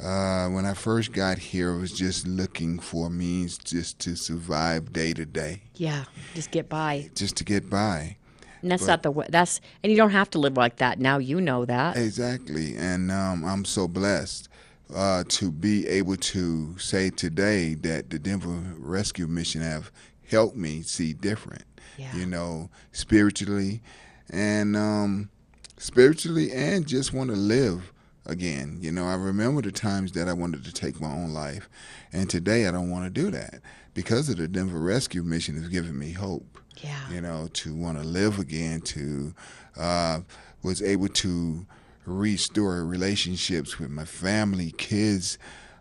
Uh, 0.00 0.46
when 0.50 0.64
I 0.64 0.74
first 0.74 1.10
got 1.10 1.38
here, 1.38 1.74
I 1.74 1.76
was 1.76 1.90
just 1.90 2.24
looking 2.24 2.78
for 2.78 3.10
means 3.10 3.58
just 3.58 3.98
to 4.00 4.14
survive 4.14 4.92
day 4.92 5.12
to 5.14 5.26
day, 5.26 5.62
Yeah, 5.74 6.04
just 6.36 6.52
get 6.52 6.68
by. 6.68 7.10
just 7.16 7.36
to 7.38 7.44
get 7.44 7.68
by. 7.68 8.17
And 8.62 8.70
that's 8.70 8.82
But- 8.82 8.88
not 8.88 9.02
the 9.02 9.10
way. 9.10 9.26
That's 9.28 9.60
and 9.82 9.90
you 9.90 9.96
don't 9.96 10.10
have 10.10 10.30
to 10.30 10.38
live 10.38 10.56
like 10.56 10.76
that. 10.76 10.98
Now 10.98 11.18
you 11.18 11.40
know 11.40 11.64
that. 11.64 11.96
Exactly, 11.96 12.76
and 12.76 13.10
um, 13.10 13.44
I'm 13.44 13.64
so 13.64 13.86
blessed 13.88 14.48
uh, 14.94 15.24
to 15.28 15.50
be 15.52 15.86
able 15.86 16.16
to 16.16 16.78
say 16.78 17.10
today 17.10 17.74
that 17.74 18.10
the 18.10 18.18
Denver 18.18 18.60
Rescue 18.78 19.26
Mission 19.26 19.60
have 19.62 19.90
helped 20.30 20.56
me 20.56 20.82
see 20.82 21.12
different. 21.12 21.64
Yeah. 21.96 22.14
You 22.16 22.26
know, 22.26 22.70
spiritually, 22.92 23.82
and 24.30 24.76
um, 24.76 25.30
spiritually, 25.78 26.52
and 26.52 26.86
just 26.86 27.12
want 27.12 27.30
to 27.30 27.36
live 27.36 27.92
again. 28.26 28.78
You 28.80 28.92
know, 28.92 29.06
I 29.06 29.14
remember 29.14 29.62
the 29.62 29.72
times 29.72 30.12
that 30.12 30.28
I 30.28 30.32
wanted 30.32 30.64
to 30.64 30.72
take 30.72 31.00
my 31.00 31.10
own 31.10 31.32
life, 31.32 31.68
and 32.12 32.28
today 32.30 32.66
I 32.66 32.70
don't 32.70 32.90
want 32.90 33.04
to 33.04 33.10
do 33.22 33.30
that 33.32 33.60
because 33.94 34.28
of 34.28 34.36
the 34.36 34.46
Denver 34.48 34.78
Rescue 34.78 35.22
Mission 35.22 35.56
has 35.56 35.68
given 35.68 35.98
me 35.98 36.12
hope. 36.12 36.58
Yeah. 36.82 37.10
You 37.10 37.20
know, 37.20 37.48
to 37.52 37.74
want 37.74 37.98
to 37.98 38.04
live 38.04 38.38
again, 38.38 38.80
to 38.82 39.34
uh, 39.76 40.20
was 40.62 40.82
able 40.82 41.08
to 41.08 41.66
restore 42.06 42.84
relationships 42.84 43.78
with 43.78 43.90
my 43.90 44.04
family, 44.04 44.72
kids, 44.72 45.38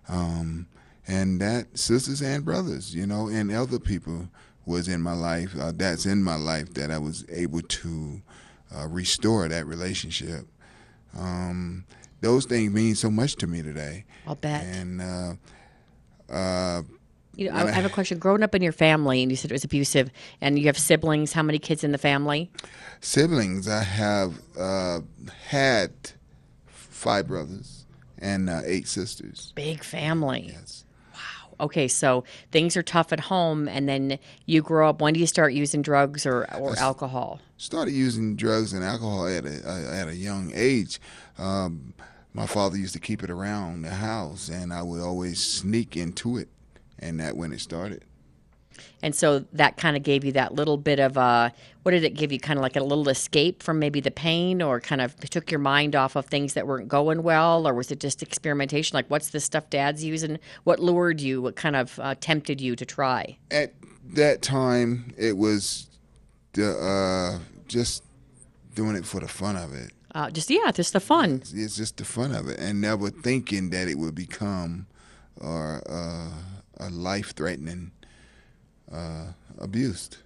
Um, 0.10 0.68
and 1.08 1.40
that 1.42 1.78
sisters 1.78 2.22
and 2.22 2.44
brothers, 2.44 2.94
you 2.96 3.06
know, 3.06 3.28
and 3.28 3.52
other 3.52 3.80
people 3.80 4.30
was 4.66 4.88
in 4.88 5.02
my 5.02 5.14
life. 5.14 5.56
Uh, 5.58 5.72
that's 5.76 6.06
in 6.06 6.24
my 6.24 6.36
life 6.36 6.74
that 6.74 6.92
I 6.92 6.98
was 6.98 7.26
able 7.30 7.62
to 7.62 8.22
uh, 8.76 8.88
restore 8.88 9.48
that 9.48 9.66
relationship. 9.66 10.46
Um, 11.18 11.86
those 12.22 12.46
things 12.46 12.74
mean 12.74 12.96
so 12.96 13.10
much 13.10 13.36
to 13.38 13.48
me 13.48 13.62
today. 13.62 14.06
I'll 14.26 14.36
bet. 14.36 14.64
And 14.64 15.02
uh, 15.02 15.34
uh, 16.30 16.84
You 17.38 17.50
know, 17.50 17.56
I, 17.56 17.68
I 17.68 17.72
have 17.72 17.86
a 17.86 17.90
question. 17.90 18.18
Growing 18.18 18.44
up 18.44 18.56
in 18.56 18.62
your 18.62 18.72
family, 18.72 19.22
and 19.22 19.32
you 19.32 19.36
said 19.38 19.52
it 19.52 19.54
was 19.54 19.64
abusive, 19.64 20.10
and 20.42 20.58
you 20.60 20.66
have 20.66 20.78
siblings. 20.78 21.34
How 21.34 21.44
many 21.44 21.60
kids 21.60 21.84
in 21.84 21.92
the 21.92 21.98
family? 21.98 22.52
siblings, 23.00 23.68
I 23.68 23.84
have 23.84 24.42
uh, 24.60 25.00
had 25.48 25.92
five 26.66 27.28
brothers 27.28 27.86
and 28.18 28.50
uh, 28.50 28.62
eight 28.66 28.88
sisters. 28.88 29.54
Big 29.56 29.84
family. 29.84 30.50
Yes. 30.52 30.84
Wow. 31.14 31.66
Okay, 31.66 31.88
so 31.88 32.24
things 32.52 32.76
are 32.76 32.84
tough 32.84 33.14
at 33.14 33.20
home, 33.20 33.68
and 33.68 33.88
then 33.88 34.20
you 34.46 34.62
grow 34.62 34.90
up. 34.90 35.02
When 35.02 35.14
do 35.14 35.20
you 35.20 35.28
start 35.28 35.54
using 35.54 35.82
drugs 35.82 36.26
or, 36.26 36.48
or 36.56 36.78
alcohol? 36.78 37.40
Started 37.58 37.92
using 37.92 38.36
drugs 38.36 38.74
and 38.74 38.84
alcohol 38.84 39.28
at 39.28 39.46
a, 39.46 39.70
uh, 39.70 39.94
at 39.94 40.08
a 40.08 40.16
young 40.16 40.52
age. 40.54 41.00
Um, 41.38 41.94
my 42.34 42.46
father 42.46 42.78
used 42.78 42.94
to 42.94 43.00
keep 43.00 43.24
it 43.24 43.30
around 43.30 43.84
the 43.84 43.96
house, 43.96 44.50
and 44.50 44.74
I 44.74 44.82
would 44.82 45.02
always 45.02 45.44
sneak 45.44 45.98
into 45.98 46.38
it, 46.38 46.50
and 47.00 47.20
that 47.20 47.36
when 47.38 47.52
it 47.52 47.60
started. 47.60 48.04
And 49.02 49.16
so 49.16 49.46
that 49.54 49.78
kind 49.78 49.98
of 49.98 50.04
gave 50.04 50.24
you 50.24 50.32
that 50.34 50.54
little 50.54 50.78
bit 50.78 51.00
of 51.00 51.18
a 51.18 51.54
what 51.84 51.92
did 51.92 52.04
it 52.04 52.16
give 52.16 52.32
you? 52.32 52.40
Kind 52.40 52.60
of 52.60 52.64
like 52.64 52.76
a 52.76 52.84
little 52.84 53.08
escape 53.08 53.64
from 53.64 53.80
maybe 53.80 54.02
the 54.02 54.12
pain, 54.12 54.62
or 54.62 54.82
kind 54.82 55.00
of 55.00 55.16
took 55.18 55.50
your 55.50 55.60
mind 55.60 55.96
off 55.96 56.16
of 56.16 56.26
things 56.26 56.54
that 56.54 56.68
weren't 56.68 56.90
going 56.90 57.24
well, 57.24 57.68
or 57.68 57.74
was 57.74 57.92
it 57.92 58.00
just 58.00 58.22
experimentation? 58.22 58.96
Like, 58.96 59.08
what's 59.08 59.30
this 59.30 59.46
stuff 59.46 59.70
Dad's 59.70 60.04
using? 60.04 60.38
What 60.66 60.80
lured 60.80 61.22
you? 61.22 61.42
What 61.42 61.56
kind 61.56 61.76
of 61.76 61.98
uh, 62.00 62.16
tempted 62.20 62.60
you 62.60 62.76
to 62.76 62.86
try? 62.86 63.38
At 63.52 63.74
that 64.14 64.42
time, 64.42 65.14
it 65.18 65.38
was 65.38 65.88
the, 66.54 66.72
uh, 66.72 67.40
just 67.68 68.04
doing 68.76 68.98
it 68.98 69.06
for 69.06 69.22
the 69.22 69.28
fun 69.30 69.56
of 69.56 69.74
it. 69.74 69.94
Uh, 70.14 70.30
just 70.30 70.50
yeah, 70.50 70.72
just 70.72 70.92
the 70.94 71.00
fun. 71.00 71.42
It's 71.54 71.78
just 71.78 71.98
the 71.98 72.06
fun 72.06 72.34
of 72.34 72.50
it, 72.50 72.60
and 72.60 72.82
never 72.82 73.10
thinking 73.10 73.70
that 73.70 73.88
it 73.88 73.98
would 73.98 74.16
become 74.16 74.88
or 75.40 75.82
uh, 75.88 76.32
a 76.80 76.90
life 76.90 77.36
threatening 77.36 77.92
uh, 78.92 79.28
abused. 79.60 80.18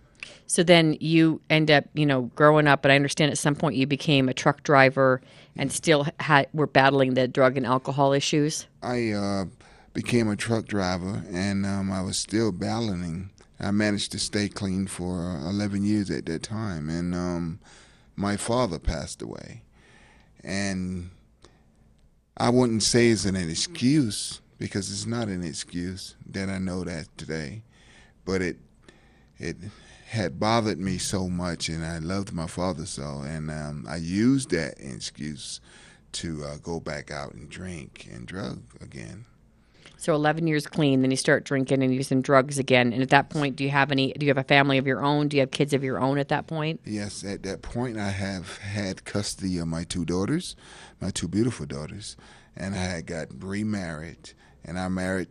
So 0.48 0.64
then 0.64 0.98
you 1.00 1.42
end 1.50 1.72
up, 1.72 1.86
you 1.94 2.06
know, 2.06 2.24
growing 2.36 2.68
up, 2.68 2.84
and 2.84 2.92
I 2.92 2.96
understand 2.96 3.32
at 3.32 3.38
some 3.38 3.56
point 3.56 3.76
you 3.76 3.88
became 3.88 4.28
a 4.28 4.34
truck 4.34 4.64
driver 4.64 5.22
and 5.56 5.72
still 5.72 6.08
had 6.20 6.48
were 6.54 6.68
battling 6.68 7.14
the 7.14 7.28
drug 7.28 7.58
and 7.58 7.66
alcohol 7.66 8.14
issues. 8.14 8.68
I 8.84 9.12
uh, 9.12 9.46
became 9.94 10.30
a 10.30 10.36
truck 10.36 10.66
driver, 10.66 11.24
and 11.32 11.66
um, 11.66 11.92
I 11.92 12.02
was 12.02 12.18
still 12.18 12.52
battling. 12.52 13.30
I 13.60 13.72
managed 13.72 14.12
to 14.14 14.20
stay 14.20 14.50
clean 14.50 14.88
for 14.88 15.40
11 15.46 15.84
years 15.84 16.10
at 16.10 16.26
that 16.26 16.44
time, 16.44 16.90
and 16.90 17.16
um, 17.16 17.60
my 18.16 18.36
father 18.36 18.80
passed 18.80 19.22
away. 19.22 19.62
And 20.44 21.12
I 22.36 22.50
wouldn't 22.50 22.84
say 22.84 23.10
it's 23.10 23.26
an 23.26 23.36
excuse 23.36 24.41
because 24.62 24.92
it's 24.92 25.08
not 25.08 25.28
an 25.28 25.44
excuse 25.44 26.16
that 26.30 26.48
I 26.48 26.60
know 26.60 26.84
that 26.84 27.08
today, 27.18 27.64
but 28.24 28.44
it 28.44 28.58
it 29.40 29.58
had 30.10 30.40
bothered 30.40 30.78
me 30.78 31.00
so 31.00 31.28
much, 31.28 31.68
and 31.68 31.84
I 31.84 31.98
loved 31.98 32.32
my 32.32 32.46
father 32.46 32.86
so, 32.86 33.24
and 33.26 33.50
um, 33.50 33.88
I 33.90 33.96
used 33.96 34.52
that 34.52 34.76
excuse 34.78 35.62
to 36.12 36.44
uh, 36.46 36.58
go 36.58 36.80
back 36.80 37.10
out 37.10 37.34
and 37.34 37.50
drink 37.50 38.08
and 38.12 38.28
drug 38.28 38.62
again. 38.80 39.26
So 39.98 40.14
11 40.14 40.46
years 40.46 40.68
clean, 40.68 41.02
then 41.02 41.10
you 41.10 41.18
start 41.18 41.44
drinking 41.44 41.82
and 41.82 41.94
using 41.94 42.22
drugs 42.22 42.60
again. 42.60 42.94
And 42.94 43.02
at 43.02 43.10
that 43.10 43.30
point, 43.30 43.56
do 43.56 43.64
you 43.64 43.72
have 43.72 43.92
any? 43.92 44.14
Do 44.14 44.28
you 44.28 44.30
have 44.30 44.38
a 44.38 44.44
family 44.44 44.78
of 44.78 44.86
your 44.86 45.04
own? 45.04 45.28
Do 45.28 45.38
you 45.38 45.42
have 45.42 45.52
kids 45.52 45.74
of 45.74 45.84
your 45.84 46.00
own 46.00 46.20
at 46.20 46.28
that 46.28 46.46
point? 46.46 46.82
Yes, 46.86 47.24
at 47.24 47.42
that 47.44 47.64
point, 47.64 47.98
I 47.98 48.10
have 48.10 48.58
had 48.60 49.06
custody 49.06 49.58
of 49.58 49.68
my 49.68 49.86
two 49.86 50.06
daughters, 50.06 50.56
my 51.00 51.10
two 51.10 51.28
beautiful 51.28 51.66
daughters, 51.66 52.16
and 52.56 52.76
I 52.76 52.84
had 52.84 53.08
got 53.08 53.28
remarried, 53.44 54.34
and 54.66 54.78
our 54.78 54.90
marriage 54.90 55.30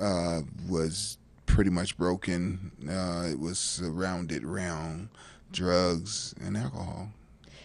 uh, 0.00 0.40
was 0.68 1.18
pretty 1.46 1.70
much 1.70 1.96
broken. 1.96 2.72
Uh, 2.88 3.28
it 3.30 3.38
was 3.38 3.58
surrounded 3.58 4.44
around 4.44 5.08
drugs 5.52 6.34
and 6.40 6.56
alcohol. 6.56 7.10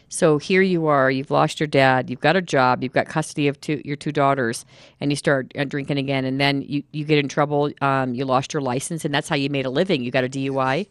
So 0.10 0.38
here 0.38 0.62
you 0.62 0.86
are, 0.86 1.10
you've 1.10 1.32
lost 1.32 1.60
your 1.60 1.65
dad, 1.65 2.10
you've 2.10 2.19
got 2.19 2.36
a 2.36 2.41
job, 2.41 2.84
you've 2.84 2.93
got 2.93 3.08
custody 3.08 3.48
of 3.48 3.60
two, 3.60 3.82
your 3.84 3.96
two 3.96 4.12
daughters, 4.12 4.63
and 5.02 5.12
you 5.12 5.15
start 5.15 5.52
uh, 5.58 5.63
drinking 5.63 5.98
again, 5.98 6.24
and 6.24 6.39
then 6.39 6.62
you, 6.62 6.84
you 6.91 7.04
get 7.04 7.17
in 7.17 7.28
trouble. 7.28 7.72
Um, 7.82 8.13
you 8.13 8.24
lost 8.24 8.54
your 8.54 8.62
license, 8.62 9.06
and 9.06 9.13
that's 9.13 9.28
how 9.28 9.36
you 9.36 9.50
made 9.50 9.65
a 9.65 9.72
living. 9.72 10.04
You 10.04 10.12
got 10.12 10.24
a 10.24 10.30
DUI. 10.30 10.88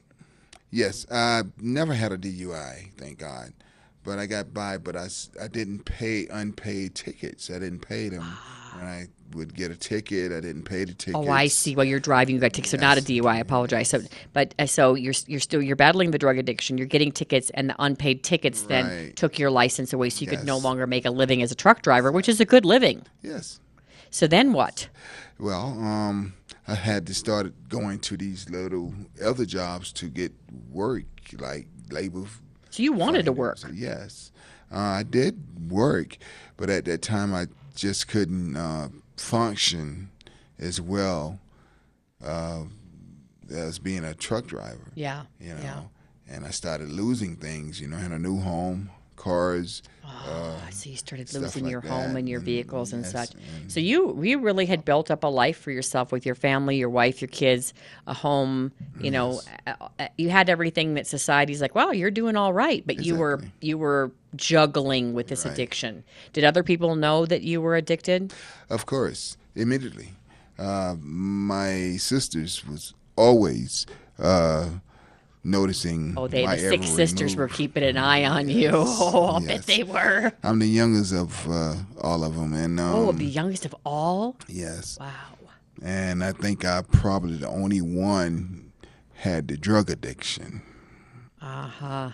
Yes, 0.72 1.06
I 1.08 1.42
never 1.56 1.94
had 1.94 2.10
a 2.10 2.18
DUI, 2.18 2.90
thank 2.96 3.18
God. 3.18 3.52
But 4.02 4.18
I 4.18 4.26
got 4.26 4.52
by, 4.52 4.78
but 4.78 4.96
I, 4.96 5.06
I 5.40 5.46
didn't 5.46 5.84
pay 5.84 6.26
unpaid 6.26 6.96
tickets. 6.96 7.48
I 7.48 7.60
didn't 7.60 7.80
pay 7.80 8.08
them. 8.08 8.24
when 8.74 8.86
I 8.86 9.06
would 9.34 9.54
get 9.54 9.70
a 9.70 9.76
ticket, 9.76 10.32
I 10.32 10.40
didn't 10.40 10.64
pay 10.64 10.84
the 10.84 10.94
ticket. 10.94 11.16
Oh, 11.16 11.28
I 11.28 11.46
see. 11.46 11.74
While 11.76 11.84
you're 11.84 12.00
driving, 12.00 12.34
you 12.34 12.40
got 12.40 12.52
tickets. 12.52 12.70
So 12.70 12.76
not 12.76 12.98
a 12.98 13.00
DUI. 13.00 13.26
I 13.26 13.38
apologize. 13.38 13.88
So, 13.88 14.00
but 14.32 14.54
uh, 14.58 14.66
so 14.66 14.94
you're 14.94 15.14
you're 15.26 15.40
still 15.40 15.62
you're 15.62 15.76
battling 15.76 16.10
the 16.10 16.18
drug 16.18 16.38
addiction. 16.38 16.78
You're 16.78 16.86
getting 16.86 17.12
tickets, 17.12 17.50
and 17.50 17.70
the 17.70 17.76
unpaid 17.78 18.24
tickets 18.24 18.62
then 18.62 19.12
took 19.14 19.38
your 19.38 19.50
license 19.50 19.92
away, 19.92 20.10
so 20.10 20.20
you 20.20 20.26
could 20.26 20.44
no 20.44 20.58
longer 20.58 20.86
make 20.86 21.04
a 21.04 21.10
living 21.10 21.42
as 21.42 21.52
a 21.52 21.54
truck 21.54 21.82
driver, 21.82 22.12
which 22.12 22.28
is 22.28 22.40
a 22.40 22.44
good 22.44 22.64
living. 22.64 23.02
Yes. 23.22 23.60
So 24.10 24.26
then 24.26 24.52
what? 24.52 24.88
Well, 25.38 25.78
um, 25.82 26.34
I 26.68 26.74
had 26.74 27.06
to 27.06 27.14
start 27.14 27.52
going 27.68 27.98
to 28.00 28.16
these 28.16 28.48
little 28.48 28.94
other 29.24 29.44
jobs 29.44 29.92
to 29.94 30.08
get 30.08 30.32
work, 30.70 31.04
like 31.38 31.66
labor. 31.90 32.24
So 32.70 32.82
you 32.82 32.92
wanted 32.92 33.24
to 33.24 33.32
work. 33.32 33.58
Yes, 33.72 34.32
uh, 34.70 34.78
I 34.78 35.02
did 35.02 35.70
work, 35.70 36.18
but 36.56 36.70
at 36.70 36.84
that 36.84 37.02
time 37.02 37.34
I 37.34 37.46
just 37.74 38.08
couldn't 38.08 38.56
uh, 38.56 38.88
function 39.16 40.10
as 40.58 40.80
well 40.80 41.38
uh, 42.24 42.64
as 43.50 43.78
being 43.78 44.04
a 44.04 44.14
truck 44.14 44.46
driver. 44.46 44.92
Yeah, 44.94 45.24
You 45.40 45.54
know, 45.54 45.60
yeah. 45.62 45.82
and 46.28 46.46
I 46.46 46.50
started 46.50 46.88
losing 46.90 47.36
things. 47.36 47.80
You 47.80 47.88
know, 47.88 47.96
I 47.96 48.00
had 48.00 48.12
a 48.12 48.18
new 48.18 48.40
home, 48.40 48.90
cars. 49.16 49.82
Uh, 50.04 50.70
So 50.70 50.90
you 50.90 50.96
started 50.96 51.32
losing 51.32 51.64
like 51.64 51.70
your 51.70 51.80
that. 51.80 51.88
home 51.88 52.16
and 52.16 52.28
your 52.28 52.40
vehicles 52.40 52.92
and 52.92 53.02
yes, 53.02 53.12
such. 53.12 53.30
So 53.68 53.80
you 53.80 54.22
you 54.22 54.38
really 54.38 54.66
had 54.66 54.84
built 54.84 55.10
up 55.10 55.24
a 55.24 55.28
life 55.28 55.58
for 55.58 55.70
yourself 55.70 56.12
with 56.12 56.26
your 56.26 56.34
family, 56.34 56.76
your 56.76 56.90
wife, 56.90 57.20
your 57.20 57.28
kids, 57.28 57.72
a 58.06 58.14
home. 58.14 58.72
You 59.00 59.10
know, 59.10 59.40
uh, 59.66 59.74
uh, 59.98 60.08
you 60.16 60.30
had 60.30 60.48
everything 60.48 60.94
that 60.94 61.06
society's 61.06 61.60
like, 61.60 61.74
"Wow, 61.74 61.90
you're 61.90 62.10
doing 62.10 62.36
all 62.36 62.52
right," 62.52 62.86
but 62.86 62.96
you 63.04 63.16
were 63.16 63.42
you 63.60 63.78
were 63.78 64.12
juggling 64.36 65.12
with 65.14 65.28
this 65.28 65.44
addiction. 65.44 66.04
Did 66.32 66.44
other 66.44 66.62
people 66.62 66.94
know 66.94 67.26
that 67.26 67.42
you 67.42 67.60
were 67.60 67.76
addicted? 67.76 68.32
Of 68.70 68.86
course, 68.86 69.36
immediately. 69.54 70.10
Uh, 70.58 70.94
my 71.00 71.96
sisters 71.96 72.64
was 72.66 72.94
always 73.16 73.86
uh, 74.18 74.68
noticing. 75.44 76.14
Oh, 76.16 76.28
they 76.28 76.44
my 76.46 76.56
the 76.56 76.62
six 76.62 76.74
every 76.74 76.86
sisters 76.86 77.32
move. 77.32 77.38
were 77.40 77.48
keeping 77.48 77.82
an 77.82 77.96
eye 77.96 78.24
on 78.24 78.48
you. 78.48 78.70
Oh, 78.74 79.26
I'll 79.34 79.40
bet 79.40 79.66
they 79.66 79.82
were. 79.82 80.32
I'm 80.42 80.58
the 80.58 80.66
youngest 80.66 81.12
of 81.12 81.48
uh, 81.50 81.74
all 82.00 82.24
of 82.24 82.34
them, 82.36 82.52
and 82.54 82.78
um, 82.80 82.94
oh, 82.94 83.12
the 83.12 83.24
youngest 83.24 83.64
of 83.64 83.74
all. 83.84 84.36
yes, 84.48 84.96
Wow. 85.00 85.10
and 85.82 86.22
I 86.24 86.32
think 86.32 86.64
I 86.64 86.82
probably 86.82 87.36
the 87.36 87.48
only 87.48 87.80
one 87.80 88.72
had 89.14 89.48
the 89.48 89.56
drug 89.56 89.90
addiction. 89.90 90.62
Uh 91.40 91.66
huh. 91.68 92.10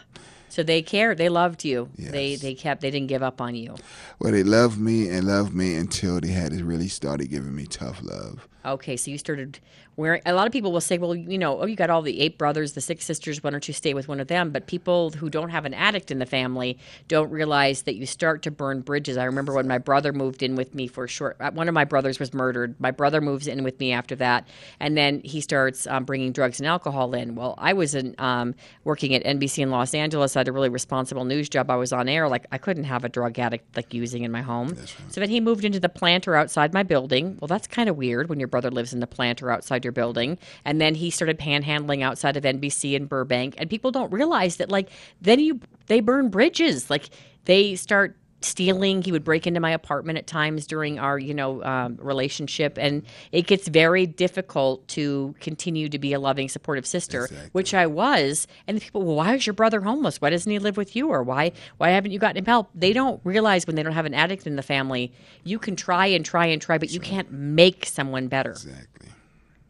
So 0.50 0.62
they 0.62 0.80
cared. 0.80 1.18
They 1.18 1.28
loved 1.28 1.64
you. 1.64 1.90
They 1.98 2.36
they 2.36 2.54
kept. 2.54 2.80
They 2.80 2.90
didn't 2.90 3.08
give 3.08 3.22
up 3.22 3.40
on 3.40 3.54
you. 3.54 3.74
Well, 4.18 4.32
they 4.32 4.42
loved 4.42 4.78
me 4.80 5.08
and 5.10 5.26
loved 5.26 5.54
me 5.54 5.74
until 5.74 6.20
they 6.20 6.28
had 6.28 6.52
to 6.52 6.64
really 6.64 6.88
started 6.88 7.28
giving 7.28 7.54
me 7.54 7.66
tough 7.66 8.00
love. 8.02 8.48
Okay, 8.74 8.96
so 8.96 9.10
you 9.10 9.18
started 9.18 9.58
wearing. 9.96 10.22
A 10.26 10.32
lot 10.32 10.46
of 10.46 10.52
people 10.52 10.72
will 10.72 10.80
say, 10.80 10.98
"Well, 10.98 11.14
you 11.14 11.38
know, 11.38 11.60
oh, 11.60 11.66
you 11.66 11.74
got 11.76 11.90
all 11.90 12.02
the 12.02 12.20
eight 12.20 12.38
brothers, 12.38 12.72
the 12.74 12.80
six 12.80 13.04
sisters. 13.04 13.42
Why 13.42 13.50
don't 13.50 13.66
you 13.66 13.74
stay 13.74 13.94
with 13.94 14.08
one 14.08 14.20
of 14.20 14.28
them?" 14.28 14.50
But 14.50 14.66
people 14.66 15.10
who 15.10 15.28
don't 15.30 15.50
have 15.50 15.64
an 15.64 15.74
addict 15.74 16.10
in 16.10 16.18
the 16.18 16.26
family 16.26 16.78
don't 17.08 17.30
realize 17.30 17.82
that 17.82 17.94
you 17.96 18.06
start 18.06 18.42
to 18.42 18.50
burn 18.50 18.80
bridges. 18.82 19.16
I 19.16 19.24
remember 19.24 19.52
when 19.54 19.66
my 19.68 19.78
brother 19.78 20.12
moved 20.12 20.42
in 20.42 20.54
with 20.56 20.74
me 20.74 20.86
for 20.86 21.04
a 21.04 21.08
short. 21.08 21.36
uh, 21.40 21.50
One 21.50 21.68
of 21.68 21.74
my 21.74 21.84
brothers 21.84 22.18
was 22.18 22.32
murdered. 22.34 22.74
My 22.78 22.90
brother 22.90 23.20
moves 23.20 23.46
in 23.46 23.62
with 23.64 23.78
me 23.80 23.92
after 23.92 24.14
that, 24.16 24.46
and 24.80 24.96
then 24.96 25.20
he 25.24 25.40
starts 25.40 25.86
um, 25.86 26.04
bringing 26.04 26.32
drugs 26.32 26.60
and 26.60 26.66
alcohol 26.66 27.14
in. 27.14 27.34
Well, 27.34 27.54
I 27.58 27.72
was 27.72 27.94
in, 27.94 28.14
um, 28.18 28.54
working 28.84 29.14
at 29.14 29.24
NBC 29.24 29.62
in 29.62 29.70
Los 29.70 29.94
Angeles. 29.94 30.36
I 30.36 30.40
had 30.40 30.48
a 30.48 30.52
really 30.52 30.68
responsible 30.68 31.24
news 31.24 31.48
job. 31.48 31.70
I 31.70 31.76
was 31.76 31.92
on 31.92 32.08
air. 32.08 32.28
Like 32.28 32.46
I 32.52 32.58
couldn't 32.58 32.84
have 32.84 33.04
a 33.04 33.08
drug 33.08 33.38
addict 33.38 33.76
like 33.76 33.94
using 33.94 34.24
in 34.24 34.30
my 34.32 34.42
home. 34.42 34.76
So 35.10 35.20
then 35.20 35.30
he 35.30 35.40
moved 35.40 35.64
into 35.64 35.80
the 35.80 35.88
planter 35.88 36.34
outside 36.34 36.74
my 36.74 36.82
building. 36.82 37.36
Well, 37.40 37.48
that's 37.48 37.66
kind 37.66 37.88
of 37.88 37.96
weird 37.96 38.28
when 38.28 38.38
your 38.38 38.48
brother 38.48 38.57
lives 38.64 38.92
in 38.92 39.00
the 39.00 39.06
planter 39.06 39.50
outside 39.50 39.84
your 39.84 39.92
building. 39.92 40.38
And 40.64 40.80
then 40.80 40.94
he 40.94 41.10
started 41.10 41.38
panhandling 41.38 42.02
outside 42.02 42.36
of 42.36 42.44
NBC 42.44 42.94
in 42.94 43.06
Burbank. 43.06 43.54
And 43.58 43.70
people 43.70 43.90
don't 43.90 44.12
realize 44.12 44.56
that 44.56 44.70
like 44.70 44.90
then 45.20 45.40
you 45.40 45.60
they 45.86 46.00
burn 46.00 46.28
bridges. 46.28 46.90
Like 46.90 47.10
they 47.44 47.74
start 47.74 48.16
stealing. 48.40 49.02
He 49.02 49.12
would 49.12 49.24
break 49.24 49.46
into 49.46 49.60
my 49.60 49.70
apartment 49.70 50.18
at 50.18 50.26
times 50.26 50.66
during 50.66 50.98
our, 50.98 51.18
you 51.18 51.34
know, 51.34 51.62
um, 51.64 51.96
relationship, 52.00 52.78
and 52.78 53.02
it 53.32 53.46
gets 53.46 53.68
very 53.68 54.06
difficult 54.06 54.86
to 54.88 55.34
continue 55.40 55.88
to 55.88 55.98
be 55.98 56.12
a 56.12 56.20
loving, 56.20 56.48
supportive 56.48 56.86
sister, 56.86 57.28
which 57.52 57.74
I 57.74 57.86
was. 57.86 58.46
And 58.66 58.76
the 58.76 58.80
people, 58.80 59.02
well, 59.02 59.16
why 59.16 59.34
is 59.34 59.46
your 59.46 59.54
brother 59.54 59.80
homeless? 59.80 60.20
Why 60.20 60.30
doesn't 60.30 60.50
he 60.50 60.58
live 60.58 60.76
with 60.76 60.94
you? 60.94 61.08
Or 61.08 61.22
why 61.22 61.52
why 61.78 61.90
haven't 61.90 62.12
you 62.12 62.18
gotten 62.18 62.36
him 62.36 62.46
help? 62.46 62.70
They 62.74 62.92
don't 62.92 63.20
realize 63.24 63.66
when 63.66 63.76
they 63.76 63.82
don't 63.82 63.92
have 63.92 64.06
an 64.06 64.14
addict 64.14 64.46
in 64.46 64.56
the 64.56 64.62
family, 64.62 65.12
you 65.44 65.58
can 65.58 65.76
try 65.76 66.06
and 66.06 66.24
try 66.24 66.46
and 66.46 66.60
try, 66.60 66.78
but 66.78 66.90
you 66.90 67.00
can't 67.00 67.30
make 67.32 67.86
someone 67.86 68.28
better. 68.28 68.50
Exactly. 68.50 69.08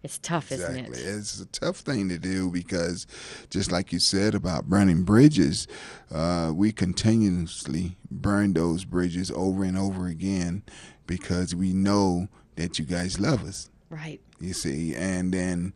It's 0.02 0.18
tough, 0.18 0.52
Exactly. 0.52 0.80
isn't 0.82 0.94
it? 0.94 1.18
It's 1.18 1.40
a 1.40 1.46
tough 1.46 1.78
thing 1.78 2.08
to 2.08 2.18
do 2.18 2.50
because, 2.50 3.06
just 3.50 3.72
like 3.72 3.92
you 3.92 3.98
said 3.98 4.34
about 4.34 4.68
burning 4.68 5.02
bridges, 5.02 5.66
uh, 6.12 6.52
we 6.54 6.70
continuously 6.72 7.96
burn 8.10 8.52
those 8.52 8.84
bridges 8.84 9.30
over 9.32 9.64
and 9.64 9.76
over 9.76 10.06
again 10.06 10.62
because 11.06 11.54
we 11.54 11.72
know 11.72 12.28
that 12.56 12.78
you 12.78 12.84
guys 12.84 13.18
love 13.18 13.44
us. 13.46 13.70
Right. 13.90 14.20
You 14.40 14.52
see, 14.52 14.94
and 14.94 15.34
then 15.34 15.74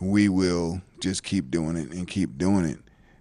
we 0.00 0.28
will 0.28 0.82
just 1.00 1.22
keep 1.22 1.50
doing 1.50 1.76
it 1.76 1.92
and 1.92 2.08
keep 2.08 2.36
doing 2.38 2.64
it. 2.64 2.78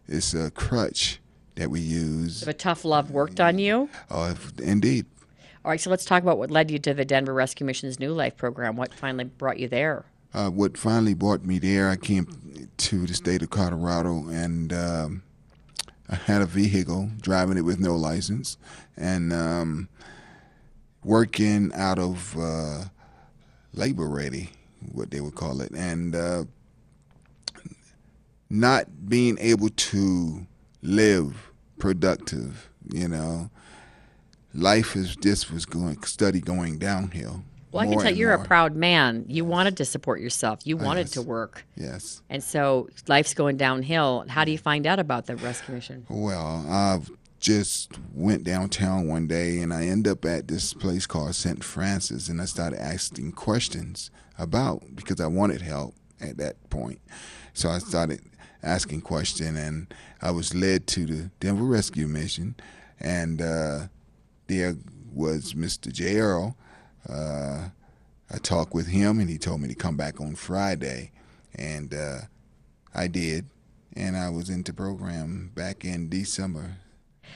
It's 0.08 0.34
a 0.34 0.50
crutch 0.50 1.20
that 1.56 1.70
we 1.70 1.80
use. 1.82 2.42
If 2.42 2.48
a 2.48 2.54
tough 2.54 2.84
love 2.84 3.12
worked 3.12 3.40
on 3.40 3.60
you. 3.60 3.90
Uh, 4.10 4.34
indeed. 4.62 5.06
All 5.64 5.70
right, 5.70 5.80
so 5.80 5.92
let's 5.92 6.06
talk 6.06 6.24
about 6.24 6.40
what 6.40 6.50
led 6.50 6.72
you 6.72 6.80
to 6.80 6.94
the 6.96 7.06
Denver 7.06 7.34
Rescue 7.36 7.66
Mission's 7.68 8.00
New 8.00 8.12
Life 8.14 8.36
program. 8.36 8.76
What 8.76 8.92
finally 8.96 9.26
brought 9.26 9.60
you 9.60 9.68
there? 9.68 10.06
Uh, 10.34 10.50
what 10.50 10.78
finally 10.78 11.14
brought 11.14 11.44
me 11.44 11.60
there, 11.60 11.90
I 11.90 11.96
came 11.96 12.70
to 12.78 13.06
the 13.06 13.14
state 13.14 13.42
of 13.42 13.50
Colorado 13.50 14.28
and 14.30 14.72
um, 14.72 15.24
I 16.10 16.16
had 16.16 16.42
a 16.42 16.46
vehicle, 16.46 17.10
driving 17.22 17.58
it 17.58 17.62
with 17.62 17.80
no 17.80 17.96
license, 17.96 18.58
and 18.98 19.32
um, 19.32 19.90
working 21.04 21.72
out 21.74 22.00
of 22.00 22.38
uh, 22.38 22.86
labor 23.74 24.08
ready, 24.08 24.50
what 24.92 25.12
they 25.12 25.22
would 25.22 25.36
call 25.36 25.62
it, 25.62 25.72
and 25.72 26.16
uh, 26.16 26.44
not 28.50 29.08
being 29.08 29.38
able 29.40 29.70
to 29.70 30.46
live 30.82 31.52
productive, 31.78 32.70
you 32.92 33.08
know. 33.08 33.50
Life 34.54 34.98
is 34.98 35.16
just 35.16 35.50
was 35.50 35.66
going 35.66 36.04
study 36.04 36.42
going 36.42 36.78
downhill. 36.78 37.44
Well, 37.72 37.84
I 37.84 37.88
can 37.88 38.00
tell 38.00 38.14
you're 38.14 38.36
more. 38.36 38.44
a 38.44 38.48
proud 38.48 38.76
man. 38.76 39.26
You 39.28 39.46
wanted 39.46 39.78
to 39.78 39.86
support 39.86 40.20
yourself. 40.20 40.60
You 40.66 40.78
wanted 40.78 41.08
to 41.08 41.22
work. 41.22 41.66
Yes. 41.76 42.22
And 42.30 42.44
so 42.44 42.90
life's 43.08 43.34
going 43.34 43.58
downhill. 43.58 44.26
How 44.28 44.44
do 44.44 44.52
you 44.52 44.58
find 44.58 44.86
out 44.86 45.00
about 45.00 45.26
the 45.26 45.36
rescue 45.38 45.76
mission? 45.76 46.06
Well, 46.10 46.66
I 46.68 47.00
just 47.40 47.92
went 48.14 48.44
downtown 48.44 49.08
one 49.08 49.28
day 49.28 49.60
and 49.60 49.74
I 49.74 49.86
end 49.86 50.08
up 50.08 50.26
at 50.26 50.48
this 50.48 50.74
place 50.74 51.08
called 51.08 51.34
St. 51.34 51.64
Francis 51.64 52.30
and 52.30 52.42
I 52.42 52.46
started 52.46 52.80
asking 52.82 53.32
questions 53.32 54.12
about 54.38 54.84
because 54.96 55.20
I 55.20 55.28
wanted 55.28 55.62
help 55.62 55.96
at 56.20 56.38
that 56.38 56.70
point. 56.70 57.00
So 57.54 57.70
I 57.70 57.80
started 57.80 58.22
asking 58.62 59.02
questions 59.02 59.58
and 59.58 59.94
I 60.22 60.32
was 60.32 60.54
led 60.54 60.88
to 60.88 61.06
the 61.06 61.32
Denver 61.40 61.64
Rescue 61.64 62.08
Mission 62.08 62.56
and 63.00 63.42
uh, 63.42 63.88
there 64.48 64.76
was 65.12 65.54
Mr. 65.54 65.92
J. 65.92 66.18
Earl. 66.18 66.56
Uh, 67.08 67.70
I 68.34 68.38
talked 68.38 68.74
with 68.74 68.88
him 68.88 69.20
and 69.20 69.30
he 69.30 69.38
told 69.38 69.62
me 69.62 69.68
to 69.68 69.76
come 69.76 69.98
back 69.98 70.22
on 70.22 70.36
Friday 70.36 71.12
and 71.56 71.94
uh, 71.94 72.20
I 72.94 73.08
did 73.08 73.48
and 73.96 74.16
I 74.16 74.30
was 74.30 74.50
into 74.50 74.74
program 74.74 75.52
back 75.54 75.84
in 75.84 76.10
December 76.10 76.78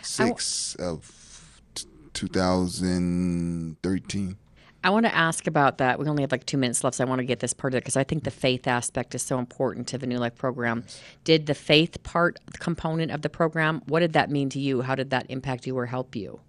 6th 0.02 0.80
of 0.80 1.62
t- 1.74 1.86
2013. 2.14 4.38
I 4.84 4.90
want 4.92 5.08
to 5.08 5.16
ask 5.16 5.48
about 5.48 5.80
that. 5.80 5.98
We 5.98 6.08
only 6.08 6.22
have 6.22 6.32
like 6.32 6.46
two 6.46 6.58
minutes 6.58 6.84
left, 6.84 6.98
so 6.98 7.04
I 7.04 7.08
want 7.08 7.18
to 7.18 7.26
get 7.26 7.40
this 7.40 7.54
part 7.54 7.74
of 7.74 7.80
it 7.80 7.82
because 7.82 7.98
I 7.98 8.04
think 8.04 8.24
the 8.24 8.30
faith 8.30 8.68
aspect 8.68 9.16
is 9.16 9.24
so 9.24 9.40
important 9.40 9.88
to 9.88 9.98
the 9.98 10.06
New 10.06 10.20
Life 10.20 10.36
program. 10.36 10.84
Did 11.24 11.48
the 11.48 11.56
faith 11.56 12.04
part 12.04 12.38
component 12.60 13.12
of 13.12 13.24
the 13.24 13.30
program, 13.30 13.82
what 13.88 14.02
did 14.02 14.14
that 14.14 14.30
mean 14.30 14.48
to 14.50 14.60
you? 14.60 14.82
How 14.82 14.94
did 14.94 15.10
that 15.10 15.26
impact 15.28 15.66
you 15.66 15.76
or 15.76 15.88
help 15.88 16.16
you? 16.16 16.40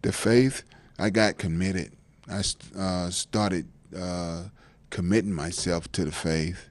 The 0.00 0.12
faith, 0.12 0.62
I 0.98 1.10
got 1.10 1.36
committed. 1.36 1.93
I 2.28 2.42
st- 2.42 2.74
uh, 2.76 3.10
started 3.10 3.68
uh, 3.96 4.44
committing 4.90 5.32
myself 5.32 5.90
to 5.92 6.04
the 6.04 6.12
faith 6.12 6.68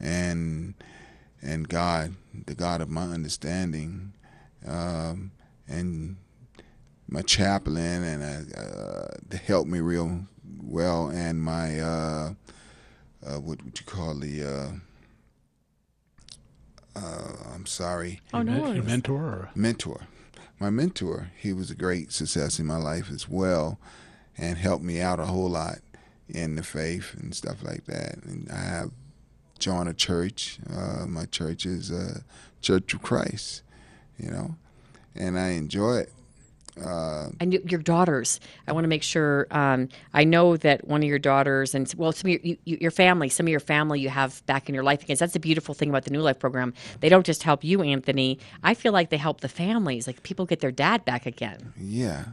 and 0.00 0.74
and 1.40 1.68
God, 1.68 2.14
the 2.46 2.54
God 2.54 2.80
of 2.80 2.88
my 2.90 3.04
understanding, 3.04 4.12
um, 4.66 5.30
and 5.68 6.16
my 7.08 7.22
chaplain, 7.22 8.02
and 8.02 8.22
uh, 8.54 8.60
uh, 8.60 9.08
to 9.30 9.36
help 9.36 9.68
me 9.68 9.78
real 9.80 10.26
well, 10.60 11.08
and 11.08 11.40
my 11.40 11.78
uh, 11.80 12.32
uh, 13.24 13.34
what 13.40 13.62
would 13.64 13.78
you 13.78 13.86
call 13.86 14.14
the 14.14 14.42
uh, 14.44 14.70
uh, 16.96 17.32
I'm 17.54 17.66
sorry, 17.66 18.20
Oh, 18.34 18.42
no 18.42 18.72
Your 18.72 18.82
mentor 18.82 19.50
mentor. 19.54 20.00
My 20.60 20.70
mentor, 20.70 21.30
he 21.36 21.52
was 21.52 21.70
a 21.70 21.76
great 21.76 22.10
success 22.10 22.58
in 22.58 22.66
my 22.66 22.78
life 22.78 23.12
as 23.12 23.28
well, 23.28 23.78
and 24.38 24.56
helped 24.58 24.84
me 24.84 25.00
out 25.00 25.18
a 25.20 25.26
whole 25.26 25.48
lot 25.50 25.78
in 26.28 26.56
the 26.56 26.62
faith 26.62 27.14
and 27.18 27.34
stuff 27.34 27.62
like 27.62 27.84
that. 27.86 28.16
And 28.24 28.48
I 28.50 28.60
have 28.60 28.90
joined 29.58 29.88
a 29.88 29.94
church. 29.94 30.58
Uh, 30.70 31.06
my 31.06 31.24
church 31.26 31.66
is 31.66 31.90
uh, 31.90 32.20
Church 32.60 32.94
of 32.94 33.02
Christ, 33.02 33.62
you 34.18 34.30
know, 34.30 34.56
and 35.14 35.38
I 35.38 35.48
enjoy 35.50 35.98
it. 35.98 36.12
Uh, 36.84 37.30
And 37.40 37.52
your 37.52 37.80
daughters, 37.80 38.38
I 38.68 38.72
want 38.72 38.84
to 38.84 38.88
make 38.88 39.02
sure. 39.02 39.48
Um, 39.50 39.88
I 40.14 40.22
know 40.22 40.56
that 40.58 40.86
one 40.86 41.02
of 41.02 41.08
your 41.08 41.18
daughters, 41.18 41.74
and 41.74 41.92
well, 41.96 42.12
some 42.12 42.28
of 42.30 42.32
your, 42.34 42.40
you, 42.44 42.56
you- 42.64 42.78
your 42.80 42.90
family, 42.92 43.28
some 43.28 43.46
of 43.46 43.50
your 43.50 43.58
family 43.58 43.98
you 43.98 44.10
have 44.10 44.46
back 44.46 44.68
in 44.68 44.76
your 44.76 44.84
life. 44.84 45.00
Because 45.00 45.18
that's 45.18 45.32
the 45.32 45.40
beautiful 45.40 45.74
thing 45.74 45.88
about 45.88 46.04
the 46.04 46.12
New 46.12 46.20
Life 46.20 46.38
program. 46.38 46.72
They 47.00 47.08
don't 47.08 47.26
just 47.26 47.42
help 47.42 47.64
you, 47.64 47.82
Anthony. 47.82 48.38
I 48.62 48.74
feel 48.74 48.92
like 48.92 49.10
they 49.10 49.16
help 49.16 49.40
the 49.40 49.48
families. 49.48 50.06
Like 50.06 50.22
people 50.22 50.46
get 50.46 50.60
their 50.60 50.70
dad 50.70 51.04
back 51.04 51.26
again. 51.26 51.72
Yeah, 51.76 52.26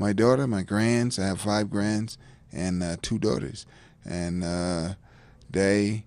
my 0.00 0.14
daughter, 0.14 0.46
my 0.46 0.62
grands. 0.62 1.18
I 1.18 1.26
have 1.26 1.40
five 1.40 1.70
grands 1.70 2.16
and 2.50 2.82
uh, 2.82 2.96
two 3.02 3.18
daughters, 3.18 3.66
and 4.04 4.42
uh, 4.42 4.94
they. 5.48 6.06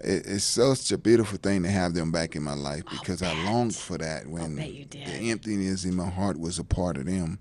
It, 0.00 0.26
it's 0.26 0.44
such 0.44 0.92
a 0.92 0.98
beautiful 0.98 1.38
thing 1.38 1.64
to 1.64 1.68
have 1.70 1.94
them 1.94 2.12
back 2.12 2.36
in 2.36 2.42
my 2.44 2.54
life 2.54 2.84
because 2.90 3.20
I 3.20 3.32
longed 3.44 3.74
for 3.74 3.98
that 3.98 4.28
when 4.28 4.54
the 4.54 5.30
emptiness 5.30 5.84
in 5.84 5.96
my 5.96 6.08
heart 6.08 6.38
was 6.38 6.58
a 6.58 6.64
part 6.64 6.96
of 6.98 7.06
them. 7.06 7.38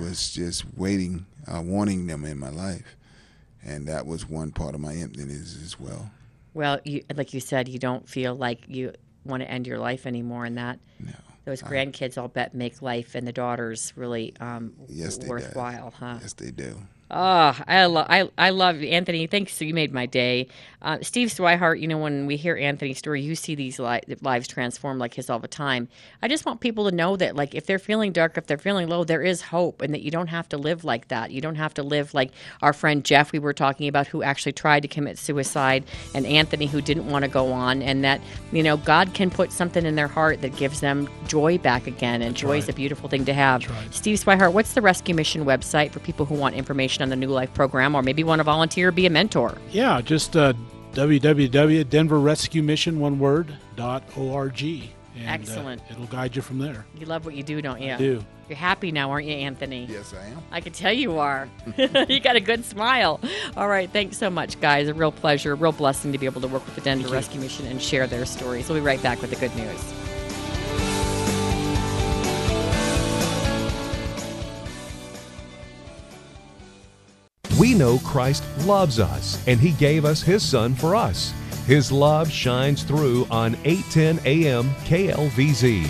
Was 0.00 0.30
just 0.30 0.64
waiting, 0.76 1.24
uh, 1.46 1.62
wanting 1.62 2.06
them 2.06 2.24
in 2.26 2.38
my 2.38 2.50
life, 2.50 2.96
and 3.64 3.86
that 3.88 4.04
was 4.04 4.28
one 4.28 4.50
part 4.50 4.74
of 4.74 4.80
my 4.80 4.94
emptiness 4.94 5.56
as 5.62 5.80
well. 5.80 6.10
Well, 6.52 6.80
you, 6.84 7.02
like 7.14 7.32
you 7.32 7.40
said, 7.40 7.66
you 7.68 7.78
don't 7.78 8.06
feel 8.06 8.34
like 8.34 8.64
you 8.66 8.92
want 9.24 9.42
to 9.42 9.50
end 9.50 9.66
your 9.66 9.78
life 9.78 10.06
anymore, 10.06 10.44
and 10.44 10.58
that 10.58 10.80
those 11.46 11.62
grandkids, 11.62 12.18
I'll 12.18 12.28
bet, 12.28 12.54
make 12.54 12.82
life 12.82 13.14
and 13.14 13.26
the 13.26 13.32
daughters 13.32 13.92
really 13.96 14.34
um, 14.40 14.74
Yes, 14.88 15.16
they 15.16 15.24
do. 15.24 15.30
worthwhile, 15.30 15.92
huh? 15.98 16.18
Yes, 16.20 16.34
they 16.34 16.50
do. 16.50 16.76
Oh, 17.08 17.56
I 17.68 17.86
love 17.86 18.06
I 18.10 18.28
I 18.36 18.50
love 18.50 18.82
Anthony. 18.82 19.28
Thanks, 19.28 19.60
you 19.60 19.72
made 19.72 19.92
my 19.94 20.06
day. 20.06 20.48
Uh, 20.82 20.98
Steve 21.02 21.28
Swihart, 21.28 21.80
you 21.80 21.88
know 21.88 21.98
when 21.98 22.26
we 22.26 22.36
hear 22.36 22.56
Anthony's 22.56 22.98
story, 22.98 23.22
you 23.22 23.34
see 23.34 23.54
these 23.54 23.78
li- 23.78 24.02
lives 24.22 24.46
transform 24.48 24.98
like 24.98 25.14
his 25.14 25.30
all 25.30 25.38
the 25.38 25.48
time. 25.48 25.88
I 26.20 26.28
just 26.28 26.44
want 26.44 26.60
people 26.60 26.88
to 26.90 26.94
know 26.94 27.16
that 27.16 27.36
like 27.36 27.54
if 27.54 27.66
they're 27.66 27.78
feeling 27.78 28.12
dark, 28.12 28.36
if 28.36 28.46
they're 28.46 28.58
feeling 28.58 28.88
low, 28.88 29.04
there 29.04 29.22
is 29.22 29.40
hope, 29.40 29.82
and 29.82 29.94
that 29.94 30.02
you 30.02 30.10
don't 30.10 30.26
have 30.28 30.48
to 30.50 30.56
live 30.58 30.84
like 30.84 31.08
that. 31.08 31.30
You 31.30 31.40
don't 31.40 31.54
have 31.56 31.74
to 31.74 31.82
live 31.84 32.12
like 32.12 32.32
our 32.60 32.72
friend 32.72 33.04
Jeff 33.04 33.30
we 33.32 33.38
were 33.38 33.52
talking 33.54 33.86
about, 33.86 34.08
who 34.08 34.22
actually 34.24 34.52
tried 34.52 34.80
to 34.80 34.88
commit 34.88 35.16
suicide, 35.16 35.84
and 36.12 36.26
Anthony 36.26 36.66
who 36.66 36.80
didn't 36.80 37.08
want 37.08 37.24
to 37.24 37.30
go 37.30 37.52
on, 37.52 37.82
and 37.82 38.02
that 38.04 38.20
you 38.52 38.64
know 38.64 38.76
God 38.78 39.14
can 39.14 39.30
put 39.30 39.52
something 39.52 39.86
in 39.86 39.94
their 39.94 40.08
heart 40.08 40.40
that 40.42 40.56
gives 40.56 40.80
them 40.80 41.08
joy 41.28 41.56
back 41.58 41.86
again, 41.86 42.20
and 42.20 42.36
joy 42.36 42.58
is 42.58 42.68
a 42.68 42.72
beautiful 42.72 43.08
thing 43.08 43.24
to 43.26 43.32
have. 43.34 43.64
Steve 43.92 44.18
Swihart, 44.18 44.52
what's 44.52 44.74
the 44.74 44.82
Rescue 44.82 45.14
Mission 45.14 45.44
website 45.44 45.92
for 45.92 46.00
people 46.00 46.26
who 46.26 46.34
want 46.34 46.56
information 46.56 46.95
on 47.02 47.08
the 47.08 47.16
New 47.16 47.28
Life 47.28 47.52
program, 47.54 47.94
or 47.94 48.02
maybe 48.02 48.24
want 48.24 48.40
to 48.40 48.44
volunteer 48.44 48.88
or 48.88 48.92
be 48.92 49.06
a 49.06 49.10
mentor? 49.10 49.56
Yeah, 49.70 50.00
just 50.00 50.36
uh, 50.36 50.52
www.denverrescuemission, 50.92 52.96
one 52.98 53.18
word, 53.18 53.54
dot 53.76 54.02
org. 54.16 54.62
And, 54.62 54.82
uh, 55.26 55.32
Excellent. 55.32 55.82
it'll 55.90 56.06
guide 56.06 56.36
you 56.36 56.42
from 56.42 56.58
there. 56.58 56.84
You 56.98 57.06
love 57.06 57.24
what 57.24 57.34
you 57.34 57.42
do, 57.42 57.62
don't 57.62 57.80
you? 57.80 57.94
I 57.94 57.96
do. 57.96 58.22
You're 58.48 58.58
happy 58.58 58.92
now, 58.92 59.10
aren't 59.10 59.26
you, 59.26 59.34
Anthony? 59.34 59.86
Yes, 59.90 60.14
I 60.14 60.24
am. 60.26 60.38
I 60.52 60.60
can 60.60 60.72
tell 60.72 60.92
you 60.92 61.18
are. 61.18 61.48
you 61.76 62.20
got 62.20 62.36
a 62.36 62.40
good 62.40 62.64
smile. 62.64 63.18
All 63.56 63.66
right. 63.66 63.90
Thanks 63.90 64.18
so 64.18 64.30
much, 64.30 64.60
guys. 64.60 64.86
A 64.88 64.94
real 64.94 65.10
pleasure, 65.10 65.50
a 65.52 65.56
real 65.56 65.72
blessing 65.72 66.12
to 66.12 66.18
be 66.18 66.26
able 66.26 66.40
to 66.42 66.48
work 66.48 66.64
with 66.64 66.76
the 66.76 66.80
Denver 66.80 67.08
Rescue 67.08 67.40
Mission 67.40 67.66
and 67.66 67.82
share 67.82 68.06
their 68.06 68.24
stories. 68.24 68.68
We'll 68.68 68.78
be 68.78 68.84
right 68.84 69.02
back 69.02 69.20
with 69.20 69.30
the 69.30 69.36
good 69.36 69.54
news. 69.56 70.05
We 77.58 77.72
know 77.72 77.98
Christ 78.00 78.44
loves 78.66 79.00
us, 79.00 79.42
and 79.48 79.58
He 79.58 79.72
gave 79.72 80.04
us 80.04 80.20
His 80.20 80.42
Son 80.42 80.74
for 80.74 80.94
us. 80.94 81.32
His 81.66 81.90
love 81.90 82.30
shines 82.30 82.82
through 82.82 83.26
on 83.30 83.56
810 83.64 84.20
AM 84.26 84.68
KLVZ. 84.84 85.88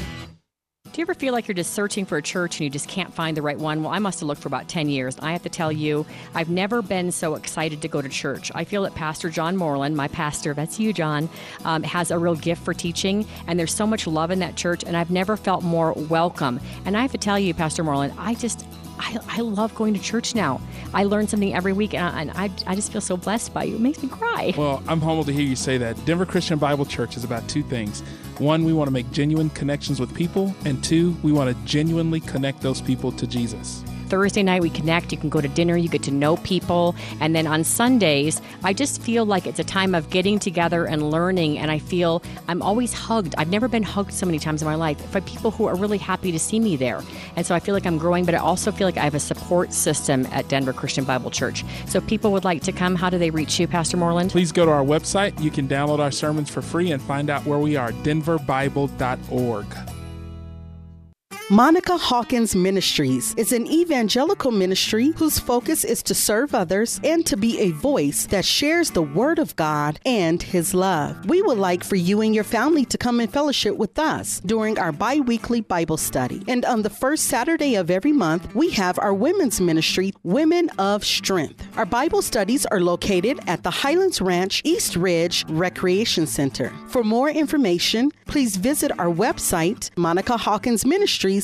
Do 0.97 1.01
you 1.01 1.05
ever 1.05 1.13
feel 1.13 1.35
like 1.35 1.47
you're 1.47 1.55
just 1.55 1.75
searching 1.75 2.07
for 2.07 2.17
a 2.17 2.23
church 2.23 2.57
and 2.57 2.65
you 2.65 2.71
just 2.71 2.89
can't 2.89 3.13
find 3.13 3.37
the 3.37 3.43
right 3.43 3.59
one? 3.59 3.83
Well, 3.83 3.93
I 3.93 3.99
must 3.99 4.21
have 4.21 4.29
looked 4.29 4.41
for 4.41 4.49
about 4.49 4.69
10 4.69 4.89
years. 4.89 5.19
I 5.21 5.33
have 5.33 5.43
to 5.43 5.51
tell 5.51 5.71
you, 5.71 6.07
I've 6.35 6.49
never 6.49 6.81
been 6.81 7.11
so 7.11 7.35
excited 7.35 7.83
to 7.83 7.89
go 7.89 8.01
to 8.01 8.09
church. 8.09 8.51
I 8.55 8.65
feel 8.65 8.83
that 8.85 8.95
Pastor 8.95 9.29
John 9.29 9.59
Moreland, 9.59 9.95
my 9.95 10.09
pastor, 10.09 10.55
that's 10.55 10.81
you, 10.81 10.95
John, 10.95 11.29
um, 11.67 11.83
has 11.83 12.11
a 12.11 12.19
real 12.19 12.37
gift 12.37 12.65
for 12.65 12.73
teaching, 12.73 13.27
and 13.47 13.59
there's 13.59 13.75
so 13.75 13.87
much 13.87 14.07
love 14.07 14.31
in 14.31 14.39
that 14.39 14.57
church, 14.57 14.85
and 14.85 14.97
I've 14.97 15.11
never 15.11 15.37
felt 15.37 15.63
more 15.63 15.93
welcome. 15.93 16.61
And 16.87 16.97
I 16.97 17.03
have 17.03 17.13
to 17.13 17.19
tell 17.19 17.39
you, 17.39 17.53
Pastor 17.53 17.85
Moreland, 17.85 18.15
I 18.17 18.33
just 18.33 18.65
I, 18.99 19.19
I 19.29 19.41
love 19.41 19.75
going 19.75 19.95
to 19.95 20.01
church 20.01 20.35
now. 20.35 20.61
I 20.95 21.05
learn 21.05 21.29
something 21.29 21.55
every 21.55 21.73
week, 21.73 21.95
and, 21.95 22.31
I, 22.33 22.51
I 22.67 22.75
just 22.75 22.93
feel 22.93 23.01
so 23.01 23.17
blessed 23.17 23.53
by 23.53 23.65
you. 23.65 23.77
It 23.77 23.81
makes 23.81 24.03
me 24.03 24.09
cry. 24.09 24.55
Well, 24.57 24.83
I'm 24.89 25.01
humbled 25.01 25.27
to 25.27 25.33
hear 25.33 25.45
you 25.45 25.57
say 25.57 25.79
that. 25.79 26.03
Denver 26.05 26.27
Christian 26.27 26.59
Bible 26.59 26.85
Church 26.85 27.17
is 27.17 27.25
about 27.25 27.47
two 27.49 27.63
things. 27.63 28.01
One, 28.39 28.65
we 28.65 28.73
want 28.73 28.89
to 28.89 28.93
make 28.93 29.11
genuine 29.13 29.51
connections 29.51 30.01
with 30.01 30.15
people, 30.15 30.55
and 30.65 30.83
two, 30.83 31.17
we 31.23 31.33
want 31.33 31.55
to 31.55 31.65
genuinely 31.65 32.21
connect 32.21 32.61
those 32.61 32.81
people 32.81 33.13
to 33.13 33.27
Jesus. 33.27 33.83
Thursday 34.09 34.43
night 34.43 34.63
we 34.63 34.71
connect. 34.71 35.13
You 35.13 35.19
can 35.19 35.29
go 35.29 35.41
to 35.41 35.49
dinner, 35.49 35.77
you 35.77 35.89
get 35.89 36.03
to 36.05 36.11
know 36.11 36.37
people. 36.39 36.95
And 37.21 37.35
then 37.35 37.47
on 37.47 37.65
Sundays, 37.65 38.41
I 38.65 38.73
just 38.73 39.03
feel 39.03 39.25
like 39.25 39.47
it's 39.47 39.59
a 39.59 39.65
time 39.65 39.95
of 39.95 40.11
getting 40.11 40.39
together 40.39 40.87
and 40.87 41.11
learning. 41.11 41.59
And 41.59 41.71
I 41.71 41.79
feel 41.79 42.23
I'm 42.49 42.63
always 42.63 42.93
hugged. 42.93 43.35
I've 43.39 43.51
never 43.51 43.69
been 43.69 43.83
hugged 43.83 44.13
so 44.13 44.27
many 44.27 44.39
times 44.39 44.63
in 44.63 44.67
my 44.67 44.75
life 44.75 45.13
by 45.13 45.21
people 45.21 45.51
who 45.51 45.67
are 45.67 45.77
really 45.77 45.99
happy 45.99 46.33
to 46.33 46.39
see 46.39 46.61
me 46.61 46.77
there. 46.77 47.03
And 47.37 47.47
so 47.47 47.55
I 47.55 47.61
feel 47.61 47.75
like 47.75 47.87
I'm 47.87 47.99
growing, 47.99 48.25
but 48.25 48.35
I 48.35 48.39
also 48.39 48.73
feel 48.73 48.87
like 48.87 48.97
I 48.97 49.05
have 49.05 49.15
a 49.15 49.21
support 49.21 49.73
system 49.73 50.27
at 50.27 50.49
Denver 50.49 50.73
Christian 50.73 51.05
Bible 51.05 51.31
Church. 51.31 51.65
So 51.87 51.99
if 51.99 52.07
people 52.07 52.33
would 52.33 52.45
like 52.45 52.63
to 52.63 52.73
come, 52.73 52.95
how 52.95 53.11
do 53.11 53.19
they 53.19 53.31
reach 53.31 53.59
you, 53.59 53.67
Pastor 53.67 53.97
Moreland? 53.97 54.31
Please 54.31 54.53
go 54.53 54.65
to 54.65 54.71
our 54.71 54.85
website. 54.85 55.41
You 55.43 55.51
can 55.51 55.69
download 55.69 55.99
our 55.99 56.11
sermons 56.11 56.51
for 56.51 56.63
free 56.63 56.93
and 56.93 57.03
find 57.03 57.31
out 57.31 57.45
where 57.45 57.59
we 57.59 57.77
are 57.77 57.93
denverbible.org. 57.93 59.96
Monica 61.49 61.97
Hawkins 61.97 62.57
Ministries 62.57 63.33
is 63.37 63.53
an 63.53 63.69
evangelical 63.69 64.51
ministry 64.51 65.13
whose 65.13 65.39
focus 65.39 65.85
is 65.85 66.03
to 66.03 66.13
serve 66.13 66.57
others 66.57 67.01
and 67.05 67.25
to 67.25 67.37
be 67.37 67.61
a 67.61 67.71
voice 67.71 68.27
that 68.27 68.45
shares 68.45 68.91
the 68.91 69.03
Word 69.03 69.39
of 69.39 69.55
God 69.55 70.01
and 70.05 70.43
His 70.43 70.75
love. 70.75 71.25
We 71.27 71.43
would 71.43 71.57
like 71.57 71.85
for 71.85 71.95
you 71.95 72.21
and 72.21 72.35
your 72.35 72.43
family 72.43 72.85
to 72.87 72.99
come 72.99 73.21
and 73.21 73.33
fellowship 73.33 73.77
with 73.77 73.97
us 73.97 74.41
during 74.41 74.77
our 74.77 74.91
bi 74.91 75.21
weekly 75.21 75.61
Bible 75.61 75.97
study. 75.97 76.43
And 76.49 76.65
on 76.65 76.83
the 76.83 76.91
first 76.91 77.27
Saturday 77.27 77.77
of 77.77 77.93
every 77.93 78.13
month, 78.13 78.53
we 78.57 78.71
have 78.71 78.99
our 78.99 79.15
women's 79.15 79.61
ministry, 79.61 80.13
Women 80.25 80.69
of 80.81 81.05
Strength. 81.05 81.65
Our 81.77 81.87
Bible 81.87 82.23
studies 82.23 82.67
are 82.67 82.81
located 82.81 83.39
at 83.47 83.63
the 83.63 83.71
Highlands 83.71 84.21
Ranch 84.21 84.63
East 84.65 84.97
Ridge 84.97 85.45
Recreation 85.49 86.27
Center. 86.27 86.73
For 86.89 87.05
more 87.05 87.31
information, 87.31 88.11
please 88.27 88.57
visit 88.57 88.91
our 88.99 89.13
website, 89.13 89.97
Monica 89.97 90.37
Hawkins 90.37 90.85
Ministries 90.85 91.36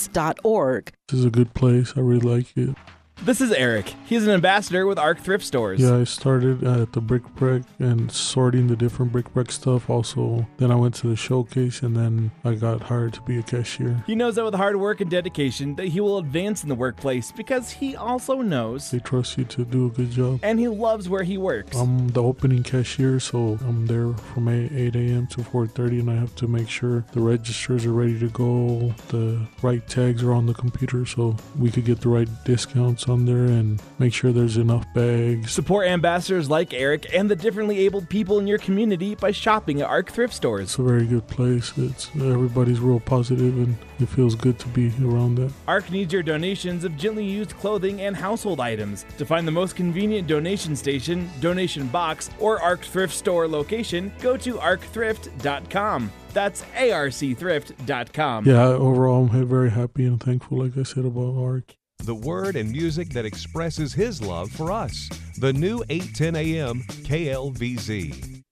This 1.08 1.20
is 1.20 1.24
a 1.24 1.30
good 1.30 1.54
place. 1.54 1.94
I 1.96 2.00
really 2.00 2.20
like 2.20 2.56
it. 2.56 2.76
This 3.24 3.40
is 3.40 3.52
Eric. 3.52 3.94
He's 4.04 4.26
an 4.26 4.32
ambassador 4.32 4.84
with 4.84 4.98
ARC 4.98 5.20
Thrift 5.20 5.44
Stores. 5.44 5.80
Yeah, 5.80 5.98
I 5.98 6.02
started 6.02 6.64
at 6.64 6.92
the 6.92 7.00
Brick 7.00 7.22
Break 7.36 7.62
and 7.78 8.10
sorting 8.10 8.66
the 8.66 8.74
different 8.74 9.12
bric-a-brac 9.12 9.52
stuff. 9.52 9.88
Also, 9.88 10.44
then 10.56 10.72
I 10.72 10.74
went 10.74 10.96
to 10.96 11.06
the 11.06 11.14
showcase 11.14 11.82
and 11.82 11.96
then 11.96 12.32
I 12.44 12.54
got 12.54 12.82
hired 12.82 13.12
to 13.12 13.22
be 13.22 13.38
a 13.38 13.42
cashier. 13.44 14.02
He 14.08 14.16
knows 14.16 14.34
that 14.34 14.44
with 14.44 14.54
hard 14.54 14.74
work 14.74 15.00
and 15.00 15.08
dedication 15.08 15.76
that 15.76 15.86
he 15.86 16.00
will 16.00 16.18
advance 16.18 16.64
in 16.64 16.68
the 16.68 16.74
workplace 16.74 17.30
because 17.30 17.70
he 17.70 17.94
also 17.94 18.42
knows 18.42 18.90
they 18.90 18.98
trust 18.98 19.38
you 19.38 19.44
to 19.44 19.64
do 19.64 19.86
a 19.86 19.90
good 19.90 20.10
job. 20.10 20.40
And 20.42 20.58
he 20.58 20.66
loves 20.66 21.08
where 21.08 21.22
he 21.22 21.38
works. 21.38 21.76
I'm 21.76 22.08
the 22.08 22.24
opening 22.24 22.64
cashier, 22.64 23.20
so 23.20 23.56
I'm 23.60 23.86
there 23.86 24.14
from 24.14 24.48
8, 24.48 24.72
8 24.72 24.96
a.m. 24.96 25.28
to 25.28 25.42
4:30, 25.42 26.00
and 26.00 26.10
I 26.10 26.16
have 26.16 26.34
to 26.36 26.48
make 26.48 26.68
sure 26.68 27.04
the 27.12 27.20
registers 27.20 27.86
are 27.86 27.92
ready 27.92 28.18
to 28.18 28.28
go, 28.30 28.92
the 29.08 29.46
right 29.62 29.86
tags 29.86 30.24
are 30.24 30.32
on 30.32 30.46
the 30.46 30.54
computer, 30.54 31.06
so 31.06 31.36
we 31.56 31.70
could 31.70 31.84
get 31.84 32.00
the 32.00 32.08
right 32.08 32.28
discounts 32.44 33.06
there 33.20 33.44
and 33.44 33.80
make 33.98 34.12
sure 34.12 34.32
there's 34.32 34.56
enough 34.56 34.84
bags. 34.94 35.52
Support 35.52 35.86
ambassadors 35.86 36.50
like 36.50 36.74
Eric 36.74 37.06
and 37.14 37.30
the 37.30 37.36
differently 37.36 37.78
abled 37.80 38.08
people 38.08 38.38
in 38.38 38.46
your 38.46 38.58
community 38.58 39.14
by 39.14 39.30
shopping 39.30 39.80
at 39.80 39.88
ARC 39.88 40.10
Thrift 40.10 40.34
Stores. 40.34 40.62
It's 40.64 40.78
a 40.78 40.82
very 40.82 41.06
good 41.06 41.26
place. 41.28 41.72
It's 41.76 42.10
everybody's 42.16 42.80
real 42.80 43.00
positive 43.00 43.56
and 43.56 43.76
it 44.00 44.08
feels 44.08 44.34
good 44.34 44.58
to 44.58 44.68
be 44.68 44.92
around 45.02 45.36
that. 45.36 45.52
ARC 45.68 45.90
needs 45.90 46.12
your 46.12 46.22
donations 46.22 46.84
of 46.84 46.96
gently 46.96 47.24
used 47.24 47.56
clothing 47.58 48.00
and 48.00 48.16
household 48.16 48.60
items. 48.60 49.06
To 49.18 49.24
find 49.24 49.46
the 49.46 49.52
most 49.52 49.76
convenient 49.76 50.26
donation 50.26 50.74
station, 50.74 51.30
donation 51.40 51.86
box, 51.88 52.30
or 52.40 52.60
ARC 52.60 52.80
Thrift 52.82 53.14
Store 53.14 53.46
location, 53.46 54.12
go 54.20 54.36
to 54.36 54.54
arcthrift.com. 54.54 56.10
That's 56.32 56.62
arcthrift.com. 56.62 58.46
Yeah, 58.46 58.64
overall, 58.66 59.28
I'm 59.30 59.46
very 59.46 59.70
happy 59.70 60.06
and 60.06 60.20
thankful, 60.20 60.58
like 60.58 60.76
I 60.78 60.82
said, 60.82 61.04
about 61.04 61.36
ARC 61.36 61.76
the 62.02 62.14
word 62.14 62.56
and 62.56 62.70
music 62.70 63.10
that 63.10 63.24
expresses 63.24 63.92
his 63.92 64.20
love 64.20 64.50
for 64.50 64.72
us. 64.72 65.08
The 65.38 65.52
new 65.52 65.84
810 65.88 66.36
AM 66.36 66.82
KLVZ. 67.04 68.42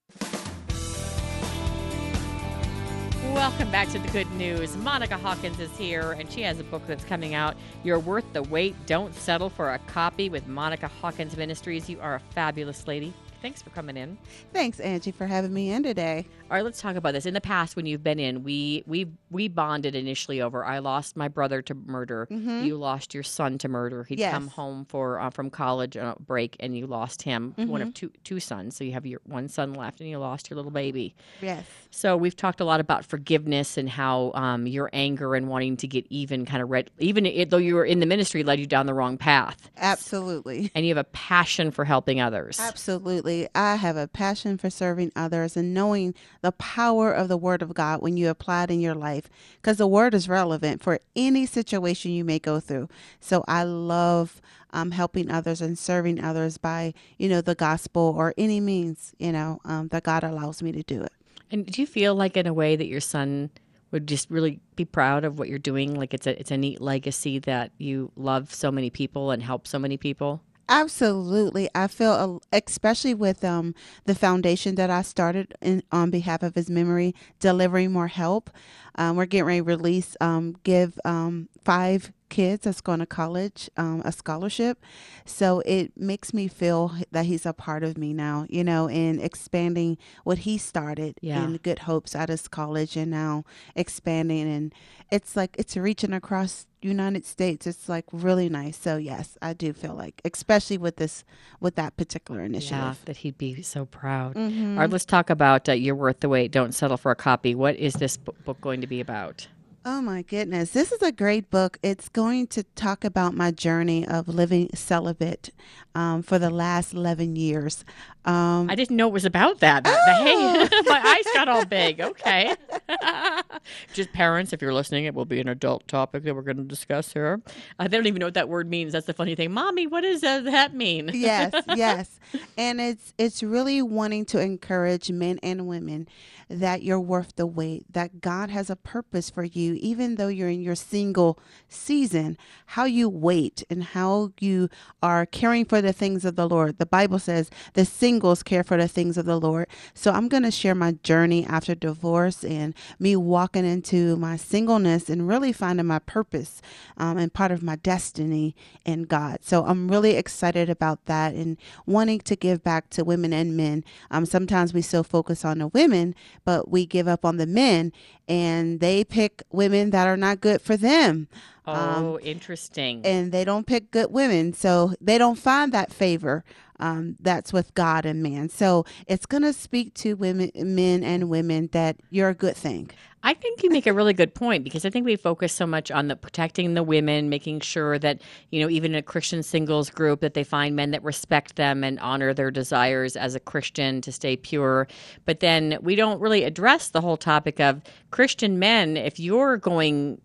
Welcome 3.35 3.71
back 3.71 3.89
to 3.91 3.99
the 3.99 4.09
good 4.09 4.31
news. 4.33 4.77
Monica 4.77 5.17
Hawkins 5.17 5.59
is 5.61 5.75
here, 5.77 6.13
and 6.13 6.31
she 6.31 6.43
has 6.43 6.59
a 6.59 6.65
book 6.65 6.83
that's 6.87 7.05
coming 7.05 7.35
out. 7.35 7.57
You're 7.85 7.99
worth 7.99 8.25
the 8.33 8.43
wait. 8.43 8.75
Don't 8.87 9.15
settle 9.15 9.51
for 9.51 9.73
a 9.73 9.79
copy 9.79 10.29
with 10.29 10.47
Monica 10.47 10.89
Hawkins 10.89 11.37
Ministries. 11.37 11.89
You 11.89 12.01
are 12.01 12.17
a 12.17 12.21
fabulous 12.35 12.87
lady. 12.87 13.15
Thanks 13.43 13.63
for 13.63 13.71
coming 13.71 13.97
in. 13.97 14.19
Thanks, 14.53 14.81
Angie, 14.81 15.13
for 15.13 15.27
having 15.27 15.53
me 15.55 15.73
in 15.73 15.83
today. 15.83 16.27
All 16.51 16.57
right, 16.57 16.65
let's 16.65 16.81
talk 16.81 16.97
about 16.97 17.15
this. 17.15 17.25
In 17.25 17.33
the 17.33 17.41
past, 17.41 17.75
when 17.75 17.87
you've 17.87 18.03
been 18.03 18.19
in, 18.19 18.43
we 18.43 18.85
we 18.87 19.07
we 19.31 19.49
bonded 19.49 19.95
initially 19.95 20.43
over. 20.43 20.65
I 20.65 20.81
lost 20.81 21.17
my 21.17 21.29
brother 21.29 21.63
to 21.63 21.75
murder. 21.75 22.29
Mm-hmm. 22.31 22.65
You 22.65 22.77
lost 22.77 23.15
your 23.15 23.23
son 23.23 23.57
to 23.59 23.69
murder. 23.69 24.05
He'd 24.05 24.19
yes. 24.19 24.33
come 24.33 24.49
home 24.49 24.85
for 24.85 25.21
uh, 25.21 25.31
from 25.31 25.49
college 25.49 25.97
uh, 25.97 26.17
break, 26.19 26.57
and 26.61 26.77
you 26.77 26.87
lost 26.87 27.23
him. 27.23 27.55
Mm-hmm. 27.57 27.71
One 27.71 27.83
of 27.83 27.95
two 27.95 28.11
two 28.25 28.41
sons. 28.41 28.77
So 28.77 28.85
you 28.85 28.93
have 28.93 29.07
your 29.07 29.21
one 29.25 29.49
son 29.49 29.73
left, 29.73 30.01
and 30.01 30.11
you 30.11 30.19
lost 30.19 30.51
your 30.51 30.57
little 30.57 30.71
baby. 30.71 31.15
Yes. 31.41 31.65
So 31.91 32.17
we've 32.17 32.37
talked 32.37 32.61
a 32.61 32.65
lot 32.65 32.81
about 32.81 33.05
forgiveness 33.05 33.79
and 33.79 33.89
how 33.89 34.33
um, 34.35 34.67
your 34.67 34.91
anger 34.93 35.35
and 35.35 35.49
wanting 35.49 35.77
to 35.79 35.87
get 35.87 36.07
even 36.11 36.45
kind 36.45 36.63
of 36.63 36.71
read, 36.71 36.91
even 36.99 37.25
it, 37.25 37.51
though 37.51 37.57
you 37.57 37.75
were 37.75 37.85
in 37.85 38.01
the 38.01 38.07
ministry, 38.07 38.43
led 38.43 38.61
you 38.61 38.67
down 38.67 38.87
the 38.87 38.95
wrong 38.95 39.17
path. 39.17 39.71
Absolutely. 39.77 40.71
And 40.75 40.85
you 40.85 40.91
have 40.91 41.05
a 41.05 41.09
passion 41.11 41.71
for 41.71 41.85
helping 41.85 42.21
others. 42.21 42.61
Absolutely. 42.61 43.30
I 43.55 43.77
have 43.77 43.97
a 43.97 44.09
passion 44.09 44.59
for 44.59 44.71
serving 44.71 45.13
others 45.15 45.57
and 45.57 45.75
knowing 45.75 46.15
the 46.43 46.53
power 46.53 47.13
of 47.13 47.29
the 47.29 47.37
Word 47.37 47.63
of 47.63 47.75
God 47.75 48.03
when 48.03 48.17
you 48.17 48.29
apply 48.29 48.65
it 48.65 48.71
in 48.71 48.81
your 48.81 48.95
life, 48.95 49.29
because 49.61 49.79
the 49.79 49.87
Word 49.87 50.15
is 50.15 50.29
relevant 50.29 50.83
for 50.83 51.01
any 51.15 51.47
situation 51.47 52.11
you 52.13 52.25
may 52.25 52.39
go 52.39 52.61
through. 52.61 52.89
So 53.21 53.45
I 53.47 53.63
love 53.65 54.41
um, 54.73 54.93
helping 54.93 55.31
others 55.31 55.61
and 55.61 55.79
serving 55.79 56.23
others 56.23 56.59
by, 56.59 56.95
you 57.19 57.29
know, 57.29 57.41
the 57.41 57.55
gospel 57.55 58.15
or 58.17 58.35
any 58.37 58.61
means, 58.61 59.15
you 59.19 59.33
know, 59.33 59.61
um, 59.65 59.89
that 59.89 60.05
God 60.05 60.25
allows 60.25 60.63
me 60.63 60.73
to 60.73 60.83
do 60.83 61.03
it. 61.03 61.13
And 61.51 61.67
do 61.67 61.81
you 61.81 61.87
feel 61.87 62.15
like, 62.15 62.37
in 62.37 62.47
a 62.47 62.55
way, 62.55 62.77
that 62.77 62.87
your 62.87 63.01
son 63.01 63.51
would 63.91 64.07
just 64.07 64.31
really 64.31 64.61
be 64.77 64.85
proud 64.85 65.25
of 65.25 65.39
what 65.39 65.49
you're 65.49 65.59
doing? 65.59 65.95
Like 65.95 66.15
it's 66.15 66.27
a 66.27 66.39
it's 66.39 66.53
a 66.53 66.57
neat 66.57 66.81
legacy 66.81 67.41
that 67.41 67.73
you 67.79 68.13
love 68.17 68.55
so 68.55 68.71
many 68.71 68.91
people 68.91 69.33
and 69.33 69.43
help 69.43 69.67
so 69.67 69.79
many 69.79 69.97
people. 69.97 70.43
Absolutely. 70.71 71.69
I 71.75 71.89
feel, 71.89 72.41
especially 72.53 73.13
with 73.15 73.45
um, 73.45 73.75
the 74.05 74.15
foundation 74.15 74.77
that 74.77 74.89
I 74.89 75.03
started 75.03 75.53
in, 75.61 75.83
on 75.91 76.11
behalf 76.11 76.45
of 76.45 76.55
his 76.55 76.71
memory, 76.71 77.15
delivering 77.41 77.93
more 77.93 78.07
help. 78.07 78.51
Um, 78.95 79.17
we're 79.17 79.27
getting 79.27 79.47
ready 79.47 79.59
to 79.61 79.65
release, 79.65 80.17
um, 80.21 80.57
give 80.63 80.99
um, 81.05 81.49
five 81.65 82.13
kids 82.31 82.65
that's 82.65 82.81
going 82.81 83.01
to 83.01 83.07
college 83.07 83.69
um, 83.77 84.01
a 84.05 84.13
scholarship. 84.13 84.83
So 85.27 85.61
it 85.67 85.93
makes 85.97 86.33
me 86.33 86.49
feel 86.49 86.93
that 87.11 87.27
he's 87.27 87.45
a 87.45 87.53
part 87.53 87.83
of 87.83 87.99
me 87.99 88.15
now, 88.15 88.47
you 88.49 88.65
know, 88.65 88.89
in 88.89 89.21
expanding 89.21 89.99
what 90.25 90.39
he 90.39 90.57
started 90.57 91.19
yeah. 91.21 91.45
in 91.45 91.59
Good 91.59 91.81
Hopes 91.81 92.17
at 92.17 92.31
his 92.31 92.49
college 92.49 92.97
and 92.97 93.11
now 93.11 93.45
expanding. 93.75 94.51
And 94.51 94.75
it's 95.11 95.37
like 95.37 95.57
it's 95.59 95.77
reaching 95.77 96.15
across 96.15 96.67
United 96.81 97.27
States. 97.27 97.67
It's 97.67 97.89
like 97.89 98.07
really 98.13 98.49
nice. 98.49 98.77
So 98.77 98.97
yes, 98.97 99.37
I 99.43 99.53
do 99.53 99.73
feel 99.73 99.95
like, 99.95 100.23
especially 100.25 100.79
with 100.79 100.97
this, 100.97 101.25
with 101.61 101.75
that 101.75 101.97
particular 101.97 102.43
initiative, 102.43 102.79
yeah, 102.79 102.95
that 103.05 103.19
he'd 103.19 103.37
be 103.37 103.61
so 103.63 103.85
proud. 103.85 104.37
Mm-hmm. 104.37 104.75
All 104.75 104.81
right, 104.81 104.91
let's 104.91 105.05
talk 105.05 105.29
about 105.31 105.69
uh, 105.69 105.73
"You're 105.73 105.95
Worth 105.95 106.21
the 106.21 106.29
Wait." 106.29 106.53
Don't 106.53 106.73
settle 106.73 106.97
for 106.97 107.11
a 107.11 107.17
copy. 107.17 107.55
What 107.55 107.77
is 107.77 107.95
this 107.95 108.17
book 108.17 108.61
going 108.61 108.81
to 108.81 108.87
be 108.87 109.01
about? 109.01 109.49
Oh 109.83 110.03
my 110.03 110.21
goodness. 110.21 110.73
This 110.73 110.93
is 110.93 111.01
a 111.01 111.11
great 111.11 111.49
book. 111.49 111.79
It's 111.83 112.11
going 112.11 112.49
to 112.49 112.65
talk 112.75 113.03
about 113.03 113.35
my 113.35 113.51
journey 113.51 114.07
of 114.07 114.29
living 114.29 114.69
celibate 114.75 115.49
um, 115.95 116.23
for 116.23 116.39
the 116.39 116.51
last 116.51 116.93
11 116.93 117.35
years. 117.37 117.83
Um, 118.25 118.69
I 118.69 118.75
didn't 118.75 118.97
know 118.97 119.09
it 119.09 119.13
was 119.13 119.25
about 119.25 119.61
that. 119.61 119.85
The- 119.85 119.91
the 119.91 120.15
hey, 120.15 120.83
my 120.87 121.01
eyes 121.03 121.25
got 121.35 121.49
all 121.49 121.65
big. 121.65 122.01
Okay. 122.01 122.55
Just 123.95 124.13
parents, 124.13 124.53
if 124.53 124.61
you're 124.61 124.75
listening, 124.75 125.05
it 125.05 125.15
will 125.15 125.25
be 125.25 125.41
an 125.41 125.49
adult 125.49 125.87
topic 125.89 126.25
that 126.25 126.35
we're 126.35 126.43
going 126.43 126.57
to 126.59 126.63
discuss 126.65 127.13
here. 127.13 127.41
Uh, 127.79 127.89
they 127.89 127.97
don't 127.97 128.07
even 128.07 128.21
know 128.21 128.27
what 128.27 128.35
that 128.35 128.49
word 128.49 128.69
means. 128.69 128.93
That's 128.93 129.07
the 129.07 129.15
funny 129.15 129.35
thing. 129.35 129.53
Mommy, 129.53 129.87
what 129.87 130.03
does 130.03 130.23
uh, 130.23 130.41
that 130.41 130.75
mean? 130.75 131.11
yes, 131.15 131.53
yes. 131.75 132.21
And 132.57 132.81
it's 132.81 133.15
it's 133.19 133.43
really 133.43 133.83
wanting 133.83 134.25
to 134.27 134.41
encourage 134.41 135.11
men 135.11 135.39
and 135.43 135.67
women 135.67 136.07
that 136.51 136.83
you're 136.83 137.01
worth 137.01 137.37
the 137.37 137.47
wait, 137.47 137.91
that 137.93 138.21
God 138.21 138.51
has 138.51 138.71
a 138.71 138.77
purpose 138.77 139.31
for 139.31 139.45
you, 139.45 139.75
even 139.75 140.17
though 140.17 140.29
you're 140.29 140.49
in 140.49 140.61
your 140.61 140.75
single 140.75 141.39
season, 141.69 142.37
how 142.67 142.85
you 142.85 143.09
wait 143.09 143.63
and 143.71 143.85
how 143.85 144.33
you 144.41 144.69
are 145.01 145.25
caring 145.27 145.65
for 145.65 145.81
the 145.81 145.93
things 145.93 146.25
of 146.25 146.35
the 146.35 146.49
Lord. 146.49 146.79
The 146.79 146.87
Bible 146.87 147.21
says 147.21 147.51
the 147.75 147.85
singles 148.11 148.43
care 148.43 148.65
for 148.65 148.77
the 148.77 148.89
things 148.89 149.17
of 149.17 149.25
the 149.25 149.39
Lord. 149.39 149.69
So 149.95 150.11
I'm 150.11 150.27
going 150.27 150.43
to 150.43 150.51
share 150.51 150.75
my 150.75 150.93
journey 151.05 151.47
after 151.47 151.77
divorce 151.77 152.43
and 152.43 152.75
me 152.99 153.15
walking 153.15 153.65
into 153.65 154.17
my 154.17 154.37
singleness 154.37 155.09
and 155.09 155.29
really 155.29 155.53
finding 155.53 155.87
my 155.87 156.01
purpose 156.01 156.61
um, 156.97 157.19
and 157.19 157.33
part 157.33 157.53
of 157.53 157.63
my 157.63 157.77
destiny 157.77 158.57
in 158.85 159.05
God. 159.05 159.39
So 159.43 159.65
I'm 159.65 159.87
really 159.87 160.17
excited 160.17 160.69
about 160.69 161.05
that 161.05 161.35
and 161.35 161.57
wanting 161.87 162.19
to 162.19 162.35
give 162.35 162.65
back 162.65 162.91
to 162.91 163.05
women 163.05 163.33
and 163.33 163.57
men. 163.57 163.85
Um, 164.11 164.27
sometimes 164.27 164.75
we 164.75 164.83
still 164.83 165.05
focus 165.05 165.45
on 165.45 165.59
the 165.59 165.69
women, 165.69 166.17
but 166.45 166.69
we 166.69 166.87
give 166.87 167.07
up 167.07 167.25
on 167.25 167.37
the 167.37 167.47
men 167.47 167.93
and 168.27 168.81
they 168.81 169.05
pick 169.05 169.45
women 169.53 169.91
that 169.91 170.09
are 170.09 170.17
not 170.17 170.41
good 170.41 170.61
for 170.61 170.77
them. 170.77 171.29
Oh, 171.67 172.19
interesting. 172.21 173.03
And 173.05 173.31
they 173.33 173.45
don't 173.45 173.67
pick 173.67 173.91
good 173.91 174.11
women. 174.11 174.53
So 174.53 174.95
they 175.01 175.19
don't 175.19 175.39
find 175.39 175.73
that 175.73 175.93
favor. 175.93 176.45
Um, 176.81 177.17
that's 177.21 177.53
with 177.53 177.75
God 177.75 178.07
and 178.07 178.23
man. 178.23 178.49
So 178.49 178.85
it's 179.07 179.27
going 179.27 179.43
to 179.43 179.53
speak 179.53 179.95
to 179.95 180.15
women, 180.15 180.51
men 180.55 181.05
and 181.05 181.29
women 181.29 181.69
that 181.73 181.97
you're 182.11 182.31
a 182.31 182.35
good 182.35 182.57
thing. 182.57 182.91
I 183.23 183.35
think 183.35 183.63
you 183.63 183.69
make 183.69 183.87
a 183.87 183.93
really 183.93 184.15
good 184.15 184.35
point 184.35 184.65
because 184.65 184.87
I 184.87 184.91
think 184.91 185.05
we 185.05 185.15
focus 185.15 185.53
so 185.53 185.67
much 185.67 185.91
on 185.91 186.09
the 186.09 186.17
protecting 186.17 186.73
the 186.73 186.83
women, 186.83 187.29
making 187.29 187.61
sure 187.61 187.99
that 187.99 188.23
you 188.51 188.61
know 188.61 188.71
even 188.71 188.95
a 188.95 189.03
Christian 189.03 189.43
singles 189.43 189.91
group 189.91 190.21
that 190.21 190.33
they 190.33 190.45
find 190.45 190.75
men 190.75 190.91
that 190.93 191.03
respect 191.03 191.57
them 191.57 191.85
and 191.85 192.01
honor 192.01 192.33
their 192.33 192.51
desires 192.51 193.17
as 193.17 193.35
a 193.35 193.41
Christian 193.41 194.01
to 194.03 194.13
stay 194.13 194.37
pure. 194.37 194.89
But 195.27 195.41
then 195.41 195.79
we 195.83 195.97
don't 195.97 196.21
really 196.21 196.45
address 196.45 196.89
the 196.89 197.03
whole 197.03 197.19
topic 197.19 197.61
of 197.61 197.83
Christian 198.11 198.59
men. 198.59 198.97
If 198.97 199.21
you're 199.21 199.59
going 199.59 200.21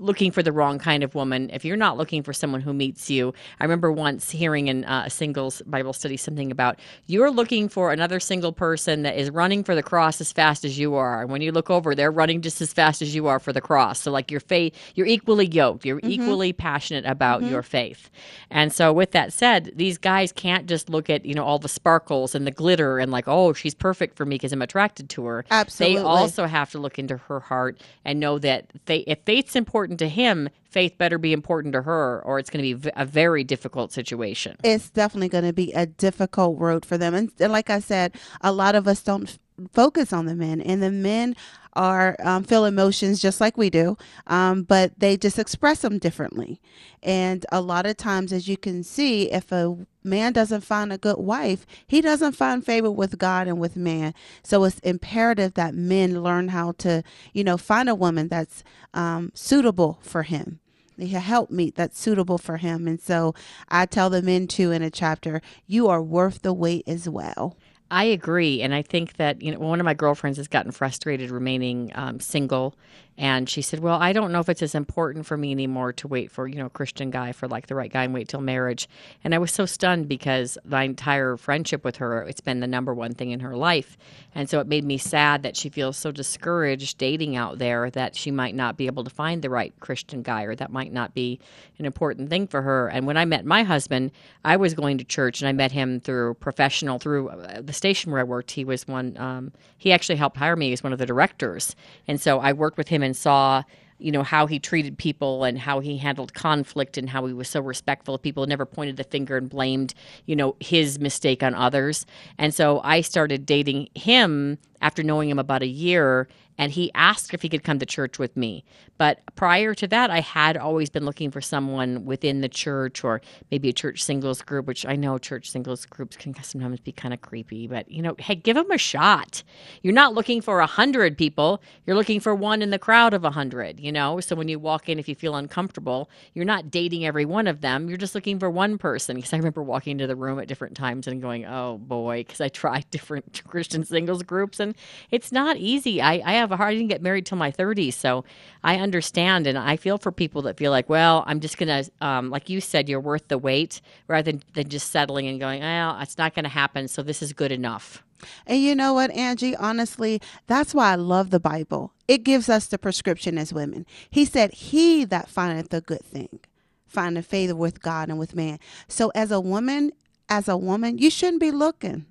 looking 0.00 0.30
for 0.30 0.42
the 0.42 0.52
wrong 0.52 0.78
kind 0.78 1.02
of 1.02 1.14
woman, 1.14 1.50
if 1.52 1.64
you're 1.64 1.76
not 1.76 1.96
looking 1.96 2.22
for 2.22 2.32
someone 2.32 2.60
who 2.60 2.72
meets 2.72 3.10
you, 3.10 3.34
I 3.60 3.64
remember 3.64 3.90
once 3.92 4.30
hearing 4.30 4.68
in 4.68 4.84
uh, 4.84 5.04
a 5.06 5.10
singles 5.10 5.62
Bible 5.66 5.92
study 5.92 6.16
something 6.16 6.50
about 6.50 6.78
you're 7.06 7.30
looking 7.30 7.68
for 7.68 7.92
another 7.92 8.20
single 8.20 8.52
person 8.52 9.02
that 9.02 9.16
is 9.16 9.30
running 9.30 9.64
for 9.64 9.74
the 9.74 9.82
cross 9.82 10.20
as 10.20 10.32
fast 10.32 10.64
as 10.64 10.78
you 10.78 10.94
are. 10.94 11.22
And 11.22 11.30
when 11.30 11.42
you 11.42 11.52
look 11.52 11.70
over, 11.70 11.94
they're 11.94 12.10
running 12.10 12.42
just 12.42 12.60
as 12.60 12.72
fast 12.72 13.02
as 13.02 13.14
you 13.14 13.26
are 13.26 13.38
for 13.38 13.52
the 13.52 13.60
cross. 13.60 14.00
So 14.00 14.10
like 14.10 14.30
your 14.30 14.40
faith, 14.40 14.74
you're 14.94 15.06
equally 15.06 15.46
yoked. 15.46 15.84
You're 15.84 16.00
Mhm. 16.00 16.10
equally 16.10 16.52
passionate 16.52 17.04
about 17.06 17.42
Mhm. 17.42 17.50
your 17.50 17.62
faith. 17.62 18.10
And 18.50 18.72
so 18.72 18.92
with 18.92 19.12
that 19.12 19.32
said, 19.32 19.72
these 19.74 19.98
guys 19.98 20.32
can't 20.32 20.66
just 20.66 20.88
look 20.90 21.08
at, 21.10 21.24
you 21.24 21.34
know, 21.34 21.44
all 21.44 21.58
the 21.58 21.68
sparkles 21.68 22.34
and 22.34 22.46
the 22.46 22.50
glitter 22.50 22.98
and 22.98 23.10
like, 23.10 23.26
oh, 23.26 23.52
she's 23.52 23.74
perfect 23.74 24.16
for 24.16 24.24
me 24.26 24.36
because 24.36 24.52
I'm 24.52 24.62
attracted 24.62 25.08
to 25.10 25.24
her. 25.26 25.44
Absolutely. 25.50 25.96
They 25.96 26.02
also 26.02 26.46
have 26.46 26.70
to 26.72 26.78
look 26.78 26.98
into 26.98 27.16
her 27.16 27.40
heart 27.40 27.80
and 28.04 28.20
know 28.20 28.38
that 28.38 28.66
they, 28.86 28.98
if 29.06 29.18
faith's 29.24 29.56
important 29.56 29.87
to 29.96 30.08
him, 30.08 30.48
faith 30.64 30.98
better 30.98 31.18
be 31.18 31.32
important 31.32 31.72
to 31.72 31.82
her, 31.82 32.22
or 32.24 32.38
it's 32.38 32.50
going 32.50 32.64
to 32.64 32.76
be 32.76 32.90
a 32.96 33.06
very 33.06 33.44
difficult 33.44 33.92
situation. 33.92 34.56
it's 34.62 34.90
definitely 34.90 35.28
going 35.28 35.44
to 35.44 35.52
be 35.52 35.72
a 35.72 35.86
difficult 35.86 36.58
road 36.58 36.84
for 36.84 36.98
them. 36.98 37.14
And, 37.14 37.32
like 37.40 37.70
I 37.70 37.80
said, 37.80 38.14
a 38.42 38.52
lot 38.52 38.74
of 38.74 38.86
us 38.86 39.02
don't 39.02 39.38
focus 39.72 40.12
on 40.12 40.26
the 40.26 40.34
men, 40.34 40.60
and 40.60 40.82
the 40.82 40.90
men 40.90 41.34
are 41.78 42.16
um, 42.24 42.42
feel 42.42 42.64
emotions 42.64 43.20
just 43.20 43.40
like 43.40 43.56
we 43.56 43.70
do, 43.70 43.96
um, 44.26 44.64
but 44.64 44.98
they 44.98 45.16
just 45.16 45.38
express 45.38 45.80
them 45.80 45.98
differently. 45.98 46.60
And 47.04 47.46
a 47.52 47.60
lot 47.60 47.86
of 47.86 47.96
times, 47.96 48.32
as 48.32 48.48
you 48.48 48.56
can 48.56 48.82
see, 48.82 49.30
if 49.30 49.52
a 49.52 49.76
man 50.02 50.32
doesn't 50.32 50.62
find 50.62 50.92
a 50.92 50.98
good 50.98 51.18
wife, 51.18 51.64
he 51.86 52.00
doesn't 52.00 52.32
find 52.32 52.66
favor 52.66 52.90
with 52.90 53.16
God 53.16 53.46
and 53.46 53.60
with 53.60 53.76
man. 53.76 54.12
So 54.42 54.64
it's 54.64 54.80
imperative 54.80 55.54
that 55.54 55.74
men 55.74 56.20
learn 56.20 56.48
how 56.48 56.72
to, 56.78 57.04
you 57.32 57.44
know, 57.44 57.56
find 57.56 57.88
a 57.88 57.94
woman 57.94 58.26
that's 58.26 58.64
um, 58.92 59.30
suitable 59.34 60.00
for 60.02 60.24
him 60.24 60.58
a 61.00 61.20
help 61.20 61.48
meet 61.48 61.76
that's 61.76 61.96
suitable 61.96 62.38
for 62.38 62.56
him. 62.56 62.88
And 62.88 63.00
so 63.00 63.32
I 63.68 63.86
tell 63.86 64.10
the 64.10 64.20
men 64.20 64.48
too 64.48 64.72
in 64.72 64.82
a 64.82 64.90
chapter, 64.90 65.40
you 65.64 65.86
are 65.86 66.02
worth 66.02 66.42
the 66.42 66.52
wait 66.52 66.82
as 66.88 67.08
well. 67.08 67.56
I 67.90 68.04
agree, 68.04 68.60
and 68.60 68.74
I 68.74 68.82
think 68.82 69.16
that 69.16 69.40
you 69.40 69.50
know 69.50 69.58
one 69.58 69.80
of 69.80 69.84
my 69.84 69.94
girlfriends 69.94 70.36
has 70.36 70.46
gotten 70.48 70.72
frustrated 70.72 71.30
remaining 71.30 71.90
um, 71.94 72.20
single, 72.20 72.74
and 73.16 73.48
she 73.48 73.62
said, 73.62 73.80
"Well, 73.80 73.98
I 73.98 74.12
don't 74.12 74.30
know 74.30 74.40
if 74.40 74.50
it's 74.50 74.60
as 74.60 74.74
important 74.74 75.24
for 75.24 75.38
me 75.38 75.52
anymore 75.52 75.94
to 75.94 76.08
wait 76.08 76.30
for 76.30 76.46
you 76.46 76.56
know 76.56 76.66
a 76.66 76.70
Christian 76.70 77.10
guy 77.10 77.32
for 77.32 77.48
like 77.48 77.66
the 77.66 77.74
right 77.74 77.90
guy 77.90 78.04
and 78.04 78.12
wait 78.12 78.28
till 78.28 78.42
marriage." 78.42 78.90
And 79.24 79.34
I 79.34 79.38
was 79.38 79.52
so 79.52 79.64
stunned 79.64 80.06
because 80.06 80.58
my 80.66 80.82
entire 80.82 81.38
friendship 81.38 81.82
with 81.82 81.96
her, 81.96 82.22
it's 82.24 82.42
been 82.42 82.60
the 82.60 82.66
number 82.66 82.92
one 82.92 83.14
thing 83.14 83.30
in 83.30 83.40
her 83.40 83.56
life, 83.56 83.96
and 84.34 84.50
so 84.50 84.60
it 84.60 84.66
made 84.66 84.84
me 84.84 84.98
sad 84.98 85.42
that 85.44 85.56
she 85.56 85.70
feels 85.70 85.96
so 85.96 86.12
discouraged 86.12 86.98
dating 86.98 87.36
out 87.36 87.56
there 87.56 87.88
that 87.90 88.14
she 88.14 88.30
might 88.30 88.54
not 88.54 88.76
be 88.76 88.84
able 88.84 89.04
to 89.04 89.10
find 89.10 89.40
the 89.40 89.48
right 89.48 89.72
Christian 89.80 90.20
guy, 90.20 90.42
or 90.42 90.54
that 90.54 90.70
might 90.70 90.92
not 90.92 91.14
be 91.14 91.40
an 91.78 91.86
important 91.86 92.28
thing 92.28 92.46
for 92.46 92.60
her. 92.60 92.88
And 92.88 93.06
when 93.06 93.16
I 93.16 93.24
met 93.24 93.46
my 93.46 93.62
husband, 93.62 94.12
I 94.44 94.58
was 94.58 94.74
going 94.74 94.98
to 94.98 95.04
church, 95.04 95.40
and 95.40 95.48
I 95.48 95.52
met 95.52 95.72
him 95.72 96.00
through 96.00 96.34
professional 96.34 96.98
through 96.98 97.30
uh, 97.30 97.62
the 97.62 97.77
station 97.78 98.12
where 98.12 98.20
I 98.20 98.24
worked. 98.24 98.50
He 98.50 98.64
was 98.64 98.86
one. 98.86 99.16
Um, 99.16 99.52
he 99.78 99.92
actually 99.92 100.16
helped 100.16 100.36
hire 100.36 100.56
me 100.56 100.72
as 100.74 100.82
one 100.82 100.92
of 100.92 100.98
the 100.98 101.06
directors, 101.06 101.74
and 102.06 102.20
so 102.20 102.40
I 102.40 102.52
worked 102.52 102.76
with 102.76 102.88
him 102.88 103.02
and 103.02 103.16
saw. 103.16 103.62
You 104.00 104.12
know 104.12 104.22
how 104.22 104.46
he 104.46 104.60
treated 104.60 104.96
people 104.96 105.42
and 105.42 105.58
how 105.58 105.80
he 105.80 105.98
handled 105.98 106.32
conflict 106.32 106.96
and 106.96 107.10
how 107.10 107.26
he 107.26 107.32
was 107.32 107.48
so 107.48 107.60
respectful 107.60 108.14
of 108.14 108.22
people, 108.22 108.46
never 108.46 108.64
pointed 108.64 108.96
the 108.96 109.02
finger 109.02 109.36
and 109.36 109.50
blamed, 109.50 109.92
you 110.24 110.36
know, 110.36 110.54
his 110.60 111.00
mistake 111.00 111.42
on 111.42 111.52
others. 111.52 112.06
And 112.38 112.54
so 112.54 112.80
I 112.84 113.00
started 113.00 113.44
dating 113.44 113.88
him 113.96 114.58
after 114.80 115.02
knowing 115.02 115.30
him 115.30 115.40
about 115.40 115.62
a 115.64 115.66
year 115.66 116.28
and 116.58 116.72
he 116.72 116.90
asked 116.94 117.32
if 117.32 117.42
he 117.42 117.48
could 117.48 117.62
come 117.62 117.78
to 117.78 117.86
church 117.86 118.18
with 118.18 118.36
me. 118.36 118.64
But 118.98 119.20
prior 119.36 119.74
to 119.74 119.86
that, 119.86 120.10
I 120.10 120.20
had 120.20 120.56
always 120.56 120.90
been 120.90 121.04
looking 121.04 121.30
for 121.30 121.40
someone 121.40 122.04
within 122.04 122.40
the 122.40 122.48
church 122.48 123.04
or 123.04 123.22
maybe 123.50 123.68
a 123.68 123.72
church 123.72 124.02
singles 124.02 124.42
group, 124.42 124.66
which 124.66 124.84
I 124.84 124.96
know 124.96 125.18
church 125.18 125.50
singles 125.50 125.86
groups 125.86 126.16
can 126.16 126.34
sometimes 126.42 126.80
be 126.80 126.90
kind 126.90 127.14
of 127.14 127.20
creepy. 127.20 127.68
But, 127.68 127.88
you 127.90 128.02
know, 128.02 128.16
hey, 128.18 128.34
give 128.34 128.56
them 128.56 128.70
a 128.72 128.78
shot. 128.78 129.44
You're 129.82 129.94
not 129.94 130.14
looking 130.14 130.40
for 130.40 130.58
a 130.58 130.66
hundred 130.66 131.16
people, 131.16 131.62
you're 131.86 131.96
looking 131.96 132.18
for 132.18 132.34
one 132.34 132.60
in 132.60 132.70
the 132.70 132.78
crowd 132.78 133.14
of 133.14 133.24
a 133.24 133.30
hundred, 133.30 133.78
you 133.78 133.92
know? 133.92 134.18
So 134.18 134.34
when 134.34 134.48
you 134.48 134.58
walk 134.58 134.88
in, 134.88 134.98
if 134.98 135.08
you 135.08 135.14
feel 135.14 135.36
uncomfortable, 135.36 136.10
you're 136.34 136.44
not 136.44 136.70
dating 136.70 137.06
every 137.06 137.24
one 137.24 137.46
of 137.46 137.60
them. 137.60 137.88
You're 137.88 137.98
just 137.98 138.16
looking 138.16 138.40
for 138.40 138.50
one 138.50 138.78
person. 138.78 139.16
Because 139.16 139.32
I 139.32 139.36
remember 139.36 139.62
walking 139.62 139.92
into 139.92 140.08
the 140.08 140.16
room 140.16 140.40
at 140.40 140.48
different 140.48 140.76
times 140.76 141.06
and 141.06 141.22
going, 141.22 141.46
oh 141.46 141.78
boy, 141.78 142.24
because 142.26 142.40
I 142.40 142.48
tried 142.48 142.86
different 142.90 143.42
Christian 143.46 143.84
singles 143.84 144.24
groups 144.24 144.58
and 144.58 144.74
it's 145.12 145.30
not 145.30 145.56
easy. 145.56 146.02
I, 146.02 146.20
I 146.24 146.32
have 146.32 146.47
a 146.52 146.56
hard, 146.56 146.70
I 146.70 146.74
didn't 146.74 146.88
get 146.88 147.02
married 147.02 147.26
till 147.26 147.38
my 147.38 147.50
30s. 147.50 147.94
So 147.94 148.24
I 148.64 148.76
understand 148.76 149.46
and 149.46 149.58
I 149.58 149.76
feel 149.76 149.98
for 149.98 150.12
people 150.12 150.42
that 150.42 150.56
feel 150.56 150.70
like, 150.70 150.88
well, 150.88 151.24
I'm 151.26 151.40
just 151.40 151.58
to, 151.84 151.90
um, 152.00 152.30
like 152.30 152.48
you 152.48 152.60
said, 152.60 152.88
you're 152.88 153.00
worth 153.00 153.28
the 153.28 153.38
wait 153.38 153.80
rather 154.06 154.32
than, 154.32 154.42
than 154.54 154.68
just 154.68 154.90
settling 154.90 155.26
and 155.26 155.40
going, 155.40 155.60
well, 155.60 155.98
it's 156.00 156.18
not 156.18 156.34
to 156.44 156.50
happen. 156.50 156.88
So 156.88 157.02
this 157.02 157.22
is 157.22 157.32
good 157.32 157.52
enough. 157.52 158.02
And 158.46 158.60
you 158.60 158.74
know 158.74 158.94
what, 158.94 159.10
Angie? 159.12 159.56
Honestly, 159.56 160.20
that's 160.46 160.74
why 160.74 160.92
I 160.92 160.96
love 160.96 161.30
the 161.30 161.40
Bible. 161.40 161.92
It 162.08 162.24
gives 162.24 162.48
us 162.48 162.66
the 162.66 162.78
prescription 162.78 163.38
as 163.38 163.52
women. 163.52 163.86
He 164.10 164.24
said, 164.24 164.52
He 164.54 165.04
that 165.04 165.28
findeth 165.28 165.72
a 165.72 165.80
good 165.80 166.04
thing, 166.04 166.40
findeth 166.86 167.26
favor 167.26 167.54
with 167.54 167.82
God 167.82 168.08
and 168.08 168.18
with 168.18 168.34
man. 168.34 168.58
So 168.88 169.12
as 169.14 169.30
a 169.30 169.40
woman, 169.40 169.92
as 170.28 170.48
a 170.48 170.56
woman, 170.56 170.98
you 170.98 171.10
shouldn't 171.10 171.40
be 171.40 171.50
looking. 171.50 172.06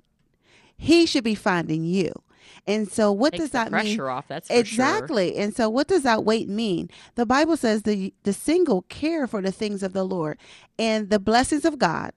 He 0.78 1.06
should 1.06 1.24
be 1.24 1.36
finding 1.36 1.84
you. 1.84 2.14
And 2.66 2.92
so 2.92 3.12
what 3.12 3.32
Takes 3.34 3.44
does 3.46 3.52
that 3.52 3.72
mean? 3.72 3.82
pressure 3.82 4.10
off, 4.10 4.28
that's 4.28 4.48
for 4.48 4.54
sure. 4.54 4.60
exactly. 4.60 5.36
And 5.38 5.56
so 5.56 5.70
what 5.70 5.88
does 5.88 6.04
that 6.04 6.24
weight 6.26 6.50
mean? 6.50 6.90
The 7.16 7.26
Bible 7.26 7.58
says 7.58 7.84
the 7.84 8.14
the 8.24 8.34
single 8.34 8.84
care 8.84 9.28
for 9.28 9.42
the 9.42 9.52
things 9.52 9.84
of 9.84 9.94
the 9.94 10.04
Lord 10.04 10.38
and 10.80 11.10
the 11.10 11.20
blessings 11.20 11.66
of 11.66 11.78
God 11.80 12.12